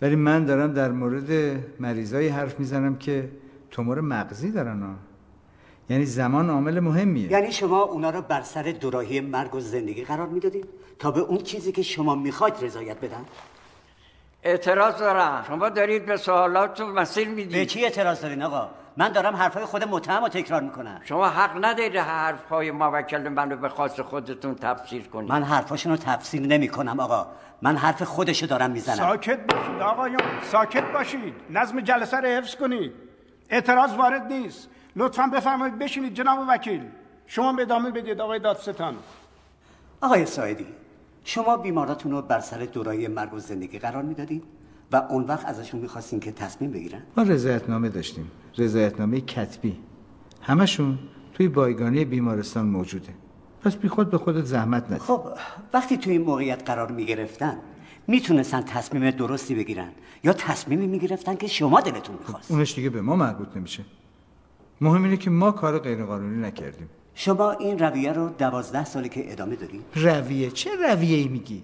ولی 0.02 0.16
من 0.16 0.44
دارم 0.44 0.72
در 0.72 0.90
مورد 0.90 1.60
مریضایی 1.80 2.28
حرف 2.28 2.60
می‌زنم 2.60 2.96
که 2.96 3.30
تومور 3.70 4.00
مغزی 4.00 4.50
دارن 4.50 4.82
ها. 4.82 4.94
یعنی 5.90 6.06
زمان 6.06 6.50
عامل 6.50 6.80
مهمیه. 6.80 7.32
یعنی 7.32 7.52
شما 7.52 7.82
اونا 7.82 8.10
رو 8.10 8.22
بر 8.22 8.42
سر 8.42 8.62
دوراهی 8.62 9.20
مرگ 9.20 9.54
و 9.54 9.60
زندگی 9.60 10.04
قرار 10.04 10.28
می‌دادید 10.28 10.68
تا 10.98 11.10
به 11.10 11.20
اون 11.20 11.38
چیزی 11.38 11.72
که 11.72 11.82
شما 11.82 12.14
می‌خواید 12.14 12.54
رضایت 12.62 12.96
بدن؟ 13.00 13.24
اعتراض 14.42 14.98
دارم. 14.98 15.44
شما 15.48 15.68
دارید 15.68 16.06
به 16.06 16.16
سوالاتون 16.16 16.90
مسیر 16.90 17.28
به 17.28 17.34
می‌دید 17.34 17.68
چی 17.68 17.84
اعتراض 17.84 18.20
دارین 18.20 18.42
آقا؟ 18.42 18.70
من 19.00 19.12
دارم 19.12 19.36
حرفای 19.36 19.64
خود 19.64 19.84
متهم 19.84 20.22
رو 20.22 20.28
تکرار 20.28 20.62
می‌کنم. 20.62 21.00
شما 21.04 21.28
حق 21.28 21.64
ندارید 21.64 21.96
حرفهای 21.96 22.70
موکل 22.70 23.28
من 23.28 23.50
رو 23.50 23.56
به 23.56 23.68
خاص 23.68 24.00
خودتون 24.00 24.54
تفسیر 24.54 25.08
کنید. 25.08 25.30
من 25.30 25.42
حرفاشون 25.42 25.92
رو 25.92 25.98
تفسیر 25.98 26.46
نمی 26.46 26.68
کنم 26.68 27.00
آقا. 27.00 27.26
من 27.62 27.76
حرف 27.76 28.02
خودشو 28.02 28.46
دارم 28.46 28.70
می‌زنم. 28.70 28.96
ساکت 28.96 29.54
باشید 29.54 29.80
آقایان 29.82 30.22
ساکت 30.42 30.92
باشید. 30.92 31.34
نظم 31.50 31.80
جلسه 31.80 32.16
رو 32.16 32.28
حفظ 32.28 32.56
کنید. 32.56 32.92
اعتراض 33.50 33.94
وارد 33.94 34.22
نیست. 34.32 34.68
لطفا 34.96 35.26
بفرمایید 35.26 35.78
بشینید 35.78 36.14
جناب 36.14 36.38
وکیل. 36.48 36.82
شما 37.26 37.52
به 37.52 37.62
ادامه 37.62 37.90
بدید 37.90 38.20
آقای 38.20 38.38
دادستان. 38.38 38.96
آقای 40.00 40.26
سایدی 40.26 40.66
شما 41.24 41.56
بیماراتون 41.56 42.12
رو 42.12 42.22
بر 42.22 42.40
سر 42.40 42.58
دوراهی 42.58 43.08
مرگ 43.08 43.34
و 43.34 43.38
زندگی 43.38 43.78
قرار 43.78 44.02
می‌دادید؟ 44.02 44.59
و 44.92 44.96
اون 44.96 45.24
وقت 45.24 45.46
ازشون 45.46 45.80
می‌خواستین 45.80 46.20
که 46.20 46.32
تصمیم 46.32 46.70
بگیرن؟ 46.70 47.02
ما 47.16 47.22
رضایتنامه 47.22 47.88
داشتیم. 47.88 48.30
رضایتنامه 48.58 49.20
کتبی. 49.20 49.76
همشون 50.42 50.98
توی 51.34 51.48
بایگانی 51.48 52.04
بیمارستان 52.04 52.66
موجوده. 52.66 53.14
پس 53.62 53.76
بی 53.76 53.88
خود 53.88 54.10
به 54.10 54.18
خودت 54.18 54.44
زحمت 54.44 54.84
ندید 54.84 54.98
خب 54.98 55.22
وقتی 55.72 55.96
توی 55.96 56.12
این 56.12 56.22
موقعیت 56.22 56.62
قرار 56.66 56.92
می‌گرفتن 56.92 57.58
می‌تونستن 58.06 58.62
تصمیم 58.62 59.10
درستی 59.10 59.54
بگیرن 59.54 59.88
یا 60.24 60.32
تصمیمی 60.32 60.86
می‌گرفتن 60.86 61.36
که 61.36 61.46
شما 61.46 61.80
دلتون 61.80 62.16
می‌خواست؟ 62.18 62.50
اونش 62.50 62.74
دیگه 62.74 62.90
به 62.90 63.00
ما 63.00 63.16
مربوط 63.16 63.56
نمیشه. 63.56 63.84
مهم 64.80 65.04
اینه 65.04 65.16
که 65.16 65.30
ما 65.30 65.50
کار 65.50 65.78
غیرقانونی 65.78 66.42
نکردیم. 66.42 66.88
شما 67.14 67.50
این 67.50 67.78
رویه 67.78 68.12
رو 68.12 68.28
دوازده 68.28 68.84
ساله 68.84 69.08
که 69.08 69.32
ادامه 69.32 69.56
دارید؟ 69.56 69.82
رویه؟ 69.94 70.50
چه 70.50 70.70
رویه 70.76 71.16
ای 71.16 71.28
میگی؟ 71.28 71.62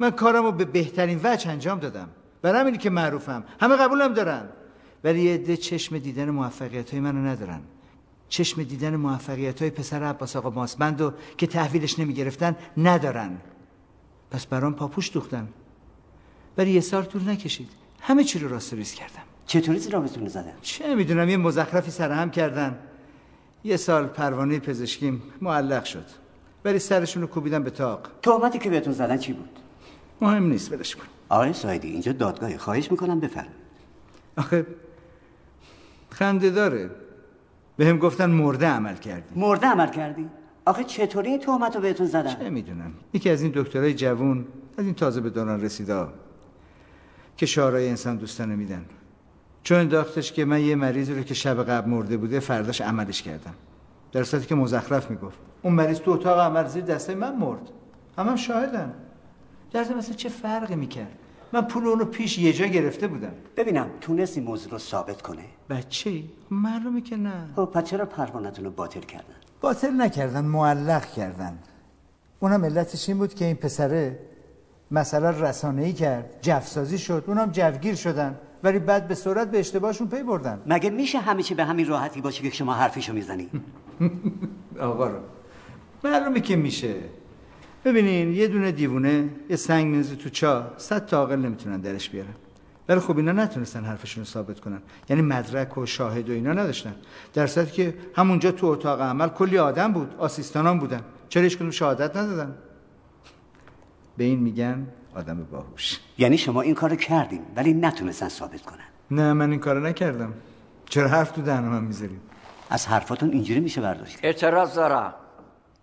من 0.00 0.10
کارمو 0.10 0.52
به 0.52 0.64
بهترین 0.64 1.20
وجه 1.22 1.50
انجام 1.50 1.78
دادم. 1.78 2.08
برای 2.42 2.60
همینی 2.60 2.78
که 2.78 2.90
معروفم. 2.90 3.44
همه 3.60 3.76
قبولم 3.76 4.14
دارن. 4.14 4.48
ولی 5.04 5.22
یه 5.22 5.34
عده 5.34 5.56
چشم 5.56 5.98
دیدن 5.98 6.30
موفقیت 6.30 6.90
های 6.90 7.00
منو 7.00 7.26
ندارن. 7.26 7.60
چشم 8.28 8.62
دیدن 8.62 8.96
موفقیت 8.96 9.62
های 9.62 9.70
پسر 9.70 10.02
عباس 10.02 10.36
آقا 10.36 10.50
ماسمندو 10.50 11.12
که 11.36 11.46
تحویلش 11.46 11.98
نمی‌گرفتن 11.98 12.56
ندارن. 12.76 13.36
پس 14.30 14.46
برام 14.46 14.74
پاپوش 14.74 15.12
دوختن. 15.12 15.48
ولی 16.58 16.70
یه 16.70 16.80
سال 16.80 17.04
طول 17.04 17.28
نکشید. 17.28 17.68
همه 18.00 18.24
چی 18.24 18.38
رو 18.38 18.48
راست 18.48 18.74
ریز 18.74 18.92
کردم. 18.94 19.22
چطوری 19.46 19.78
زیرابتون 19.78 20.28
زدن؟ 20.28 20.52
چه 20.62 20.94
می‌دونم 20.94 21.28
یه 21.28 21.36
مزخرفی 21.36 21.90
سرهم 21.90 22.30
کردن. 22.30 22.78
یه 23.64 23.76
سال 23.76 24.06
پروانه 24.06 24.58
پزشکیم 24.58 25.22
معلق 25.40 25.84
شد. 25.84 26.06
ولی 26.64 26.78
سرشون 26.78 27.22
رو 27.22 27.28
کوبیدن 27.28 27.62
به 27.62 27.70
تاق. 27.70 28.00
تهمتی 28.22 28.58
که 28.58 28.70
بهتون 28.70 28.92
زدن 28.92 29.16
چی 29.16 29.32
بود؟ 29.32 29.59
مهم 30.20 30.46
نیست 30.46 30.72
ولش 30.72 30.96
کن. 30.96 31.04
آقای 31.28 31.52
سایدی 31.52 31.88
اینجا 31.90 32.12
دادگاهی. 32.12 32.58
خواهش 32.58 32.90
می‌کنم 32.90 33.20
بفرمایید. 33.20 33.56
آخه 34.36 34.66
خنده 36.10 36.50
داره. 36.50 36.90
به 37.76 37.86
هم 37.86 37.98
گفتن 37.98 38.30
مرده 38.30 38.66
عمل 38.66 38.94
کردی. 38.94 39.40
مرده 39.40 39.66
عمل 39.66 39.90
کردی؟ 39.90 40.28
آخه 40.64 40.84
چطوری 40.84 41.30
این 41.30 41.40
تهمت 41.40 41.76
رو 41.76 41.82
بهتون 41.82 42.06
زدن؟ 42.06 42.34
چه 42.34 42.50
می‌دونم. 42.50 42.92
یکی 43.12 43.30
از 43.30 43.42
این 43.42 43.52
دکترای 43.54 43.94
جوون 43.94 44.44
از 44.78 44.84
این 44.84 44.94
تازه 44.94 45.20
به 45.20 45.30
دوران 45.30 45.60
رسیده 45.60 46.06
که 47.36 47.46
شعارهای 47.46 47.88
انسان 47.88 48.16
دوستانه 48.16 48.56
میدن. 48.56 48.84
چون 49.62 49.78
انداختش 49.78 50.32
که 50.32 50.44
من 50.44 50.60
یه 50.60 50.74
مریض 50.74 51.10
رو 51.10 51.22
که 51.22 51.34
شب 51.34 51.64
قبل 51.64 51.90
مرده 51.90 52.16
بوده 52.16 52.40
فرداش 52.40 52.80
عملش 52.80 53.22
کردم. 53.22 53.54
در 54.12 54.24
صورتی 54.24 54.46
که 54.46 54.54
مزخرف 54.54 55.10
می‌گفت. 55.10 55.38
اون 55.62 55.74
مریض 55.74 55.98
تو 55.98 56.10
اتاق 56.10 56.38
عمل 56.38 56.66
زیر 56.66 56.84
دسته 56.84 57.14
من 57.14 57.36
مرد. 57.36 57.70
همم 58.18 58.28
هم 58.28 58.36
شاهدن. 58.36 58.94
در 59.72 59.94
مثلا 59.94 60.16
چه 60.16 60.28
فرقی 60.28 60.76
می‌کرد؟ 60.76 61.18
من 61.52 61.62
پول 61.62 61.86
اونو 61.86 62.04
پیش 62.04 62.38
یه 62.38 62.52
جا 62.52 62.66
گرفته 62.66 63.06
بودم. 63.06 63.32
ببینم 63.56 63.90
تونست 64.00 64.36
این 64.36 64.46
موضوع 64.46 64.72
رو 64.72 64.78
ثابت 64.78 65.22
کنه 65.22 65.44
بچه 65.70 66.22
معلومه 66.50 67.00
که 67.00 67.16
نه. 67.16 67.48
خب 67.56 67.64
پس 67.64 67.84
چرا 67.84 68.06
پروانتون 68.06 68.64
رو 68.64 68.70
باطل 68.70 69.00
کردن؟ 69.00 69.34
باطل 69.60 69.90
نکردن 70.00 70.44
معلق 70.44 71.06
کردن. 71.06 71.58
اونم 72.40 72.64
علتش 72.64 73.08
این 73.08 73.18
بود 73.18 73.34
که 73.34 73.44
این 73.44 73.56
پسره 73.56 74.18
مثلا 74.90 75.30
رسانه 75.30 75.82
ای 75.82 75.92
کرد 75.92 76.38
جفسازی 76.42 76.98
شد 76.98 77.24
اونم 77.26 77.50
جوگیر 77.50 77.94
شدن 77.94 78.38
ولی 78.62 78.78
بعد 78.78 79.08
به 79.08 79.14
سرعت 79.14 79.50
به 79.50 79.58
اشتباهشون 79.58 80.08
پی 80.08 80.22
بردن. 80.22 80.62
مگه 80.66 80.90
میشه 80.90 81.18
همه 81.18 81.42
چی 81.42 81.54
به 81.54 81.64
همین 81.64 81.86
راحتی 81.86 82.20
باشه 82.20 82.42
که 82.42 82.50
شما 82.50 82.74
حرفشو 82.74 83.12
می‌زنی؟ 83.12 83.48
آقا 84.80 85.06
رو 85.06 85.18
معلومه 86.04 86.40
که 86.40 86.56
میشه. 86.56 86.94
ببینین 87.84 88.32
یه 88.32 88.48
دونه 88.48 88.72
دیوونه 88.72 89.28
یه 89.50 89.56
سنگ 89.56 89.86
میزه 89.86 90.16
تو 90.16 90.28
چا 90.28 90.72
صد 90.76 91.06
تا 91.06 91.16
عاقل 91.16 91.36
نمی‌تونن 91.36 91.80
درش 91.80 92.10
بیارن. 92.10 92.34
ولی 92.88 93.00
خب 93.00 93.16
اینا 93.16 93.32
نتونستن 93.32 93.84
حرفشون 93.84 94.24
رو 94.24 94.30
ثابت 94.30 94.60
کنن. 94.60 94.82
یعنی 95.08 95.22
مدرک 95.22 95.78
و 95.78 95.86
شاهد 95.86 96.30
و 96.30 96.32
اینا 96.32 96.52
نداشتن. 96.52 96.94
در 97.34 97.46
صورتی 97.46 97.72
که 97.72 97.94
همونجا 98.14 98.52
تو 98.52 98.66
اتاق 98.66 99.00
عمل 99.00 99.28
کلی 99.28 99.58
آدم 99.58 99.92
بود 99.92 100.14
آسیستانان 100.18 100.78
بودن. 100.78 101.00
چرا 101.28 101.42
هیچ 101.42 101.56
کدوم 101.56 101.70
شهادت 101.70 102.16
ندادن؟ 102.16 102.54
به 104.16 104.24
این 104.24 104.38
میگن 104.38 104.86
آدم 105.14 105.46
باهوش. 105.50 105.98
یعنی 106.18 106.38
شما 106.38 106.60
این 106.60 106.74
کارو 106.74 106.96
کردین 106.96 107.42
ولی 107.56 107.72
نتونستن 107.72 108.28
ثابت 108.28 108.62
کنن. 108.62 108.78
نه 109.10 109.32
من 109.32 109.50
این 109.50 109.60
کارو 109.60 109.80
نکردم. 109.80 110.32
چرا 110.88 111.08
حرف 111.08 111.30
تو 111.30 111.42
دهن 111.42 111.64
من 111.64 111.84
می‌ذارید 111.84 112.20
از 112.70 112.86
حرفاتون 112.86 113.30
اینجوری 113.30 113.60
میشه 113.60 113.80
برداشت. 113.80 114.18
اعتراض 114.22 114.74
دارم. 114.74 115.14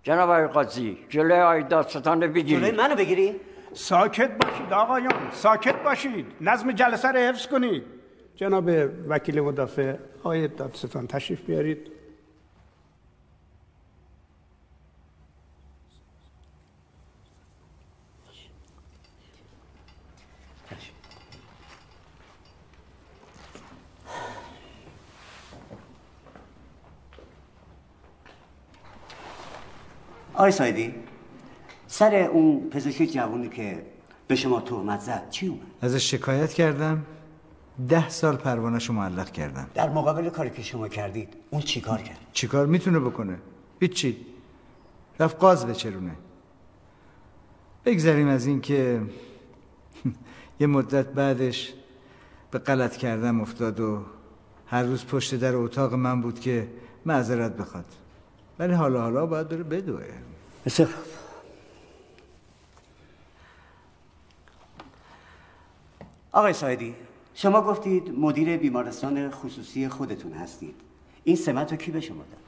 جناب 0.07 0.29
آقای 0.29 0.47
قاضی 0.47 0.97
جلوی 1.09 1.39
آقای 1.39 1.63
دادستان 1.63 2.21
رو 2.21 2.27
جلوی 2.27 2.33
بگیرید 2.33 2.75
منو 2.75 2.95
بگیری 2.95 3.35
ساکت 3.73 4.31
باشید 4.37 4.73
آقایان 4.73 5.13
ساکت 5.31 5.75
باشید. 5.83 6.25
نظم 6.41 6.71
جلسه 6.71 7.07
رو 7.07 7.17
حفظ 7.17 7.47
کنید. 7.47 7.83
جناب 8.35 8.69
وکیل 9.07 9.41
مدافع 9.41 9.95
آقای 10.19 10.47
دادستان 10.47 11.07
تشریف 11.07 11.41
بیارید. 11.41 11.91
آقای 30.38 30.51
سایدی 30.51 30.93
سر 31.88 32.15
اون 32.15 32.69
پزشک 32.69 33.05
جوونی 33.05 33.49
که 33.49 33.85
به 34.27 34.35
شما 34.35 34.61
تهمت 34.61 34.99
زد 34.99 35.29
چی 35.29 35.47
اومد؟ 35.47 35.61
ازش 35.81 36.11
شکایت 36.11 36.53
کردم 36.53 37.05
ده 37.89 38.09
سال 38.09 38.35
پروانهشو 38.35 38.93
معلق 38.93 39.31
کردم. 39.31 39.67
در 39.73 39.89
مقابل 39.89 40.29
کاری 40.29 40.49
که 40.49 40.61
شما 40.61 40.88
کردید 40.88 41.33
اون 41.49 41.61
چیکار 41.61 42.01
کرد؟ 42.01 42.17
چیکار 42.33 42.65
می‌تونه 42.65 42.99
بکنه؟ 42.99 43.38
هیچی. 43.79 44.17
رفت 45.19 45.39
قاز 45.39 45.65
بچرونه 45.65 46.15
بگذریم 47.85 48.27
از 48.27 48.45
این 48.45 48.61
که 48.61 49.01
یه 50.61 50.67
مدت 50.67 51.07
بعدش 51.07 51.73
به 52.51 52.59
غلط 52.59 52.97
کردم 52.97 53.41
افتاد 53.41 53.79
و 53.79 54.03
هر 54.67 54.83
روز 54.83 55.05
پشت 55.05 55.35
در 55.35 55.55
اتاق 55.55 55.93
من 55.93 56.21
بود 56.21 56.39
که 56.39 56.67
معذرت 57.05 57.57
بخواد. 57.57 57.85
ولی 58.59 58.73
حالا 58.73 59.01
حالا 59.01 59.25
باید 59.25 59.49
بره 59.49 59.63
بدوه. 59.63 60.03
بسیار. 60.65 60.89
آقای 66.31 66.53
سایدی 66.53 66.95
شما 67.33 67.61
گفتید 67.61 68.19
مدیر 68.19 68.57
بیمارستان 68.57 69.31
خصوصی 69.31 69.89
خودتون 69.89 70.33
هستید. 70.33 70.75
این 71.23 71.35
سمت 71.35 71.71
رو 71.71 71.77
کی 71.77 71.91
به 71.91 72.01
شما 72.01 72.17
داد؟ 72.17 72.39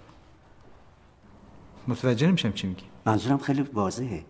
متوجه 1.88 2.28
نمیشم 2.28 2.52
چی 2.52 2.68
میگی. 2.68 2.84
منظورم 3.06 3.38
خیلی 3.38 3.62
واضحه. 3.62 4.26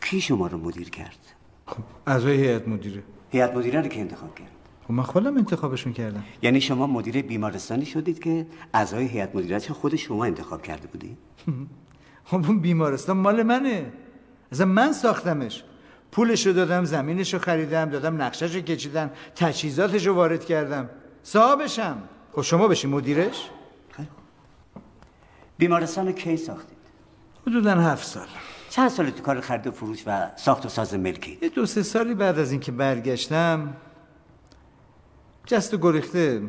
کی 0.00 0.20
شما 0.20 0.46
رو 0.46 0.58
مدیر 0.58 0.90
کرد؟ 0.90 1.18
خب 1.66 1.82
اعضای 2.06 2.36
هیئت 2.36 2.68
مدیره. 2.68 3.02
هیئت 3.32 3.54
مدیره 3.54 3.80
رو 3.80 3.88
که 3.88 4.00
انتخاب 4.00 4.34
کرد؟ 4.34 4.50
خب 4.84 4.92
من 4.92 5.02
خودم 5.02 5.36
انتخابشون 5.36 5.92
کردم. 5.92 6.24
یعنی 6.42 6.60
شما 6.60 6.86
مدیر 6.86 7.22
بیمارستانی 7.22 7.86
شدید 7.86 8.18
که 8.18 8.46
اعضای 8.74 9.06
هیئت 9.06 9.36
مدیره 9.36 9.58
خود 9.58 9.96
شما 9.96 10.24
انتخاب 10.24 10.62
کرده 10.62 10.88
بودید 10.88 11.18
خب 12.28 12.36
اون 12.46 12.60
بیمارستان 12.60 13.16
مال 13.16 13.42
منه. 13.42 13.92
اصلا 14.52 14.66
من 14.66 14.92
ساختمش. 14.92 15.64
پولشو 16.12 16.52
دادم 16.52 16.84
زمینشو 16.84 17.38
خریدم 17.38 17.90
دادم 17.90 18.22
نقشهشو 18.22 18.60
کشیدم 18.60 19.10
تجهیزاتشو 19.36 20.12
وارد 20.12 20.44
کردم. 20.44 20.90
صاحبشم. 21.22 21.96
خب 22.32 22.42
شما 22.42 22.68
بشی 22.68 22.86
مدیرش. 22.86 23.50
خیلی. 23.90 24.08
بیمارستان 25.58 26.06
رو 26.06 26.12
کی 26.12 26.36
ساختید؟ 26.36 26.78
حدودا 27.46 27.70
هفت 27.70 28.06
سال. 28.06 28.26
چند 28.70 28.88
سال 28.90 29.10
تو 29.10 29.22
کار 29.22 29.40
خرید 29.40 29.66
و 29.66 29.70
فروش 29.70 30.02
و 30.06 30.30
ساخت 30.36 30.66
و 30.66 30.68
ساز 30.68 30.94
ملکی؟ 30.94 31.38
یه 31.42 31.48
دو 31.48 31.66
سه 31.66 31.82
سالی 31.82 32.14
بعد 32.14 32.38
از 32.38 32.50
اینکه 32.50 32.72
برگشتم 32.72 33.74
جست 35.46 35.74
و 35.74 35.78
گریخته. 35.78 36.42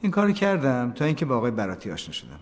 این 0.00 0.12
کار 0.12 0.32
کردم 0.32 0.92
تا 0.92 1.04
اینکه 1.04 1.24
با 1.24 1.36
آقای 1.36 1.50
براتی 1.50 1.90
آشنا 1.90 2.12
شدم. 2.12 2.40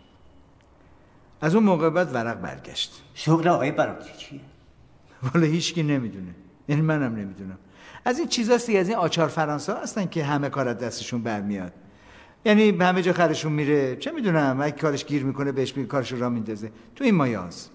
از 1.41 1.55
اون 1.55 1.65
موقع 1.65 1.91
بعد 1.91 2.15
ورق 2.15 2.41
برگشت. 2.41 3.03
شغل 3.15 3.49
آقای 3.49 3.71
براتی 3.71 4.11
چیه؟ 4.19 4.41
والا 5.23 5.47
هیچکی 5.47 5.83
نمی‌دونه. 5.83 6.35
یعنی 6.69 6.83
منم 6.83 7.17
نمی‌دونم. 7.17 7.59
از 8.05 8.19
این 8.19 8.29
چیزاستی 8.29 8.77
از 8.77 8.89
این 8.89 8.97
آچار 8.97 9.29
فرانسه 9.29 9.75
هستن 9.75 10.07
که 10.07 10.25
همه 10.25 10.49
کار 10.49 10.69
از 10.69 10.79
دستشون 10.79 11.23
برمیاد. 11.23 11.73
یعنی 12.45 12.73
به 12.73 12.85
همه 12.87 13.03
جا 13.03 13.13
خرشون 13.13 13.53
میره. 13.53 13.97
چه 13.97 14.11
می‌دونم 14.11 14.61
اگه 14.61 14.77
کارش 14.77 15.05
گیر 15.05 15.25
می‌کنه 15.25 15.53
بهش 15.53 15.77
میگه 15.77 15.89
کارش 15.89 16.13
را 16.13 16.29
میندازه. 16.29 16.73
تو 16.97 17.05
این 17.05 17.15
مایاز 17.15 17.69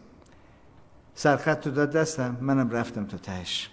سرخط 1.15 1.59
تو 1.59 1.71
داد 1.71 1.91
دستم. 1.91 2.37
منم 2.41 2.69
رفتم 2.69 3.05
تا 3.05 3.17
تهش. 3.17 3.69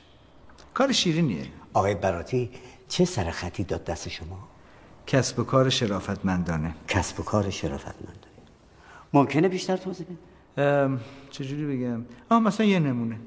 کار 0.75 0.93
شیرینیه. 0.93 1.47
آقای 1.73 1.95
براتی 1.95 2.51
چه 2.93 3.05
سرخطی 3.05 3.65
داد 3.65 3.85
دست 3.85 4.09
شما؟ 4.09 4.49
کسب 5.07 5.39
و 5.39 5.45
کار 5.45 5.71
شرافتمندانه. 5.71 6.75
کسب 6.89 7.21
و 7.21 7.23
کار 7.23 7.51
شرافتمند 7.51 8.27
ممکنه 9.13 9.49
بیشتر 9.49 9.77
توضیح 9.77 10.07
بدید؟ 10.07 11.01
چجوری 11.31 11.77
بگم؟ 11.77 12.05
آه 12.31 12.41
مثلا 12.41 12.67
یه 12.67 12.79
نمونه. 12.79 13.19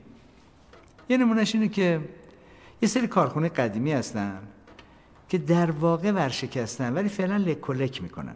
یه 1.09 1.17
نمونهش 1.17 1.55
اینه 1.55 1.67
که 1.67 2.01
یه 2.81 2.89
سری 2.89 3.07
کارخونه 3.07 3.49
قدیمی 3.49 3.91
هستن 3.91 4.39
که 5.29 5.37
در 5.37 5.71
واقع 5.71 6.11
ورشکستن 6.11 6.93
ولی 6.93 7.09
فعلا 7.09 7.37
لک 7.37 7.69
و 7.69 7.73
لک 7.73 8.03
می‌کنن. 8.03 8.35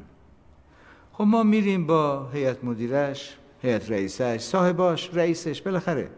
خب 1.13 1.23
ما 1.23 1.43
میریم 1.43 1.87
با 1.87 2.29
هیئت 2.29 2.63
مدیرش 2.63 3.37
هیئت 3.61 3.91
رئیسش 3.91 4.41
صاحباش 4.41 5.09
رئیسش 5.13 5.61
بالاخره 5.61 6.09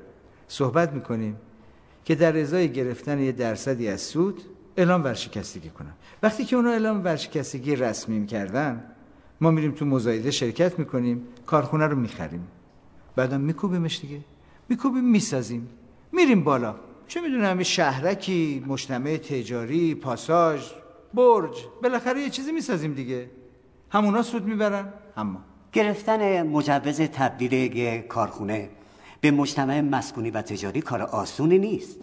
صحبت 0.48 0.94
می‌کنیم 0.94 1.36
که 2.06 2.16
در 2.16 2.38
ازای 2.38 2.72
گرفتن 2.72 3.20
یه 3.20 3.32
درصدی 3.32 3.88
از 3.88 4.02
سود 4.02 4.42
اعلام 4.82 5.04
ورشکستگی 5.04 5.70
کنن 5.70 5.94
وقتی 6.24 6.46
که 6.46 6.56
اونا 6.56 6.70
اعلام 6.70 7.04
ورشکستگی 7.04 7.76
رسمی 7.76 8.28
کردن 8.28 8.84
ما 9.42 9.52
میریم 9.52 9.72
تو 9.72 9.86
مزایده 9.86 10.32
شرکت 10.32 10.80
می‌کنیم 10.80 11.28
کارخونه 11.46 11.88
رو 11.88 11.96
می‌خریم. 11.96 12.48
بعدم 13.16 13.42
میکوبیمش 13.42 14.00
دیگه. 14.00 14.20
میکوبیم 14.70 15.04
می‌سازیم. 15.04 15.70
میریم 16.12 16.44
بالا. 16.44 16.76
چه 17.08 17.22
می‌دونم 17.22 17.58
یه 17.58 17.64
شهرکی 17.64 18.64
مجتمع 18.68 19.18
تجاری 19.18 19.96
پاساژ 19.96 20.72
برج 21.14 21.56
بالاخره 21.84 22.22
یه 22.22 22.30
چیزی 22.30 22.52
می‌سازیم 22.52 22.94
دیگه. 22.94 23.30
همونا 23.90 24.22
سود 24.22 24.46
می‌برن 24.46 24.94
اما. 25.18 25.40
گرفتن 25.74 26.42
مجوز 26.48 27.02
تبدیل 27.02 28.02
کارخونه 28.02 28.70
به 29.22 29.32
مجتمع 29.32 29.82
مسکونی 29.82 30.32
و 30.32 30.42
تجاری 30.42 30.82
کار 30.82 31.02
آسونی 31.02 31.58
نیست. 31.58 31.98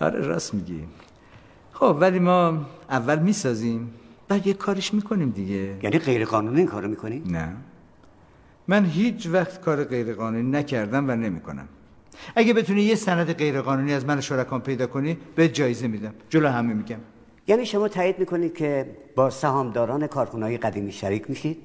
آره 0.00 0.20
راست 0.20 0.54
میگی. 0.54 0.84
خب 1.72 1.96
ولی 2.00 2.18
ما 2.18 2.66
اول 2.90 3.18
می‌سازیم 3.18 3.94
بعد 4.28 4.46
یه 4.46 4.54
کارش 4.54 4.94
می‌کنیم 4.94 5.30
دیگه. 5.30 5.76
یعنی 5.82 5.98
غیر 5.98 6.24
قانونی 6.24 6.58
این 6.58 6.66
کارو 6.66 6.88
می‌کنی؟ 6.88 7.22
نه. 7.26 7.56
من 8.68 8.84
هیچ 8.84 9.26
وقت 9.26 9.60
کار 9.60 9.84
غیرقانونی 9.84 10.50
نکردم 10.50 11.10
و 11.10 11.16
نمی‌کنم. 11.16 11.68
اگه 12.36 12.52
بتونی 12.52 12.82
یه 12.82 12.94
سند 12.94 13.32
غیرقانونی 13.32 13.92
از 13.92 14.04
من 14.04 14.18
و 14.18 14.20
شرکان 14.20 14.60
پیدا 14.60 14.86
کنی 14.86 15.18
به 15.34 15.48
جایزه 15.48 15.88
میدم. 15.88 16.14
جلو 16.28 16.48
همه 16.48 16.74
میگم. 16.74 16.98
یعنی 17.46 17.66
شما 17.66 17.88
تایید 17.88 18.18
می‌کنید 18.18 18.54
که 18.54 18.96
با 19.16 19.30
سهامداران 19.30 20.06
کارخونه 20.06 20.58
قدیمی 20.58 20.92
شریک 20.92 21.30
میشید 21.30 21.58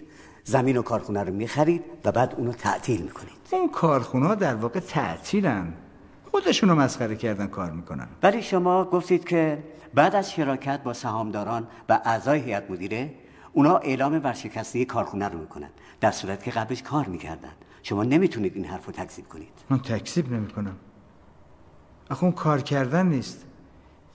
زمین 0.44 0.78
و 0.78 0.82
کارخونه 0.82 1.24
رو 1.24 1.34
می‌خرید 1.34 1.84
و 2.06 2.12
بعد 2.12 2.34
اونو 2.38 2.52
تعطیل 2.52 3.02
می‌کنید. 3.02 3.32
اون 3.52 3.70
کارخونه 3.70 4.28
ها 4.28 4.36
در 4.36 4.56
واقع 4.56 4.80
تعطیلن. 4.80 5.74
خودشونو 6.36 6.76
مسخره 6.76 7.16
کردن 7.16 7.48
کار 7.48 7.72
می‌کنن. 7.72 8.08
ولی 8.24 8.42
شما 8.42 8.86
گفتید 8.86 9.26
که 9.26 9.64
بعد 9.94 10.16
از 10.16 10.32
شراکت 10.32 10.84
با 10.84 10.94
سهامداران 10.94 11.68
و 11.90 12.02
اعضای 12.06 12.40
هیئت 12.40 12.72
مدیره 12.72 13.14
اونا 13.54 13.78
اعلام 13.78 14.14
ورشکستگی 14.24 14.86
کارخونه 14.86 15.28
رو 15.28 15.40
می‌کنن 15.40 15.70
در 16.02 16.12
صورت 16.12 16.44
که 16.44 16.52
قبلش 16.52 16.84
کار 16.84 17.06
می‌کردن. 17.06 17.52
شما 17.84 18.04
نمی‌تونید 18.04 18.56
این 18.56 18.66
حرف 18.66 18.86
رو 18.86 18.94
تکذیب 18.94 19.28
کنید. 19.28 19.50
من 19.70 19.80
تکذیب 19.80 20.34
نمی‌کنم. 20.34 20.76
آخه 22.10 22.24
اون 22.24 22.32
کار 22.32 22.62
کردن 22.62 23.06
نیست. 23.06 23.46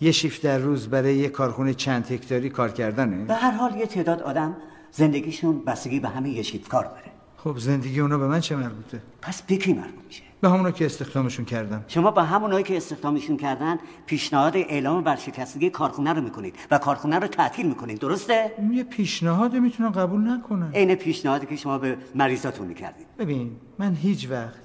یه 0.00 0.12
شیفت 0.12 0.42
در 0.42 0.58
روز 0.58 0.88
برای 0.88 1.16
یه 1.16 1.28
کارخونه 1.28 1.74
چند 1.74 2.12
هکتاری 2.12 2.50
کار 2.50 2.70
کردنه؟ 2.72 3.24
به 3.24 3.34
هر 3.34 3.50
حال 3.50 3.74
یه 3.74 3.86
تعداد 3.86 4.22
آدم 4.22 4.56
زندگیشون 4.90 5.64
بستگی 5.64 6.00
به 6.00 6.08
همین 6.08 6.32
یه 6.32 6.42
شیفت 6.42 6.68
کار 6.68 6.84
داره. 6.84 7.10
خب 7.36 7.58
زندگی 7.58 8.00
اونا 8.00 8.18
به 8.18 8.26
من 8.26 8.40
چه 8.40 8.56
مربوطه؟ 8.56 9.02
پس 9.22 9.42
به 9.42 9.56
کی 9.56 9.72
مربوط 9.72 10.04
میشه. 10.06 10.29
به 10.40 10.50
همونا 10.50 10.70
که 10.70 10.86
استخدامشون 10.86 11.44
کردم 11.44 11.84
شما 11.88 12.10
با 12.10 12.22
همونایی 12.22 12.64
که 12.64 12.76
استخدامشون 12.76 13.36
کردن 13.36 13.78
پیشنهاد 14.06 14.56
اعلام 14.56 15.04
ورشکستگی 15.04 15.70
کارخونه 15.70 16.12
رو 16.12 16.22
می‌کنید 16.22 16.56
و 16.70 16.78
کارخونه 16.78 17.18
رو 17.18 17.26
تعطیل 17.26 17.68
می‌کنید. 17.68 17.98
درسته؟ 17.98 18.52
یه 18.72 18.84
پیشنهاد 18.84 19.54
می‌تونن 19.54 19.90
قبول 19.90 20.28
نکنن. 20.28 20.72
عین 20.74 20.94
پیشنهادی 20.94 21.46
که 21.46 21.56
شما 21.56 21.78
به 21.78 21.96
مریضاتون 22.14 22.66
می‌کردید. 22.66 23.06
ببین 23.18 23.56
من 23.78 23.94
هیچ 23.94 24.30
وقت 24.30 24.60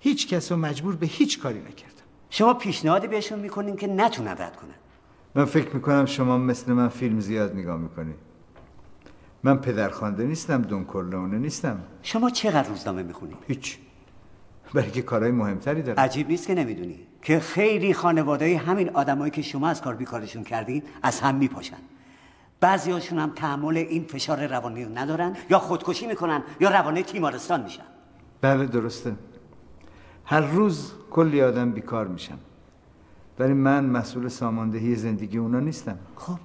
هیچ 0.00 0.28
کس 0.28 0.52
رو 0.52 0.58
مجبور 0.58 0.96
به 0.96 1.06
هیچ 1.06 1.40
کاری 1.40 1.58
نکردم. 1.58 2.04
شما 2.30 2.54
پیشنهادی 2.54 3.06
بهشون 3.06 3.38
می‌کنین 3.38 3.76
که 3.76 3.86
نتونن 3.86 4.30
رد 4.30 4.56
کنن. 4.56 4.74
من 5.34 5.44
فکر 5.44 5.74
می‌کنم 5.74 6.06
شما 6.06 6.38
مثل 6.38 6.72
من 6.72 6.88
فیلم 6.88 7.20
زیاد 7.20 7.56
نگاه 7.56 7.76
می‌کنی 7.76 8.14
من 9.42 9.56
پدرخوانده 9.56 10.24
نیستم 10.24 10.62
دون 10.62 11.34
نیستم. 11.34 11.80
شما 12.02 12.30
چقدر 12.30 12.68
روزنامه 12.68 13.02
می‌خونید؟ 13.02 13.36
هیچ. 13.48 13.78
برای 14.74 14.90
که 14.90 15.02
کارهای 15.02 15.32
مهمتری 15.32 15.82
دارم. 15.82 16.00
عجیب 16.00 16.28
نیست 16.28 16.46
که 16.46 16.54
نمی‌دونی 16.54 16.98
که 17.22 17.40
خیلی 17.40 17.94
خانواده 17.94 18.58
همین 18.58 18.90
آدمایی 18.90 19.30
که 19.30 19.42
شما 19.42 19.68
از 19.68 19.82
کار 19.82 19.94
بیکارشون 19.94 20.44
کردین 20.44 20.82
از 21.02 21.20
هم 21.20 21.34
میپاشن. 21.34 21.76
بعضی 22.60 22.90
هاشون 22.90 23.18
هم 23.18 23.32
تحمل 23.36 23.76
این 23.76 24.04
فشار 24.04 24.46
روانی 24.46 24.84
رو 24.84 24.98
ندارن 24.98 25.36
یا 25.50 25.58
خودکشی 25.58 26.06
می‌کنن 26.06 26.42
یا 26.60 26.70
روانه 26.70 27.02
تیمارستان 27.02 27.62
میشن. 27.62 27.82
بله 28.40 28.66
درسته. 28.66 29.14
هر 30.24 30.40
روز 30.40 30.92
کلی 31.10 31.42
آدم 31.42 31.70
بیکار 31.72 32.08
میشن. 32.08 32.38
ولی 33.38 33.52
من 33.52 33.84
مسئول 33.84 34.28
ساماندهی 34.28 34.96
زندگی 34.96 35.38
اونا 35.38 35.60
نیستم. 35.60 35.98
خب 36.16 36.38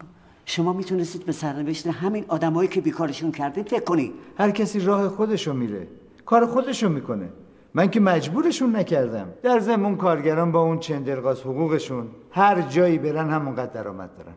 شما 0.46 0.74
می‌تونستید 0.74 1.26
به 1.26 1.32
سرنوشت 1.32 1.88
همین 1.88 2.26
آدمایی 2.28 2.70
که 2.70 2.82
بیکارشون 2.82 3.32
کردین 3.32 3.64
فکر 3.64 3.84
کنید 3.84 4.14
هر 4.38 4.52
کسی 4.52 4.80
راه 4.80 5.10
خودشو 5.10 5.54
میره 5.54 5.88
کار 6.26 6.46
خودشو 6.46 6.90
می‌کنه. 6.90 7.30
من 7.76 7.90
که 7.90 8.00
مجبورشون 8.00 8.76
نکردم. 8.76 9.28
در 9.44 9.60
زمون 9.60 9.96
کارگران 9.96 10.52
با 10.52 10.62
اون 10.62 10.80
چندرغاز 10.80 11.42
حقوقشون 11.42 12.08
هر 12.32 12.62
جایی 12.62 12.98
برن 12.98 13.30
همونقدر 13.30 13.74
درآمد 13.74 14.10
دارن. 14.18 14.34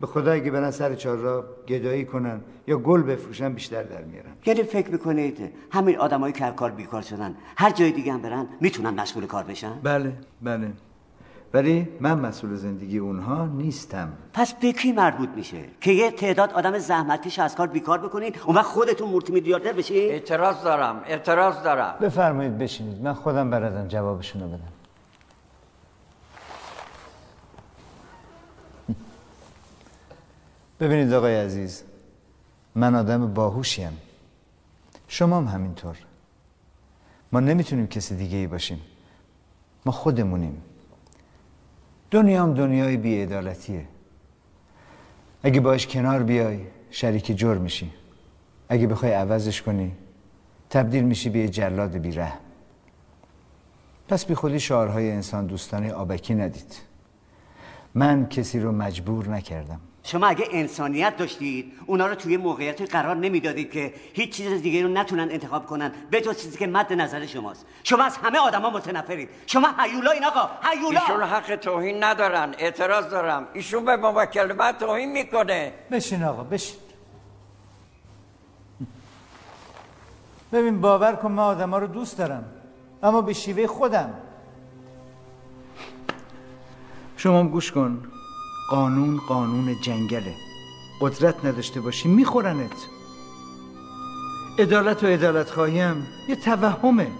به 0.00 0.06
خدا 0.06 0.32
اگه 0.32 0.50
برن 0.50 0.70
سر 0.70 0.94
چهار 0.94 1.16
را 1.16 1.44
گدایی 1.68 2.04
کنن 2.04 2.40
یا 2.66 2.78
گل 2.78 3.02
بفروشن 3.02 3.52
بیشتر 3.52 3.82
در 3.82 4.04
میارن. 4.04 4.30
یعنی 4.46 4.62
فکر 4.62 4.90
می‌کنید 4.90 5.52
همین 5.70 5.98
آدمایی 5.98 6.32
که 6.32 6.44
هر 6.44 6.50
کار 6.50 6.70
بیکار 6.70 7.02
شدن. 7.02 7.36
هر 7.56 7.70
جای 7.70 7.92
دیگه 7.92 8.12
هم 8.12 8.22
برن 8.22 8.46
می‌تونن 8.60 9.00
مشغول 9.00 9.26
کار 9.26 9.44
بشن؟ 9.44 9.72
بله 9.82 10.12
بله. 10.42 10.72
ولی 11.54 11.88
من 12.00 12.20
مسئول 12.20 12.54
زندگی 12.54 12.98
اونها 12.98 13.46
نیستم. 13.46 14.12
پس 14.32 14.54
به 14.54 14.72
کی 14.72 14.92
مربوط 14.92 15.28
میشه؟ 15.28 15.64
که 15.80 15.92
یه 15.92 16.10
تعداد 16.10 16.52
آدم 16.52 16.78
زحمتکش 16.78 17.38
از 17.38 17.54
کار 17.54 17.66
بیکار 17.66 17.98
بکنید 17.98 18.38
اون 18.44 18.56
وقت 18.56 18.66
خودتون 18.66 19.08
مولتی 19.08 19.32
میلیاردر 19.32 19.72
بشید 19.72 20.10
اعتراض 20.10 20.62
دارم 20.64 21.02
اعتراض 21.06 21.62
دارم. 21.62 21.94
بفرمایید 22.00 22.58
بشینید. 22.58 23.02
من 23.02 23.14
خودم 23.14 23.50
بردم 23.50 23.88
جوابشونو 23.88 24.48
بدم. 24.48 24.72
ببینید 30.80 31.12
آقای 31.12 31.36
عزیز 31.36 31.82
من 32.74 32.94
آدم 32.94 33.34
باهوشیم. 33.34 33.98
شما 35.08 35.36
هم 35.36 35.44
همینطور. 35.44 35.96
ما 37.32 37.40
نمی‌تونیم 37.40 37.86
کسی 37.86 38.16
دیگه 38.16 38.36
ای 38.36 38.46
باشیم. 38.46 38.80
ما 39.86 39.92
خودمونیم. 39.92 40.62
دنیا 42.10 42.42
هم 42.42 42.54
دنیای 42.54 42.96
بیعدالتیه. 42.96 43.84
اگه 45.42 45.60
باش 45.60 45.86
کنار 45.86 46.22
بیای 46.22 46.60
شریک 46.90 47.36
جرم 47.36 47.60
میشی. 47.60 47.90
اگه 48.68 48.86
بخوای 48.86 49.12
عوضش 49.12 49.62
کنی 49.62 49.92
تبدیل 50.70 51.04
میشی 51.04 51.30
به 51.30 51.38
یه 51.38 51.48
جلاد 51.48 51.98
بیره 51.98 52.32
پس 54.08 54.26
بی 54.26 54.34
خودی 54.34 54.60
شعارهای 54.60 55.10
انسان 55.10 55.46
دوستانه 55.46 55.92
آبکی 55.92 56.34
ندید. 56.34 56.76
من 57.94 58.28
کسی 58.28 58.60
رو 58.60 58.72
مجبور 58.72 59.28
نکردم. 59.28 59.80
شما 60.06 60.26
اگه 60.26 60.48
انسانیت 60.50 61.16
داشتید 61.16 61.72
اونا 61.86 62.06
رو 62.06 62.14
توی 62.14 62.36
موقعیت 62.36 62.90
قرار 62.90 63.16
نمی‌دادید 63.16 63.70
که 63.70 63.94
هیچ 64.12 64.36
چیز 64.36 64.62
دیگه 64.62 64.82
رو 64.82 64.88
نتونن 64.88 65.30
انتخاب 65.30 65.66
کنن 65.66 65.92
به 66.10 66.20
تو 66.20 66.34
چیزی 66.34 66.58
که 66.58 66.66
مد 66.66 66.92
نظر 66.92 67.26
شماست. 67.26 67.66
شما 67.84 68.04
از 68.04 68.16
همه 68.16 68.38
آدما 68.38 68.70
متنفرید. 68.70 69.28
شما 69.46 69.68
هیولا 69.78 70.10
این 70.10 70.24
آقا 70.24 70.50
هیولا! 70.62 71.00
ایشون 71.00 71.22
حق 71.22 71.56
توهین 71.56 72.04
ندارن 72.04 72.54
اعتراض 72.58 73.08
دارم. 73.08 73.46
ایشون 73.52 73.84
به 73.84 73.96
موکل 73.96 74.52
من 74.52 74.72
توهین 74.72 75.12
می‌کنه. 75.12 75.72
بشین 75.90 76.22
آقا 76.22 76.44
بشین. 76.44 76.76
ببین 80.52 80.80
باور 80.80 81.12
کن 81.12 81.32
من 81.32 81.42
آدم 81.42 81.74
رو 81.74 81.86
دوست 81.86 82.18
دارم 82.18 82.44
اما 83.02 83.20
به 83.20 83.32
شیوه 83.32 83.66
خودم. 83.66 84.14
شما 87.16 87.44
گوش 87.44 87.72
کن. 87.72 88.13
قانون 88.70 89.16
قانون 89.16 89.80
جنگله. 89.80 90.34
قدرت 91.00 91.44
نداشته 91.44 91.80
باشی 91.80 92.08
میخورنت. 92.08 92.76
عدالت 94.58 95.04
و 95.04 95.06
عدالت 95.06 95.50
خواهیم 95.50 96.06
یه 96.28 96.36
توهمه. 96.36 97.10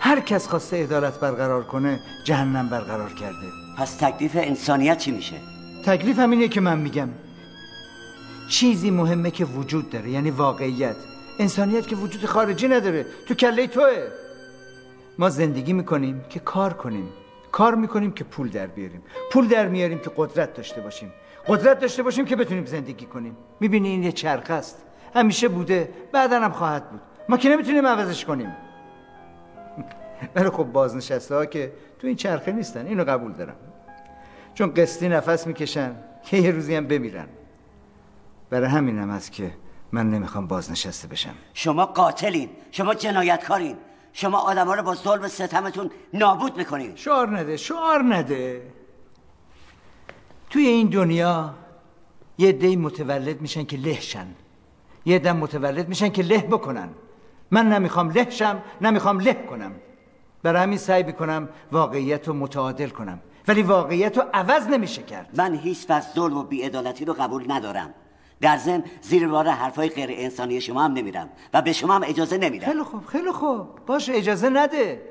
هر 0.00 0.20
کس 0.20 0.48
خواسته 0.48 0.82
عدالت 0.82 1.20
برقرار 1.20 1.64
کنه 1.64 2.00
جهنم 2.24 2.68
برقرار 2.68 3.12
کرده. 3.12 3.46
پس 3.78 3.96
تکلیف 3.96 4.36
انسانیت 4.36 4.98
چی 4.98 5.10
میشه؟ 5.10 5.36
تکلیف 5.84 6.18
همینه 6.18 6.48
که 6.48 6.60
من 6.60 6.78
میگم. 6.78 7.08
چیزی 8.48 8.90
مهمه 8.90 9.30
که 9.30 9.44
وجود 9.44 9.90
داره 9.90 10.10
یعنی 10.10 10.30
واقعیت. 10.30 10.96
انسانیت 11.38 11.86
که 11.86 11.96
وجود 11.96 12.26
خارجی 12.26 12.68
نداره 12.68 13.06
تو 13.28 13.34
کله 13.34 13.66
توه. 13.66 14.08
ما 15.18 15.30
زندگی 15.30 15.72
می‌کنیم 15.72 16.24
که 16.30 16.40
کار 16.40 16.72
کنیم. 16.72 17.08
کار 17.58 17.74
می‌کنیم 17.74 18.12
که 18.12 18.24
پول 18.24 18.48
در 18.48 18.66
بیاریم. 18.66 19.02
پول 19.32 19.48
در 19.48 19.68
میاریم 19.68 19.98
که 19.98 20.10
قدرت 20.16 20.54
داشته 20.54 20.80
باشیم. 20.80 21.12
قدرت 21.46 21.80
داشته 21.80 22.02
باشیم 22.02 22.24
که 22.24 22.36
بتونیم 22.36 22.64
زندگی 22.64 23.06
کنیم. 23.06 23.36
می‌بینی 23.60 23.88
این 23.88 24.02
یه 24.02 24.12
چرخ 24.12 24.50
است. 24.50 24.84
همیشه 25.14 25.48
بوده 25.48 25.92
بعدا 26.12 26.40
هم 26.40 26.52
خواهد 26.52 26.90
بود. 26.90 27.00
ما 27.28 27.36
که 27.36 27.48
نمی‌تونیم 27.48 27.86
عوضش 27.86 28.24
کنیم. 28.24 28.56
ولی 30.34 30.48
خب 30.50 30.64
بازنشسته 30.64 31.34
ها 31.34 31.46
که 31.46 31.72
تو 31.98 32.06
این 32.06 32.16
چرخه 32.16 32.52
نیستن. 32.52 32.86
اینو 32.86 33.04
قبول 33.04 33.32
دارم. 33.32 33.56
چون 34.54 34.74
قسطی 34.74 35.08
نفس 35.08 35.46
می‌کشن 35.46 35.96
که 36.22 36.36
یه 36.44 36.50
روزی 36.50 36.74
هم 36.74 36.86
بمیرن. 36.86 37.28
برای 38.50 38.68
همین 38.68 38.98
هم 38.98 39.10
هست 39.10 39.32
که 39.32 39.50
من 39.92 40.10
نمی‌خوام 40.10 40.46
بازنشسته 40.46 41.08
بشم. 41.08 41.34
شما 41.54 41.86
قاتلین. 41.86 42.50
شما 42.70 42.94
جنایتکارین. 42.94 43.76
شما 44.12 44.38
آدم 44.38 44.70
رو 44.70 44.82
با 44.82 44.94
ظلم 44.94 45.22
و 45.22 45.28
ستمتون 45.28 45.90
نابود 46.14 46.56
می‌کنین 46.56 46.96
شعار 46.96 47.38
نده 47.38 47.56
شعار 47.56 48.02
نده. 48.02 48.62
توی 50.50 50.66
این 50.66 50.88
دنیا 50.88 51.54
یه 52.38 52.52
دی 52.52 52.76
متولد 52.76 53.40
میشن 53.40 53.64
که 53.64 53.76
لهشن. 53.76 54.26
یه 55.04 55.18
دم 55.18 55.36
متولد 55.36 55.88
میشن 55.88 56.08
که 56.08 56.22
له 56.22 56.38
بکنن. 56.38 56.88
من 57.50 57.68
نمی‌خوام 57.68 58.10
له 58.10 58.30
شم 58.30 58.62
نمی‌خوام 58.80 59.20
له 59.20 59.34
کنم. 59.34 59.72
برای 60.42 60.62
همین 60.62 60.78
سعی 60.78 61.02
می‌کنم 61.02 61.48
واقعیت 61.72 62.28
رو 62.28 62.34
متعادل 62.34 62.88
کنم. 62.88 63.20
ولی 63.48 63.62
واقعیت 63.62 64.18
رو 64.18 64.24
عوض 64.34 64.66
نمیشه 64.66 65.02
کرد. 65.02 65.40
من 65.40 65.54
هیچ 65.54 65.86
وقت 65.90 66.14
ظلم 66.14 66.36
و 66.36 66.42
بیعدالتی 66.42 67.04
رو 67.04 67.12
قبول 67.12 67.52
ندارم. 67.52 67.94
در 68.40 68.56
ضمن 68.56 68.84
زیر 69.00 69.28
بار 69.28 69.48
حرفای 69.48 69.88
غیر 69.88 70.10
انسانی 70.12 70.60
شما 70.60 70.82
هم 70.82 70.92
نمیرم 70.92 71.28
و 71.54 71.62
به 71.62 71.72
شما 71.72 71.94
هم 71.94 72.02
اجازه 72.06 72.38
نمیدم. 72.38 72.66
خیلی 72.66 72.82
خوب 72.82 73.06
خیلی 73.06 73.32
خوب. 73.32 73.86
باشه 73.86 74.12
اجازه 74.14 74.48
نده. 74.48 75.02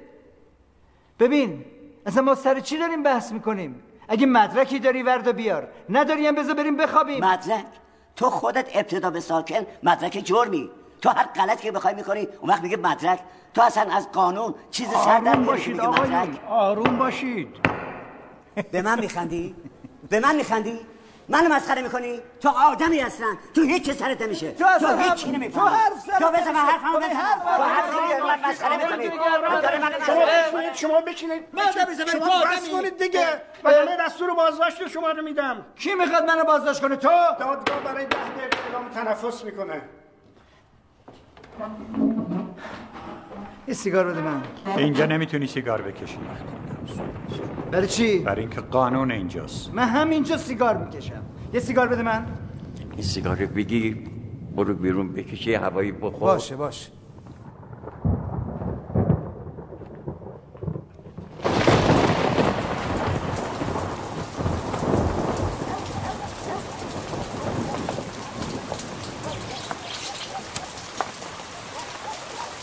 ببین 1.20 1.66
اصلا 2.06 2.22
ما 2.22 2.36
سر 2.36 2.60
چی 2.60 2.78
داریم 2.78 3.04
بحث 3.04 3.32
می‌کنیم؟ 3.32 3.84
اگه 4.08 4.26
مدرکی 4.26 4.80
داری 4.80 5.04
ورد 5.04 5.28
و 5.28 5.34
بیار. 5.34 5.68
نداری 5.90 6.28
هم 6.28 6.36
بذار 6.36 6.56
بریم 6.56 6.78
بخوابیم. 6.78 7.26
مدرک؟ 7.26 7.66
تو 8.16 8.30
خودت 8.30 8.76
ابتدا 8.76 9.10
به 9.10 9.20
ساکن 9.20 9.66
مدرک 9.84 10.12
جرمی. 10.12 10.70
تو 11.02 11.10
هر 11.10 11.24
غلطی 11.24 11.64
که 11.64 11.72
بخوای 11.72 11.94
می‌کنی 11.94 12.28
اون 12.42 12.50
وقت 12.50 12.62
میگه 12.62 12.78
مدرک. 12.78 13.20
تو 13.54 13.62
اصلا 13.62 13.92
از 13.92 14.12
قانون 14.12 14.56
چیز 14.72 14.88
سر 14.90 15.20
در 15.20 15.36
باشید 15.36 15.80
آقایون 15.80 16.38
آروم 16.50 16.98
باشید. 16.98 17.48
به 18.72 18.82
من 18.82 19.00
میخندی؟ 19.00 19.56
به 20.10 20.20
من 20.20 20.36
میخندی؟ 20.36 20.80
منو 21.30 21.56
مسخره 21.56 21.82
می‌کنی؟ 21.82 22.20
تو 22.42 22.50
آدمی 22.50 23.02
اصلا 23.02 23.28
تو 23.54 23.62
هیچ 23.62 23.92
سرت 23.92 24.22
نمیشه. 24.22 24.52
تو 24.52 24.66
اصلا 24.66 24.98
هیچ 24.98 25.14
چی 25.14 25.26
تو 25.26 25.32
نمی‌فهمی. 25.32 25.70
حرف 25.70 26.00
سرت 26.06 26.20
تو 26.20 26.28
بزن 26.28 26.48
نمیشه. 26.48 26.66
حرفمو 26.66 26.94
تو 26.94 27.00
بزن 27.00 27.16
حرف 27.16 27.58
تو 27.58 27.64
حرف. 27.64 27.90
دیگه 27.92 28.24
من 28.24 28.50
مسخره 28.50 28.78
می‌کنی. 28.78 29.10
شما 30.06 30.26
بشینید 30.26 30.74
شما 30.76 31.02
بشینید. 31.02 31.44
من 31.54 31.72
زمین، 31.72 32.10
شما 32.12 32.26
تو 32.26 32.32
آدمی. 32.32 32.56
بس 32.56 32.70
کنید 32.70 32.98
دیگه. 32.98 33.28
وگرنه 33.64 33.98
دستور 34.00 34.34
بازداشت 34.34 34.88
شما 34.88 35.12
رو 35.12 35.24
میدم. 35.24 35.66
کی 35.76 35.94
می‌خواد 35.94 36.24
منو 36.24 36.44
بازداشت 36.44 36.82
کنه؟ 36.82 36.96
تو؟ 36.96 37.10
دادگاه 37.40 37.80
برای 37.84 38.06
ده 38.06 38.18
دقیقه 38.30 38.58
اعلام 38.68 38.90
تنفس 38.90 39.44
می‌کنه. 39.44 39.82
یه 43.68 43.74
سیگار 43.74 44.06
بده 44.06 44.22
من. 44.22 44.44
اینجا 44.78 45.06
نمی‌تونی 45.06 45.48
سیگار 45.48 45.82
بکشی. 45.82 46.20
برای 47.72 47.88
چی؟ 47.88 48.20
برای 48.20 48.42
اینکه 48.42 48.62
قانون 48.62 49.12
اینجاست. 49.12 49.74
من 49.74 49.84
همینجا 49.84 50.38
سیگار 50.38 50.78
می‌کشم. 50.78 51.22
یه 51.54 51.60
سیگار 51.60 51.88
بده 51.88 52.02
من. 52.02 52.26
این 52.92 53.02
سیگار 53.02 53.36
بگی 53.36 53.96
برو 54.56 54.74
بیرون 54.74 55.14
بکشی 55.14 55.54
هوایی 55.54 55.92
بخور. 55.92 56.20
باشه 56.20 56.56
باشه. 56.56 56.90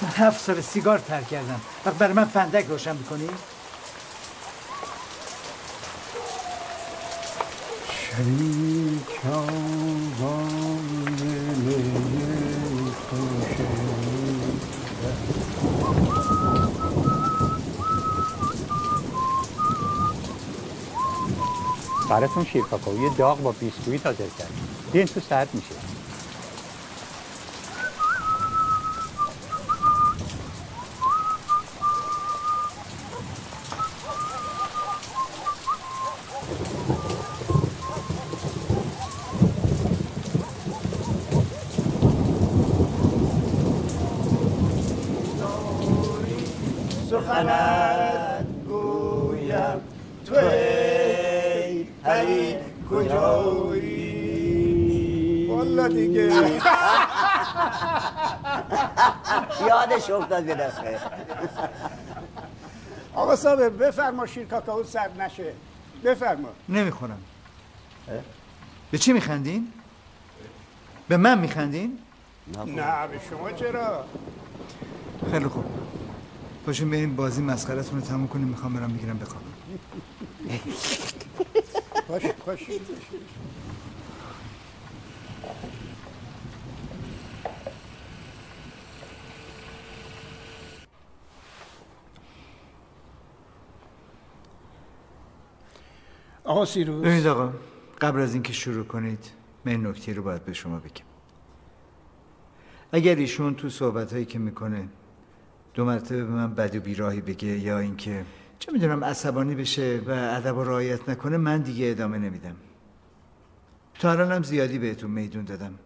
من 0.02 0.08
هفت 0.08 0.40
سال 0.40 0.60
سیگار 0.60 0.98
ترک 0.98 1.28
کردم. 1.28 1.60
وقت 1.86 1.98
برای 1.98 2.14
من 2.14 2.24
فندک 2.24 2.66
روشن 2.66 2.96
می‌کنی؟ 2.96 3.28
براتون 8.14 8.94
یه 23.02 23.10
داغ 23.18 23.42
با 23.42 23.52
بیسکویت 23.52 24.06
حاضر 24.06 24.18
کرد 24.38 24.50
بیاین 24.92 25.08
تو 25.08 25.20
سرد 25.20 25.48
میشه 25.54 25.74
سخنت 47.14 48.46
گویم 48.68 49.78
تو 50.26 50.34
ای 50.34 51.86
ای 52.04 52.56
کجایی 52.90 53.94
والا 55.50 55.88
دیگه 55.88 56.30
یادش 59.68 60.10
افتاد 60.10 60.48
یه 60.48 60.54
دفعه. 60.54 61.00
آقا 63.14 63.36
صاحب 63.36 63.84
بفرما 63.84 64.26
شیر 64.26 64.46
کاکائو 64.46 64.84
سرد 64.84 65.20
نشه. 65.20 65.52
بفرما. 66.04 66.48
نمی‌خورم. 66.68 67.18
به 68.90 68.98
چی 68.98 69.12
میخندین؟ 69.12 69.72
به 71.08 71.16
من 71.16 71.38
میخندین؟ 71.38 71.98
نه 72.66 73.06
به 73.06 73.20
شما 73.30 73.52
چرا؟ 73.52 74.04
خیلی 75.30 75.46
خوب. 75.46 75.64
باشیم 76.66 76.90
بریم 76.90 77.16
بازی 77.16 77.42
مسخرتون 77.42 78.00
رو 78.00 78.06
تموم 78.06 78.28
کنیم. 78.28 78.48
می‌خوام 78.48 78.72
برم 78.72 78.92
بگیرم 78.92 79.18
بخوابم. 79.18 79.44
باش 82.08 82.22
باش. 82.46 82.60
آقا 96.44 96.64
سیروس 96.64 97.04
ببینید 97.04 97.26
آقا 97.26 97.52
قبل 98.00 98.20
از 98.20 98.34
اینکه 98.34 98.52
شروع 98.52 98.84
کنید 98.84 99.30
من 99.64 99.86
نکته 99.86 100.12
رو 100.12 100.22
باید 100.22 100.44
به 100.44 100.52
شما 100.52 100.78
بگم. 100.78 101.04
اگر 102.92 103.16
ایشون 103.16 103.54
تو 103.54 103.68
صحبت 103.68 104.12
هایی 104.12 104.24
که 104.24 104.38
می‌کنه 104.38 104.88
دو 105.74 105.84
مرتبه 105.84 106.24
به 106.24 106.30
من 106.30 106.54
بد 106.54 106.76
و 106.76 106.80
بیراهی 106.80 107.20
بگه 107.20 107.48
یا 107.48 107.78
اینکه 107.78 108.24
چه 108.58 108.72
می‌دونم 108.72 109.04
عصبانی 109.04 109.54
بشه 109.54 110.02
و 110.06 110.10
ادب 110.10 110.56
و 110.56 110.64
رعایت 110.64 111.08
نکنه 111.08 111.36
من 111.36 111.62
دیگه 111.62 111.90
ادامه 111.90 112.18
نمیدم. 112.18 112.56
تا 113.94 114.10
الان 114.10 114.32
هم 114.32 114.42
زیادی 114.42 114.78
بهتون 114.78 115.10
میدون 115.10 115.44
دادم. 115.44 115.78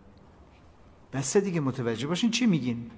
بسته 1.12 1.40
دیگه 1.40 1.60
متوجه 1.60 2.06
باشین 2.06 2.30
چی 2.30 2.46
میگین. 2.46 2.90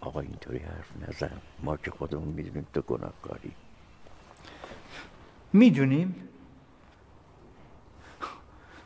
آقا 0.00 0.20
اینطوری 0.20 0.58
حرف 0.58 0.90
نزن. 1.08 1.40
ما 1.62 1.76
که 1.76 1.90
خودمون 1.90 2.28
می‌دونیم 2.28 2.66
تو 2.74 2.80
گناهکاری. 2.80 3.52
می‌دونیم 5.52 6.28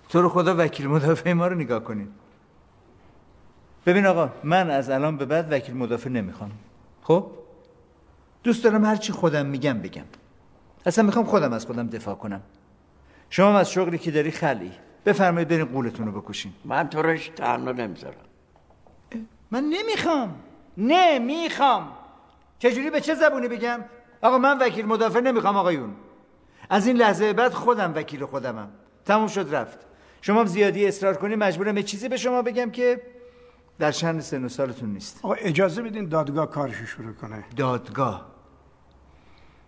تو 0.09 0.23
رو 0.23 0.29
خدا 0.29 0.55
وکیل 0.59 0.89
مدافع 0.89 1.33
ما 1.33 1.47
رو 1.47 1.55
نگاه 1.55 1.85
کنین. 1.85 2.09
ببین 3.87 4.07
آقا 4.07 4.29
من 4.45 4.71
از 4.71 4.91
الان 4.91 5.17
به 5.17 5.25
بعد 5.25 5.53
وکیل 5.53 5.77
مدافع 5.77 6.11
نمی‌خوام. 6.11 6.51
خب؟ 7.03 7.31
دوست 8.43 8.65
دارم 8.65 8.85
هرچی 8.85 9.13
خودم 9.13 9.47
میگم 9.47 9.79
بگم. 9.79 10.05
اصلا 10.87 11.05
می‌خوام 11.05 11.25
خودم 11.25 11.53
از 11.53 11.67
خودم 11.67 11.87
دفاع 11.87 12.15
کنم. 12.15 12.41
شما 13.31 13.59
از 13.59 13.71
شغلی 13.71 13.99
که 13.99 14.11
داری 14.11 14.31
خلی. 14.31 14.73
بفرمایید 15.07 15.49
برین 15.49 15.65
قولتون 15.65 16.07
رو 16.07 16.21
بکشین. 16.21 16.53
من 16.65 16.89
تو 16.89 17.03
روش 17.03 17.29
تحمل 17.29 17.73
نمی‌ذارم. 17.73 18.15
من 19.51 19.65
نمی‌خوام. 19.65 20.35
نمی‌خوام. 20.77 21.93
چجوری 22.59 22.91
به 22.91 23.01
چه 23.01 23.15
زبونی 23.15 23.49
بگم؟ 23.49 23.81
آقا 24.23 24.39
من 24.39 24.59
وکیل 24.59 24.87
مدافع 24.87 25.21
نمی‌خوام 25.21 25.57
آقایون. 25.57 25.95
از 26.71 26.87
این 26.87 26.97
لحظه 26.97 27.33
بعد 27.33 27.53
خودم 27.53 27.93
وکیل 27.95 28.25
خودمم. 28.25 28.69
تموم 29.05 29.27
شد 29.27 29.55
رفت. 29.55 29.79
شما 30.21 30.45
زیادی 30.45 30.87
اصرار 30.87 31.15
کنی 31.15 31.37
مجبورم 31.37 31.77
یه 31.77 31.83
چیزی 31.83 32.09
به 32.09 32.17
شما 32.17 32.43
بگم 32.43 32.71
که 32.71 33.03
در 33.79 33.91
شأن 33.91 34.21
سن 34.21 34.45
و 34.45 34.49
سالتون 34.49 34.93
نیست. 34.93 35.21
آقا 35.23 35.35
اجازه 35.35 35.83
بدین 35.83 36.09
دادگاه 36.09 36.51
کارشو 36.51 36.87
شروع 36.87 37.13
کنه. 37.13 37.45
دادگاه. 37.57 38.33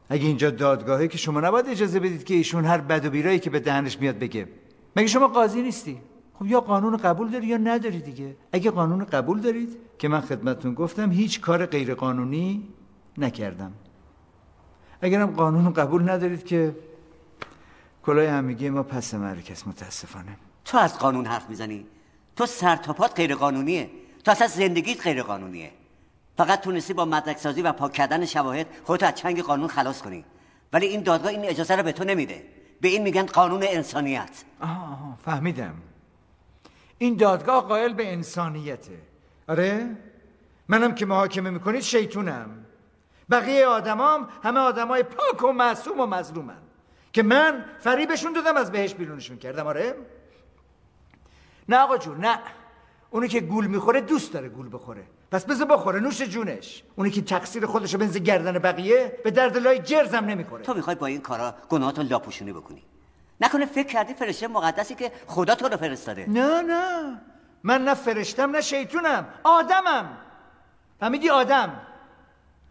اگه 0.09 0.27
اینجا 0.27 0.51
دادگاهه 0.51 1.09
که 1.09 1.19
شما 1.19 1.41
نباید 1.41 1.69
اجازه 1.69 2.01
بدید 2.01 2.25
که 2.25 2.35
ایشون 2.35 2.65
هر 2.65 2.79
بد 2.79 3.05
و 3.05 3.11
بیرایی 3.11 3.39
که 3.39 3.51
به 3.51 3.61
دهنش 3.61 4.01
میاد 4.01 4.19
بگه. 4.19 4.49
مگه 4.97 5.07
شما 5.07 5.29
قاضی 5.29 5.63
نیستی؟ 5.63 6.01
خب 6.35 6.47
یا 6.47 6.61
قانون 6.61 6.97
قبول 6.97 7.31
داری 7.31 7.47
یا 7.47 7.57
نداری 7.57 8.01
دیگه. 8.01 8.37
اگه 8.53 8.71
قانون 8.71 9.05
قبول 9.05 9.41
دارید 9.41 9.77
که 9.99 10.09
من 10.09 10.21
خدمتتون 10.21 10.75
گفتم 10.75 11.11
هیچ 11.13 11.41
کار 11.41 11.67
غیر 11.67 11.95
قانونی 11.95 12.69
نکردم. 13.19 13.73
اگرم 15.05 15.31
قانون 15.31 15.73
قبول 15.73 16.11
ندارید 16.11 16.45
که 16.47 16.77
کلاه 18.03 18.29
همگی 18.29 18.71
ما 18.71 18.83
پس 18.83 19.15
مرکز 19.15 19.69
متاسفانه. 19.69 20.37
تو 20.65 20.79
از 20.79 20.99
قانون 20.99 21.27
حرف 21.27 21.51
می‌زنی؟ 21.51 21.87
تو 22.37 22.47
سر 22.47 22.77
تا 22.77 22.93
پات 22.93 23.17
غیر 23.17 23.35
قانونیه 23.35 23.91
تو 24.25 24.31
اصلا 24.31 24.47
زندگیت 24.47 25.03
غیر 25.03 25.23
قانونیه 25.23 25.71
فقط 26.37 26.61
تونستی 26.61 26.93
با 26.93 27.05
مدرک 27.05 27.39
سازی 27.39 27.63
و 27.63 27.73
پاک 27.73 27.93
کردن 27.93 28.25
شواهد 28.25 28.67
خودتو 28.85 29.07
از 29.07 29.15
چنگ 29.15 29.43
قانون 29.43 29.69
خلاص 29.69 30.03
کنی. 30.03 30.25
ولی 30.73 30.87
این 30.87 31.03
دادگاه 31.03 31.31
این 31.31 31.45
اجازه 31.45 31.77
رو 31.77 31.83
به 31.83 31.93
تو 31.93 32.05
نمیده. 32.05 32.43
به 32.81 32.89
این 32.89 33.03
میگن 33.03 33.27
قانون 33.27 33.63
انسانیت. 33.63 34.45
آها 34.61 34.93
آها، 34.93 35.19
فهمیدم. 35.25 35.75
این 36.99 37.17
دادگاه 37.17 37.69
قائل 37.69 37.93
به 37.93 38.13
انسانیته. 38.13 38.99
آره؟ 39.49 39.97
منم 40.69 40.95
که 40.95 41.07
محاکمه 41.07 41.51
می‌کنید 41.51 41.81
شیطونم. 41.81 42.64
بقیه 43.31 43.67
آدمام 43.67 44.29
همه 44.43 44.61
آدمای 44.61 45.03
پاک 45.03 45.43
و 45.43 45.53
معصوم 45.53 46.01
و 46.01 46.07
مظلومن. 46.07 46.59
که 47.13 47.23
من 47.23 47.65
فریبشون 47.81 48.33
دادم 48.33 48.57
از 48.57 48.73
بهش 48.73 48.95
بیرونشون 48.95 49.39
کردم 49.39 49.67
آره؟ 49.67 49.95
نه 51.69 51.79
آقا 51.79 51.99
جون 51.99 52.21
نه. 52.21 52.39
اونی 53.11 53.29
که 53.29 53.41
گول 53.41 53.67
می‌خوره 53.67 54.01
دوست 54.01 54.33
داره 54.33 54.49
گول 54.49 54.69
بخوره. 54.73 55.05
پس 55.31 55.45
بذار 55.45 55.67
بخوره 55.67 56.01
نوش 56.01 56.23
جونش. 56.23 56.83
اونی 56.97 57.11
که 57.11 57.23
تقصیر 57.23 57.67
خودشو 57.67 57.99
بنز 57.99 58.17
گردن 58.17 58.59
بقیه 58.59 59.21
به 59.25 59.31
درد 59.31 59.57
لای 59.57 59.79
جرزم 59.79 60.25
نمی‌خوره. 60.25 60.63
تو 60.63 60.75
می‌خوای 60.75 60.97
با 60.97 61.07
این 61.07 61.21
کارا 61.21 61.55
گناهاتو 61.69 62.03
لاپوشونی 62.03 62.53
بکنی. 62.53 62.83
نکنه 63.41 63.67
فکر 63.67 63.89
کردی 63.89 64.15
فرشته 64.15 64.49
مقدسی 64.49 64.95
که 64.95 65.13
خدا 65.27 65.55
تو 65.55 65.69
رو 65.69 65.77
فرستاده. 65.77 66.31
نه 66.31 66.63
نه. 66.63 67.21
من 67.63 67.85
نه 67.85 67.95
فرشتم 67.95 68.51
نه 68.51 68.61
شیطونم. 68.61 69.29
آدمم. 69.45 70.09
فهمیدی 71.01 71.31
آدم. 71.31 71.81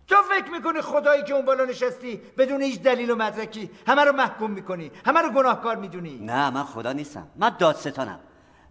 تو 0.08 0.16
فکر 0.16 0.52
می‌کنی 0.52 0.82
خدایی 0.82 1.24
که 1.24 1.34
اون 1.34 1.46
بالا 1.46 1.66
نشستی 1.66 2.22
بدون 2.38 2.62
هیچ 2.62 2.82
دلیل 2.82 3.12
و 3.12 3.16
مدرکی 3.16 3.70
همه 3.88 4.04
رو 4.04 4.12
محکوم 4.12 4.52
می‌کنی 4.52 4.92
همه 5.06 5.22
رو 5.22 5.30
گناهکار 5.30 5.76
می‌دونی؟ 5.76 6.20
نه 6.20 6.50
من 6.50 6.64
خدا 6.64 6.94
نیستم 6.94 7.28
من 7.36 7.56
دادستانم. 7.60 8.20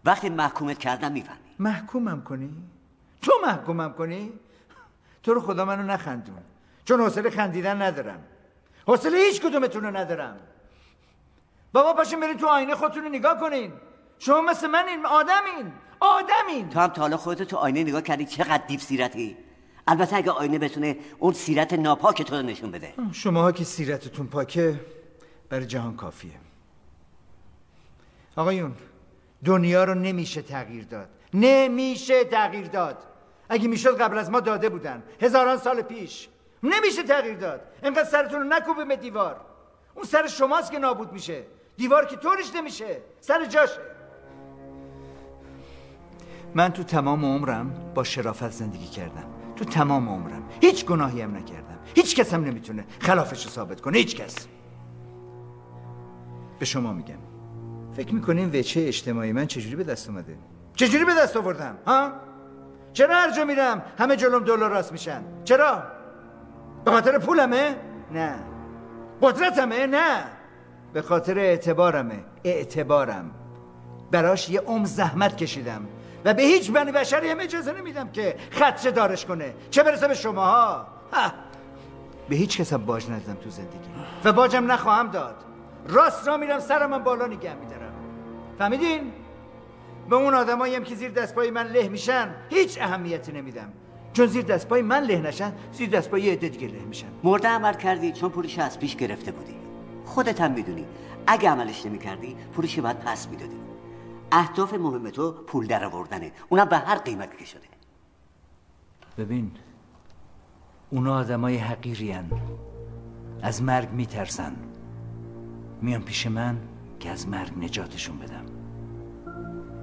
وقتی 0.05 0.29
محکومت 0.29 0.79
کردم 0.79 1.13
می‌فهمی. 1.13 1.39
محکومم 1.59 2.23
کنی؟ 2.23 2.51
تو 3.23 3.33
محکومم 3.47 3.93
کنی؟ 3.93 4.33
تو 5.23 5.35
رو 5.35 5.41
خدا 5.41 5.65
منو 5.65 5.83
نخندون 5.83 6.39
چون 6.85 7.01
حوصله 7.01 7.31
خندیدن 7.31 7.83
ندارم. 7.83 8.25
حوصله 8.87 9.19
هیچ 9.19 9.41
کدومتون 9.41 9.85
رو 9.85 9.97
ندارم. 9.97 10.37
بابا 11.73 11.93
پاشین 11.93 12.21
برین 12.21 12.37
تو 12.37 12.47
آینه 12.47 12.75
خودتون 12.75 13.03
رو 13.03 13.09
نگاه 13.09 13.41
کنین. 13.41 13.73
شما 14.19 14.41
مثل 14.41 14.67
من 14.67 14.89
این 14.89 15.07
آدمین 15.07 15.73
آدمین. 16.01 16.69
تو 16.69 16.81
هم 16.81 16.89
تا 16.89 17.03
حالا 17.03 17.17
خودتو 17.17 17.45
تو 17.45 17.57
آینه 17.57 17.83
نگاه 17.83 18.03
کردی 18.03 18.25
چقدر 18.25 18.67
دیو 18.67 18.81
سیرتی 18.81 19.37
البته 19.87 20.17
اگه 20.17 20.31
آینه 20.31 20.59
بتونه 20.59 20.97
اون 21.19 21.33
سیرت 21.33 21.73
ناپاک 21.73 22.23
تو 22.23 22.37
رو 22.37 22.43
نشون 22.43 22.71
بده. 22.71 22.95
شماها 23.13 23.53
که 23.53 23.65
سیرتتون 23.65 24.27
پاکه 24.27 24.81
برای 25.49 25.67
جهان 25.67 25.97
کافیه. 25.97 26.33
آقایون 28.37 28.75
دنیا 29.45 29.85
رو 29.85 29.95
نمیشه 29.95 30.43
تغییر 30.43 30.85
داد. 30.85 31.09
نمیشه 31.35 32.25
تغییر 32.25 32.67
داد. 32.67 32.99
اگه 33.49 33.69
می‌شد 33.69 34.01
قبل 34.01 34.19
از 34.19 34.31
ما 34.31 34.41
داده 34.41 34.69
بودن. 34.69 35.03
هزاران 35.21 35.59
سال 35.59 35.83
پیش. 35.83 36.29
نمیشه 36.63 37.03
تغییر 37.03 37.37
داد. 37.37 37.61
انقدر 37.83 38.05
سرتون 38.05 38.41
رو 38.41 38.49
نکوبید 38.49 38.85
به 38.85 38.97
دیوار. 38.97 39.41
اون 39.95 40.05
سر 40.05 40.27
شماست 40.27 40.73
که 40.73 40.79
نابود 40.79 41.13
میشه. 41.13 41.43
دیوار 41.77 42.07
که 42.07 42.17
طورش 42.17 42.55
نمیشه. 42.55 42.97
سر 43.21 43.45
جاشه. 43.45 43.81
من 46.55 46.73
تو 46.73 46.83
تمام 46.83 47.25
عمرم 47.25 47.93
با 47.95 48.05
شرافت 48.05 48.51
زندگی 48.51 48.87
کردم. 48.87 49.42
تو 49.57 49.65
تمام 49.65 50.09
عمرم. 50.09 50.43
هیچ 50.61 50.87
گناهی 50.87 51.21
هم 51.21 51.37
نکردم. 51.37 51.79
هیچ 51.95 52.17
کس 52.17 52.35
هم 52.35 52.45
نمی‌تونه 52.45 52.85
خلافش 53.01 53.45
رو 53.45 53.51
ثابت 53.51 53.81
کنه. 53.81 53.99
هیچ 53.99 54.17
کس. 54.17 54.47
به 56.59 56.65
شما 56.65 56.93
میگم. 56.93 57.19
فکر 57.97 58.15
می‌کنین 58.15 58.51
وچه 58.51 58.81
اجتماعی 58.81 59.33
من 59.33 59.47
چجوری 59.47 59.77
به 59.77 59.85
دست 59.85 60.09
اومده؟ 60.09 60.37
چجوری 60.75 61.05
به 61.05 61.15
دست 61.15 61.37
آوردم؟ 61.37 61.77
ها؟ 61.87 62.13
چرا 62.93 63.15
هر 63.15 63.31
جا 63.31 63.45
میرم 63.45 63.83
همه 63.99 64.17
جلوم 64.17 64.45
دلار 64.45 64.71
راست 64.71 64.93
میشن؟ 64.93 65.23
چرا؟ 65.45 65.83
به 66.85 66.91
خاطر 66.91 67.19
پولمه؟ 67.19 67.77
نه. 68.13 68.35
قدرتمه؟ 69.23 69.87
نه. 69.87 70.25
به 70.93 71.03
خاطر 71.03 71.39
اعتبارمه. 71.39 72.25
اعتبارم. 72.45 73.31
براش 74.11 74.51
یه 74.51 74.61
عمر 74.61 74.87
زحمت 74.87 75.37
کشیدم. 75.37 75.87
و 76.25 76.35
به 76.35 76.43
هیچ 76.43 76.71
بنی 76.71 76.93
بشری 76.93 77.31
هم 77.31 77.41
اجازه 77.41 77.73
نمیدم 77.73 78.09
که 78.09 78.37
خدشه 78.53 78.91
دارش 78.91 79.27
کنه. 79.27 79.55
چه 79.71 79.83
برسه 79.83 80.09
به 80.09 80.15
شماها؟ 80.15 80.87
ها. 81.13 81.33
به 82.29 82.37
هیچ 82.37 82.61
کس 82.61 82.73
هم 82.73 82.85
باج 82.85 83.11
ندادم 83.11 83.35
تو 83.35 83.51
زندگی. 83.51 83.91
و 84.25 84.33
باجم 84.33 84.73
نخواهم 84.73 85.11
داد. 85.11 85.35
راست 85.89 86.29
را 86.29 86.37
میرم 86.37 86.61
سرم 86.61 86.99
بالا 86.99 87.27
نگه 87.27 87.55
میدارم. 87.55 87.93
فهمیدین؟ 88.59 89.13
به 90.09 90.17
اون 90.17 90.35
آدمایی 90.35 90.75
هم 90.75 90.85
که 90.85 90.95
زیر 90.95 91.11
دستپای 91.11 91.51
من 91.51 91.67
له 91.67 91.89
میشن 91.89 92.35
هیچ 92.51 92.79
اهمیتی 92.83 93.33
نمیدم. 93.33 93.73
چون 94.13 94.27
زیر 94.27 94.45
دستپای 94.45 94.83
من 94.83 95.03
له 95.03 95.19
نشن 95.19 95.53
زیر 95.73 95.91
دستپای 95.91 96.23
یه 96.23 96.33
عده 96.33 96.49
دیگه 96.49 96.67
له 96.67 96.83
میشن. 96.83 97.07
مرده 97.23 97.49
عمل 97.49 97.75
کردی 97.75 98.13
چون 98.13 98.31
پولش 98.31 98.59
از 98.59 98.79
پیش 98.79 98.97
گرفته 98.97 99.33
بودی. 99.33 99.57
خودت 100.05 100.41
هم 100.41 100.53
می‌دونی. 100.53 100.87
اگه 101.27 101.51
عملش 101.51 101.87
نمی 101.87 101.99
کردی 101.99 102.37
پولش 102.57 102.79
باید 102.79 102.99
پس 102.99 103.29
می‌دادی. 103.29 103.57
اهداف 104.33 104.75
مهم 104.75 105.11
تو 105.11 105.33
پول 105.33 105.67
در 105.67 105.85
آوردنه. 105.85 106.33
اونم 106.49 106.65
به 106.65 106.79
هر 106.79 106.99
قیمتی 106.99 107.37
که 107.37 107.45
شده. 107.45 107.67
ببین 109.19 109.53
اونا 110.91 111.15
آدمای 111.15 111.57
حقیری 111.57 112.15
از 113.43 113.63
مرگ 113.63 113.91
میترسن. 113.91 114.57
میان 115.83 116.03
پیش 116.03 116.27
من 116.27 116.59
که 117.01 117.11
از 117.11 117.29
مرگ 117.29 117.59
نجاتشون 117.59 118.19
بدم. 118.19 118.45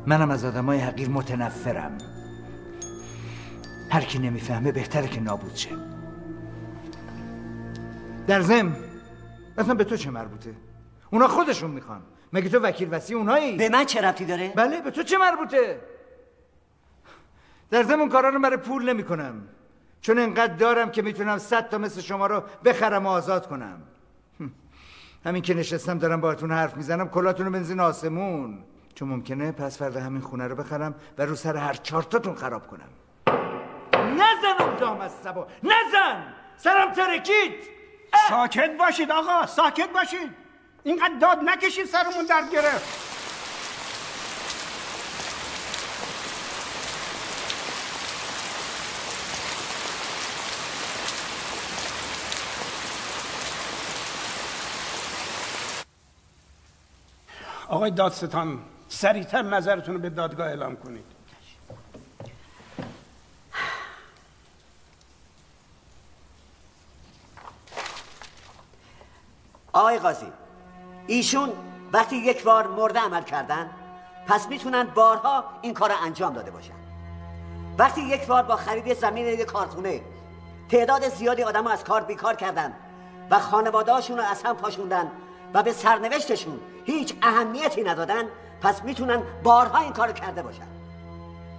منم 0.06 0.32
از 0.32 0.46
آدمای 0.46 0.80
حقیر 0.80 1.10
متنفرم. 1.10 1.98
هر 3.92 4.02
کی 4.02 4.20
نمی‌فهمه 4.20 4.72
بهتره 4.72 5.08
که 5.08 5.20
نابود 5.20 5.56
شه. 5.56 5.76
در 8.28 8.42
زم 8.42 8.76
اصلا 9.58 9.74
به 9.74 9.84
تو 9.84 9.98
چه 9.98 10.12
مربوطه؟ 10.12 10.56
اونا 11.12 11.28
خودشون 11.28 11.72
می‌خوان. 11.72 12.02
مگه 12.34 12.50
تو 12.50 12.60
وکیل 12.60 12.94
وسی 12.94 13.14
اونایی؟ 13.14 13.58
به 13.58 13.70
من 13.70 13.86
چه 13.86 14.02
ربطی 14.02 14.26
داره؟ 14.26 14.54
بله 14.56 14.82
به 14.82 14.92
تو 14.92 15.04
چه 15.04 15.18
مربوطه؟ 15.18 15.80
در 17.72 17.84
ضمن 17.84 18.00
اون 18.00 18.10
کارا 18.10 18.30
رو 18.30 18.40
برای 18.40 18.58
پول 18.58 18.90
نمی‌کنم. 18.90 19.48
چون 20.02 20.20
انقدر 20.20 20.54
دارم 20.54 20.92
که 20.92 21.02
می‌تونم 21.02 21.38
صد 21.38 21.70
تا 21.70 21.78
مثل 21.78 22.02
شما 22.02 22.28
رو 22.28 22.44
بخرم 22.66 23.06
و 23.06 23.10
آزاد 23.10 23.48
کنم. 23.48 23.82
همین 25.26 25.42
که 25.42 25.54
نشستم 25.54 25.98
دارم 25.98 26.22
باهاتون 26.22 26.52
حرف 26.52 26.78
می‌زنم 26.78 27.10
کلاتون 27.10 27.46
رو 27.46 27.52
بنزین 27.52 27.80
آسمون. 27.80 28.64
چون 28.96 29.08
ممکنه 29.08 29.52
پس 29.52 29.78
فردا 29.78 30.00
همین 30.00 30.22
خونه 30.22 30.48
رو 30.48 30.56
بخرم 30.56 30.96
و 31.18 31.26
رو 31.26 31.36
سر 31.36 31.58
هر 31.58 31.74
چارتاتون 31.74 32.36
خراب 32.36 32.68
کنم. 32.68 32.90
نزن 33.96 34.64
اون 34.64 34.76
دام 34.76 35.02
از 35.02 35.12
سبا. 35.12 35.48
نزن! 35.64 36.24
سرم 36.58 36.92
ترکید! 36.92 37.54
ساکت 38.30 38.78
باشید 38.80 39.12
آقا 39.12 39.46
ساکت 39.46 39.90
باشید! 39.94 40.49
اینقدر 40.84 41.14
داد 41.22 41.38
نکشید 41.44 41.86
سرمون 41.86 42.26
درد 42.26 42.52
گرفت 42.52 43.10
آقای 57.68 57.92
دادستان 57.92 58.60
سریعتر 58.88 59.42
نظرتون 59.42 59.96
رو 59.96 60.02
به 60.02 60.10
دادگاه 60.10 60.48
اعلام 60.48 60.76
کنید. 60.76 61.06
آقای 69.74 70.00
قاضی 70.00 70.26
ایشون 71.10 71.50
وقتی 71.94 72.16
یک 72.16 72.44
بار 72.44 72.68
مرده 72.68 73.00
عمل 73.00 73.22
کردن 73.22 73.70
پس 74.28 74.48
می‌تونن 74.48 74.84
بارها 74.84 75.44
این 75.62 75.74
کار 75.74 75.90
رو 75.90 75.96
انجام 76.04 76.34
داده 76.34 76.52
باشن. 76.52 76.74
وقتی 77.78 78.02
یک 78.02 78.28
بار 78.28 78.44
با 78.44 78.56
خرید 78.56 78.94
زمین 78.94 79.26
یک 79.26 79.46
کارخونه 79.46 80.02
تعداد 80.70 81.10
زیادی 81.10 81.44
آدم 81.44 81.68
از 81.68 81.84
کار 81.84 82.02
بیکار 82.02 82.36
کردن 82.36 82.74
و 83.32 83.40
خانوادهاشون 83.40 84.18
رو 84.18 84.24
از 84.24 84.44
هم 84.44 84.56
پاشوندن 84.56 85.12
و 85.54 85.64
به 85.64 85.74
سرنوشتشون 85.74 86.60
هیچ 86.86 87.14
اهمیتی 87.22 87.84
ندادن 87.84 88.24
پس 88.62 88.84
می‌تونن 88.84 89.22
بارها 89.44 89.80
این 89.80 89.94
کارو 89.94 90.14
کرده 90.14 90.42
باشن. 90.42 90.68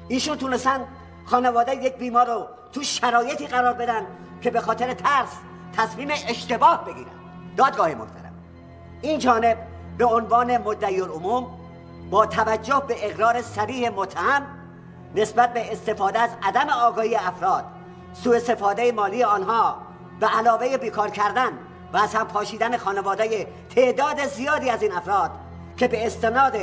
ایشون 0.09 0.39
تونستن 0.39 0.87
خانواده 1.27 1.77
یک 1.77 1.97
بیمار 1.97 2.27
رو 2.27 2.47
تو 2.73 2.83
شرایطی 2.83 3.47
قرار 3.47 3.73
بدن 3.73 4.07
که 4.43 4.51
به 4.51 4.61
خاطر 4.61 4.95
ترس 4.95 5.37
تصمیم 5.77 6.09
اشتباه 6.11 6.85
بگیرن. 6.85 7.21
دادگاه 7.57 7.95
محترم 7.95 8.30
این 9.03 9.19
جانب 9.19 9.59
به 9.99 10.05
عنوان 10.05 10.59
مدعی 10.59 11.01
العموم 11.01 11.47
با 12.11 12.27
توجه 12.27 12.83
به 12.89 13.11
اقرار 13.11 13.43
سریح 13.43 13.91
متهم 13.91 14.43
نسبت 15.15 15.53
به 15.53 15.73
استفاده 15.73 16.19
از 16.19 16.31
عدم 16.43 16.69
آگاهی 16.69 17.17
افراد 17.17 17.65
سوء 18.13 18.37
استفاده 18.37 18.93
مالی 18.93 19.23
آنها 19.23 19.77
و 20.21 20.27
علاوه 20.27 20.77
بیکار 20.77 21.11
کردن 21.11 21.51
و 21.93 21.97
از 21.97 22.15
هم 22.15 22.27
پاشیدن 22.27 22.77
خانواده 22.77 23.47
تعداد 23.75 24.27
زیادی 24.27 24.71
از 24.71 24.83
این 24.83 24.93
افراد 24.93 25.31
که 25.77 25.89
به 25.89 26.07
استناد 26.07 26.57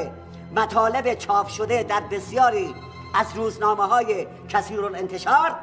مطالب 0.55 1.13
چاپ 1.13 1.47
شده 1.47 1.83
در 1.83 2.01
بسیاری 2.11 2.75
از 3.15 3.35
روزنامه 3.35 3.83
های 3.83 4.27
کثیر 4.49 4.85
انتشار 4.85 5.55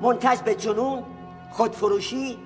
منتج 0.00 0.38
به 0.38 0.54
جنون 0.54 1.04
خودفروشی 1.50 2.38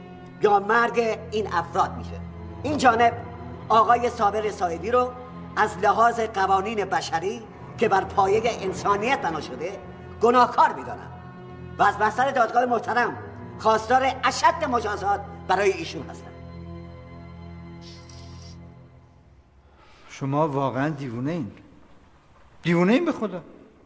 یا 0.42 0.58
مرگ 0.58 1.18
این 1.30 1.46
افراد 1.52 1.96
میشه. 1.96 2.20
این 2.62 2.78
جانب 2.78 3.29
آقای 3.70 4.10
صابر 4.10 4.50
سایدی 4.50 4.90
رو 4.90 5.12
از 5.56 5.78
لحاظ 5.78 6.20
قوانین 6.20 6.84
بشری 6.84 7.42
که 7.78 7.88
بر 7.88 8.04
پایه 8.04 8.42
انسانیت 8.44 9.20
بنا 9.20 9.40
شده 9.40 9.78
گناهکار 10.20 10.72
می‌دانم. 10.72 11.10
و 11.78 11.82
از 11.82 11.98
بستر 11.98 12.30
دادگاه 12.30 12.64
محترم 12.64 13.16
خواستار 13.58 14.02
اشد 14.24 14.64
مجازات 14.70 15.20
برای 15.48 15.72
ایشون 15.72 16.06
هستم. 16.10 16.30
شما 20.08 20.48
واقعا 20.48 20.88
دیوونه 20.88 21.32
این 21.32 21.52
دیوونه 22.62 22.92
این 22.92 23.04
به 23.04 23.12
خدا. 23.12 23.40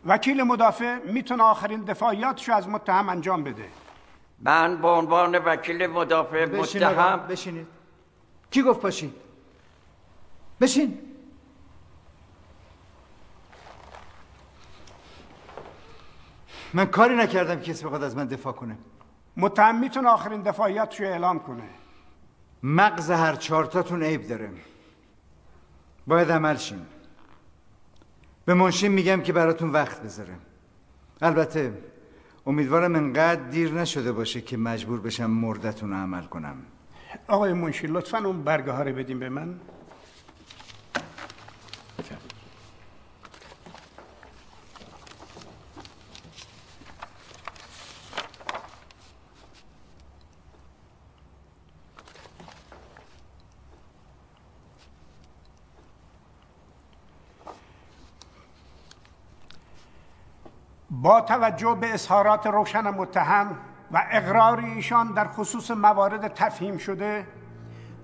وکیل 0.07 0.43
مدافع 0.43 0.99
می‌تونه 1.05 1.43
آخرین 1.43 1.81
دفاعیاتشو 1.81 2.53
از 2.53 2.69
متهم 2.69 3.09
انجام 3.09 3.45
بده. 3.45 3.65
من 4.41 4.77
به 4.83 4.89
عنوان 4.89 5.39
وکیل 5.39 5.87
مدافع 5.87 6.47
بشین 6.47 6.85
آقا، 6.85 7.03
متهم 7.03 7.27
بشینید. 7.29 7.67
کی 8.51 8.63
گفت 8.63 8.81
پاشین 8.81 9.13
بشین. 10.61 10.99
من 16.75 16.85
کاری 16.85 17.17
نکردم 17.17 17.61
که 17.61 17.73
کسی 17.73 17.85
بخواد 17.85 18.03
از 18.03 18.17
من 18.17 18.27
دفاع 18.27 18.53
کنه. 18.53 18.79
متهم 19.37 19.81
می‌تونه 19.81 20.09
آخرین 20.09 20.43
دفاعیاتشو 20.43 21.05
اعلام 21.05 21.39
کنه. 21.39 21.69
مغز 22.63 23.11
هر 23.11 23.37
چهارتاتون 23.37 24.03
عیب 24.03 24.29
داره. 24.29 24.51
باید 26.07 26.33
عمل 26.33 26.57
شیم. 26.57 26.87
به 28.45 28.55
منشین 28.55 28.93
میگم 28.93 29.21
که 29.21 29.33
براتون 29.33 29.71
وقت 29.71 30.03
بذاره 30.03 30.35
البته 31.23 31.83
امیدوارم 32.47 32.95
انقدر 32.95 33.43
دیر 33.43 33.73
نشده 33.73 34.13
باشه 34.13 34.41
که 34.41 34.57
مجبور 34.57 35.01
بشم 35.01 35.31
مردتون 35.31 35.91
رو 35.91 35.97
عمل 35.97 36.25
کنم. 36.25 36.57
آقای 37.29 37.53
منشی 37.53 37.87
لطفا 37.87 38.19
اون 38.19 38.43
برگه 38.43 38.73
ها 38.73 38.83
رو 38.83 38.93
بدیم 38.93 39.19
به 39.19 39.29
من. 39.29 39.61
با 61.05 61.21
توجه 61.21 61.77
به 61.81 61.95
اظهارات 61.95 62.47
روشن 62.47 62.91
متهم 62.91 63.57
و 63.93 64.03
اقرار 64.11 64.61
ایشان 64.61 65.13
در 65.13 65.29
خصوص 65.29 65.71
موارد 65.71 66.35
تفهیم 66.35 66.79
شده 66.79 67.27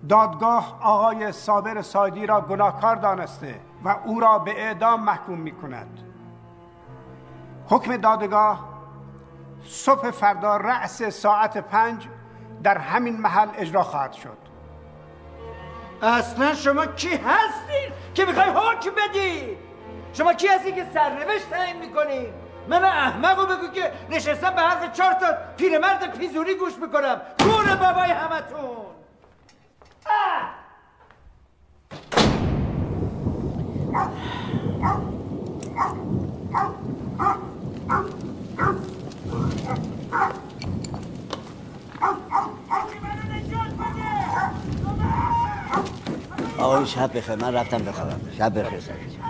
دادگاه 0.09 0.79
آقای 0.83 1.33
صابر 1.33 1.83
سایدی 1.83 2.27
را 2.27 2.41
گناهکار 2.41 2.97
دانسته 2.97 3.61
و 3.85 3.97
او 4.05 4.21
را 4.21 4.39
به 4.39 4.67
اعدام 4.67 5.05
محکوم 5.05 5.39
می 5.39 5.53
کند 5.53 5.99
حکم 7.69 7.97
دادگاه 7.97 8.69
صبح 9.65 10.11
فردا 10.11 10.57
رأس 10.57 11.03
ساعت 11.03 11.59
پنج 11.59 12.09
در 12.63 12.79
همین 12.79 13.21
محل 13.21 13.49
اجرا 13.55 13.83
خواهد 13.83 14.13
شد. 14.13 14.39
اصلا 16.03 16.55
شما 16.55 16.87
کی 16.87 17.09
هستین 17.09 17.93
که 18.15 18.25
می‌خوای 18.25 18.51
حکم 18.51 18.91
بدی؟ 18.91 19.59
شما 20.13 20.33
کی 20.33 20.49
هستی 20.49 20.73
که 20.73 20.87
سرنوشت 20.95 21.51
تعیین 21.51 21.79
می‌کنی 21.79 22.27
من 22.71 22.85
احمق 22.85 23.39
رو 23.39 23.47
بگو 23.47 23.69
که 23.69 23.93
نشستم 24.11 24.55
به 24.55 24.61
حرف 24.63 24.93
چهار 24.93 25.13
تا 25.13 25.27
پیرمرد 25.57 26.19
پیزوری 26.19 26.55
گوش 26.55 26.73
می‌کنم. 26.83 27.21
گور 27.39 27.77
بابای 27.77 28.11
همتون! 28.11 28.77
آقای 46.59 46.87
شب 46.87 47.17
بخیر 47.17 47.37
من 47.37 47.55
رفتم 47.55 47.79
بخوابم. 47.79 48.21
شب 48.39 48.59
بخیر 48.61 48.81
سعید 48.81 49.21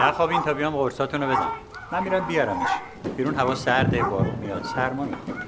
نخوابین 0.00 0.42
تا 0.42 0.54
بیام 0.54 0.76
قرصاتون 0.76 1.22
رو 1.22 1.28
بدم 1.28 1.48
من 1.92 2.02
میرم 2.02 2.24
بیارمش. 2.24 2.68
بیرون 3.16 3.34
هوا 3.34 3.54
سرده 3.54 4.02
بارون 4.02 4.34
میاد. 4.34 4.64
سرما 4.74 5.04
می‌خوره 5.04 5.46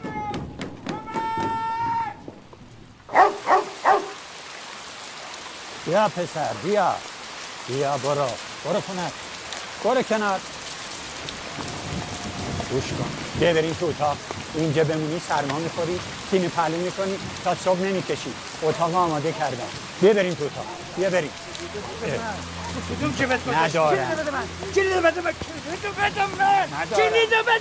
بیا 5.87 6.09
پسر 6.09 6.53
بیا. 6.65 6.95
بیا 7.69 7.99
برو. 7.99 8.27
برو 8.65 8.81
کنار 8.81 9.11
برو 9.85 10.03
کنار. 10.03 10.41
گوش 12.71 12.85
کن. 12.85 13.11
بیا 13.41 13.55
بریم 13.55 13.77
تو 13.81 13.87
اتاق. 13.87 14.17
اینجا 14.55 14.85
بمونی 14.85 15.21
سرما 15.29 15.59
می‌خوری 15.59 16.01
تیم 16.31 16.49
پلو 16.49 16.77
می‌کنی 16.77 17.19
تا 17.45 17.55
صبح 17.55 17.79
نمی‌کشی. 17.79 18.33
اتاق 18.63 18.95
آماده 18.95 19.33
کردم. 19.33 19.69
بیا 20.01 20.13
بریم 20.13 20.35
تو 20.35 20.45
اتاق. 20.45 20.67
بیا 20.97 21.11
بریم. 21.11 21.31
کدوم 22.81 23.15
چه 23.19 23.27
بس 23.27 23.41
ندارم. 23.49 24.09
بده 24.11 24.31
من؟ 24.31 24.45
کلید 24.75 24.97
بده 25.07 25.21
من 25.21 25.33
کلید 25.33 25.95
بده 25.97 26.27
من. 26.27 26.45
ندارم. 26.45 27.11
کلید 27.11 27.31
بده 27.31 27.61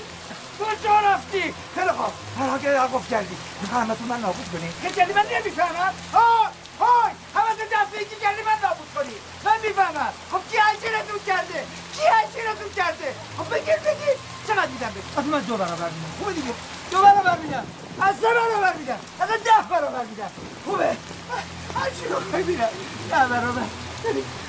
کجا 0.60 1.00
رفتی؟ 1.00 1.54
خیلی 1.76 1.92
خوب. 1.98 2.14
هر 2.40 2.58
که 2.58 2.70
عقب 2.70 3.08
کردی. 3.12 3.38
می‌خوای 3.62 3.88
تو 3.88 4.06
من 4.10 4.20
نابود 4.20 4.48
کنی. 4.54 4.70
که 4.82 4.90
کردی 4.96 5.14
من 5.14 5.26
نمی‌فهمم. 5.34 5.94
های 6.14 6.48
های 6.80 7.12
همه 7.36 7.52
تو 7.58 7.66
دفعه 7.76 8.00
که 8.10 8.16
کردی 8.24 8.42
من 8.50 8.58
نابود 8.68 8.90
کنی. 8.96 9.16
من 9.46 9.58
می‌فهمم. 9.64 10.14
خب 10.32 10.42
کی 10.52 10.58
عجیرتون 10.58 11.20
کرده؟ 11.28 11.60
کی 11.96 12.04
عجیرتون 12.20 12.70
کرده؟ 12.76 13.10
خب 13.38 13.48
بگیر 13.54 13.80
بگیر. 13.88 14.16
چقدر 14.48 14.68
میدم 14.68 14.90
بگیر 14.96 15.04
از 15.18 15.26
من 15.26 15.40
دو 15.40 15.58
برابر 15.58 15.90
میدم. 15.96 16.12
خوبه 16.20 16.34
دیگه. 16.34 16.54
دو 16.92 17.02
برابر 17.02 17.38
میدم. 17.38 17.66
از 18.02 18.16
سه 18.16 18.28
برابر 18.40 18.74
میدم. 18.80 19.00
از 19.20 19.30
ده 19.30 19.62
برابر 19.70 20.06
میدم. 20.12 20.32
خوبه. 20.66 20.90
هر 21.78 21.90
چی 21.98 22.06
رو 22.10 22.16
خواهی 22.30 22.44
میدم 22.44 22.70
ده 23.12 23.28
برابر. 23.34 23.68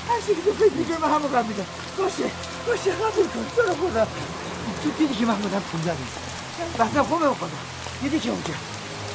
هر 0.08 0.20
چی 0.26 0.34
که 0.34 0.42
تو 0.42 0.52
فکر 0.52 0.72
می‌کنی 0.72 0.96
من 0.96 1.10
همون 1.14 1.46
میدم. 1.46 1.66
باشه 1.98 2.30
باشه 2.66 2.90
قبول 2.90 3.26
تو 3.56 3.62
خدا. 3.88 4.06
تو 4.82 4.90
دیدی 4.98 5.14
که 5.14 5.26
من 5.26 5.34
بودم 5.34 5.60
پونده 5.60 5.90
نیست. 5.90 6.18
بحثم 6.78 7.02
خوبه 7.02 7.26
دیدی 8.02 8.20
که 8.20 8.30
اونجا. 8.30 8.54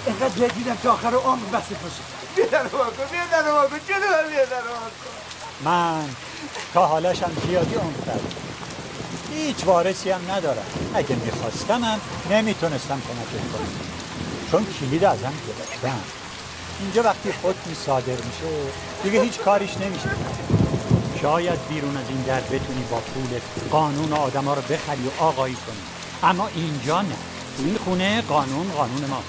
اینقدر 0.06 0.40
جای 0.40 0.50
دیدم 0.50 0.76
تا 0.76 0.94
آخر 0.94 1.14
عمر 1.14 1.46
بسته 1.54 1.76
باشه. 1.76 2.04
بیا 2.36 2.62
رو 2.62 2.70
کن 2.70 2.78
رو 3.40 3.68
کن 3.70 5.14
من 5.66 6.10
تا 6.74 6.86
زیادی 7.48 7.76
عمر 7.76 7.94
کردم 8.06 8.32
هیچ 9.34 9.66
وارثی 9.66 10.10
هم 10.10 10.32
ندارم. 10.32 10.66
اگه 10.94 11.16
می‌خواستم 11.16 11.84
هم 11.84 12.02
نمی‌تونستم 12.30 13.02
کمکت 13.02 13.52
کنم. 13.54 13.68
چون 14.52 14.66
کلید 14.80 15.04
ازم 15.04 15.34
گرفتم 15.48 16.02
اینجا 16.84 17.04
وقتی 17.04 17.30
حکمی 17.30 17.76
صادر 17.86 18.16
میشه 18.16 18.46
دیگه 19.04 19.22
هیچ 19.22 19.40
کاریش 19.40 19.78
نمیشه. 19.78 20.10
شاید 21.22 21.60
بیرون 21.70 21.98
از 21.98 22.06
این 22.10 22.22
در 22.22 22.42
بتونی 22.42 22.84
با 22.92 22.98
پول 22.98 23.40
قانون 23.72 24.14
آدم 24.14 24.46
ها 24.46 24.54
رو 24.54 24.62
بخری 24.62 25.08
و 25.08 25.24
آقایی 25.24 25.56
کنی. 25.56 25.76
اما 26.24 26.50
اینجا 26.56 27.02
نه. 27.02 27.16
این 27.60 27.78
خونه 27.78 28.22
قانون 28.22 28.72
قانون 28.72 29.06
ما. 29.10 29.24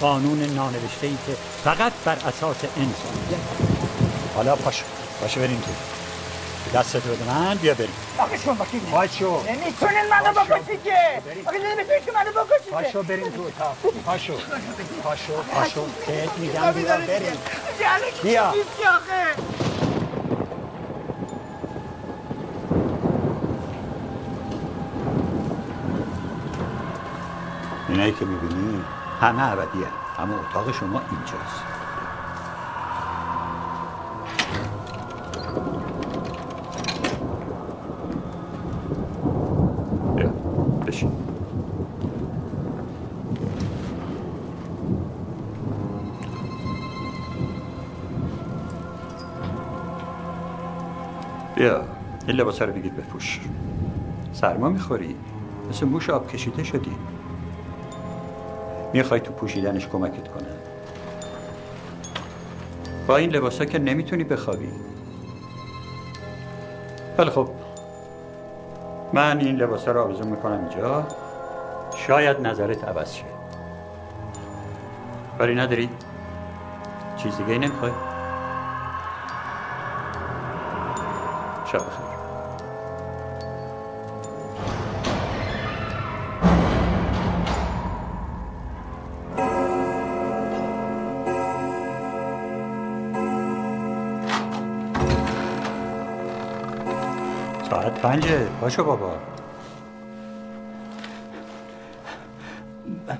قانون 0.00 0.38
نانوشته 0.38 1.06
ای 1.06 1.16
که 1.26 1.36
فقط 1.64 1.92
بر 2.04 2.12
اساس 2.14 2.56
انسانیت 2.64 3.42
حالا 4.34 4.56
پاشو 4.56 4.84
پاشو 5.20 5.40
بریم 5.40 5.60
تو. 5.60 5.95
دستتو 6.74 7.08
بده 7.14 7.24
من 7.24 7.54
بیا 7.56 7.74
بریم. 7.74 7.90
آقا 8.18 8.36
شما 8.36 8.54
وکیل 8.64 8.80
پاشو. 8.80 9.42
نمی‌تونین 9.42 10.08
منو 10.10 10.32
بکشی 10.32 10.78
که 10.84 11.22
آقا 11.46 11.56
نمی‌تونین 11.56 12.04
که 12.06 12.12
منو 12.12 12.30
بکشی 12.44 12.64
که 12.64 12.70
پاشو 12.70 13.02
بریم 13.02 13.30
تو 13.30 13.42
اتاق. 13.42 13.76
پاشو. 14.06 14.32
پاشو 15.02 15.32
پاشو. 15.42 15.80
بهت 16.06 16.38
میگم 16.38 16.72
بیا 16.72 16.96
بریم. 16.96 17.32
بیا. 18.22 18.42
آخه؟ 18.44 18.56
اینایی 27.88 28.12
که 28.12 28.24
می‌بینی 28.24 28.84
همه 29.20 29.52
ابدی 29.52 29.86
اما 30.18 30.34
اتاق 30.40 30.72
شما 30.72 31.02
اینجاست. 31.10 31.75
بشین. 40.86 41.12
بیا 51.56 51.84
این 52.28 52.36
لباسا 52.36 52.64
رو 52.64 52.72
بگیر 52.72 52.92
بپوش. 52.92 53.40
سرما 54.32 54.68
می‌خوری؟ 54.68 55.16
مثل 55.70 55.86
موش 55.86 56.10
آب 56.10 56.28
کشیده 56.28 56.64
شدی. 56.64 56.92
می‌خوای 58.92 59.20
تو 59.20 59.32
پوشیدنش 59.32 59.88
کمکت 59.88 60.28
کنم 60.28 60.46
با 63.06 63.16
این 63.16 63.30
لباسا 63.30 63.64
که 63.64 63.78
نمی‌تونی 63.78 64.24
بخوابی. 64.24 64.68
ولی 67.18 67.30
خب 67.30 67.48
من 69.12 69.38
این 69.40 69.56
لباسا 69.56 69.92
رو 69.92 70.02
آویزون 70.02 70.28
می‌کنم 70.28 70.58
اینجا 70.58 71.06
شاید 71.96 72.40
نظرت 72.46 72.84
عوض 72.84 73.12
شه 73.12 73.24
کاری 75.38 75.54
نداری؟ 75.54 75.90
چیز 77.16 77.36
دیگه 77.36 77.58
نمی‌خوای؟ 77.58 77.92
شب 81.72 82.05
ساعت 98.02 98.14
پنجه 98.14 98.46
باشو 98.60 98.84
بابا. 98.84 99.12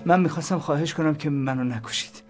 من 0.04 0.20
می‌خواستم 0.20 0.58
خواهش 0.58 0.94
کنم 0.94 1.14
که 1.14 1.30
منو 1.30 1.64
نکشید. 1.64 2.22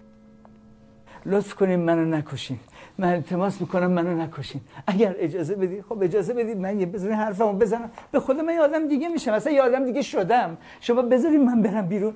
لطف 1.25 1.53
کنین 1.53 1.79
منو 1.79 2.05
نکشین. 2.05 2.59
من 2.97 3.13
التماس 3.13 3.61
می‌کنم 3.61 3.91
منو 3.91 4.21
نکشین. 4.21 4.61
اگر 4.87 5.15
اجازه 5.19 5.55
بدید 5.55 5.83
خب 5.89 6.03
اجازه 6.03 6.33
بدید 6.33 6.57
من 6.57 6.79
یه 6.79 6.85
بزنین 6.85 7.13
حرفمو 7.13 7.53
بزنم. 7.53 7.89
به 8.11 8.19
خود 8.19 8.39
من 8.39 8.53
یه 8.53 8.61
آدم 8.61 8.87
دیگه 8.87 9.07
میشم. 9.07 9.33
اصلا 9.33 9.53
یه 9.53 9.61
آدم 9.61 9.85
دیگه 9.85 10.01
شدم. 10.01 10.57
شما 10.81 11.01
بذارین 11.01 11.45
من 11.45 11.61
برم 11.61 11.87
بیرون. 11.87 12.13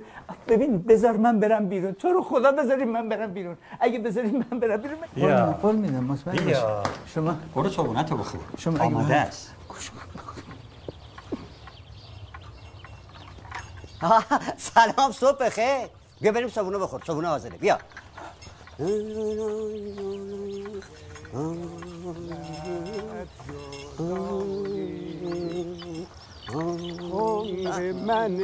ببین 0.48 0.78
بذار 0.82 1.18
من 1.18 1.40
برم 1.40 1.66
بیرون. 1.66 1.92
تو 1.92 2.08
رو 2.10 2.24
خدا 2.24 2.52
بذارین 2.52 2.92
من 2.92 3.10
برم 3.10 3.34
بیرون. 3.34 3.58
اگه 3.80 4.00
بذارین 4.00 4.46
من 4.52 4.60
برم 4.60 4.78
بیرون 4.78 4.98
من. 5.00 5.08
قول 5.22 5.32
میدم، 5.32 5.52
قول 5.62 5.76
میدم 5.76 6.04
مطمئن 6.04 6.54
شما 7.06 7.36
برو 7.56 7.70
رو 8.10 8.18
بخور 8.18 8.42
شما 8.58 8.84
آماده 8.84 9.16
است. 9.16 9.56
سلام 14.58 15.12
صبح 15.12 15.46
بخیر. 15.46 15.90
بیا 16.22 16.32
بریم 16.32 16.50
صابونه 16.50 16.78
بخور 16.78 17.02
صابونه 17.08 17.28
حاضره. 17.28 17.58
بیا. 17.58 17.80
عمر 27.14 27.92
من 27.92 28.38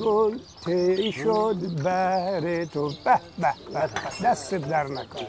گل 0.00 0.38
تی 0.64 1.12
شد 1.12 1.82
بر 1.82 2.64
تو. 2.64 2.88
به 3.04 3.20
به 3.38 3.54
به. 3.72 3.90
دست 4.24 4.54
در 4.54 4.84
نکن 4.84 5.26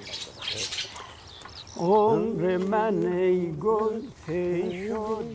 عمر 1.77 2.57
من 2.57 3.05
ای 3.05 3.51
گل 3.51 4.01
تی 4.25 4.87
شد 4.87 5.25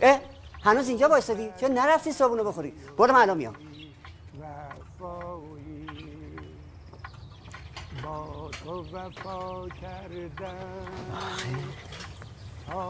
اه 0.00 0.20
هنوز 0.62 0.88
اینجا 0.88 1.08
وایسادی؟ 1.08 1.48
چون 1.60 1.70
نرفتی 1.70 2.12
صابونه 2.12 2.42
بخوری؟ 2.42 2.72
برو 2.98 3.12
من 3.12 3.20
الان 3.20 3.36
میام. 3.36 3.54
با 8.04 8.50
تو 8.64 8.84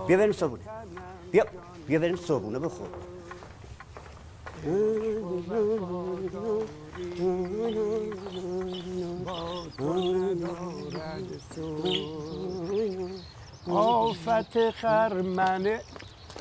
بیا 0.07 0.19
بریم 0.19 0.33
صابونه. 0.33 0.63
بیا 1.33 1.45
بیا 1.87 1.99
بریم 1.99 2.17
صابونه 2.17 2.59
بخور. 2.59 2.89
آفت 13.71 14.71
خرمنه 14.71 15.81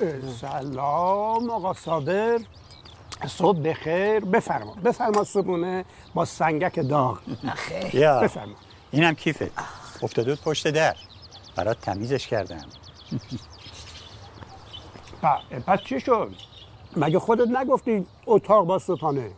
اه، 0.02 0.32
سلام 0.42 1.50
آقا 1.50 1.74
صابر. 1.74 2.40
صبح 3.28 3.60
بخیر. 3.60 4.20
بفرما. 4.20 4.74
بفرما 4.74 5.24
صبحونه 5.24 5.86
با 6.14 6.26
سنگک 6.26 6.80
داغ. 6.80 7.20
بفرما. 8.24 8.56
اینم 8.92 9.14
کیفه. 9.16 9.52
افتاده 10.02 10.32
بود 10.36 10.44
پشت 10.44 10.68
در. 10.68 10.96
برات 11.56 11.82
تمیزش 11.82 12.28
کردم. 12.28 12.66
پس 15.68 15.80
چی 15.86 16.00
شد؟ 16.00 16.32
مگه 16.98 17.20
خودت 17.20 17.48
نگفتی 17.48 18.06
اتاق 18.26 18.66
با 18.66 18.80
صبحانه 18.80 19.32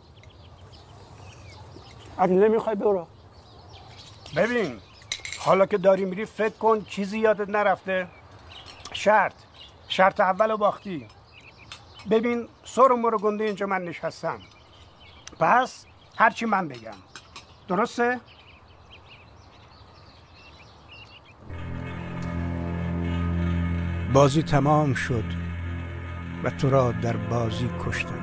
اگه 2.20 2.32
نمی‌خوای 2.32 2.76
برو. 2.76 3.06
ببین 4.36 4.78
حالا 5.38 5.66
که 5.66 5.78
داری 5.78 6.04
میری 6.04 6.24
فکر 6.24 6.54
کن 6.58 6.84
چیزی 6.84 7.18
یادت 7.18 7.48
نرفته. 7.48 8.08
شرط. 8.92 9.34
شرط 9.88 10.20
اول 10.20 10.50
رو 10.50 10.56
باختی. 10.56 11.06
ببین 12.10 12.48
سر 12.64 12.92
و 12.92 12.96
مرو 12.96 13.18
گنده 13.18 13.44
اینجا 13.44 13.66
من 13.66 13.84
نشستم. 13.84 14.38
پس 15.40 15.86
هرچی 16.16 16.46
من 16.46 16.68
بگم. 16.68 16.90
درسته؟ 17.68 18.20
بازی 24.12 24.42
تمام 24.42 24.94
شد 24.94 25.24
و 26.44 26.50
تو 26.50 26.70
را 26.70 26.92
در 26.92 27.16
بازی 27.16 27.70
کشتند 27.86 28.19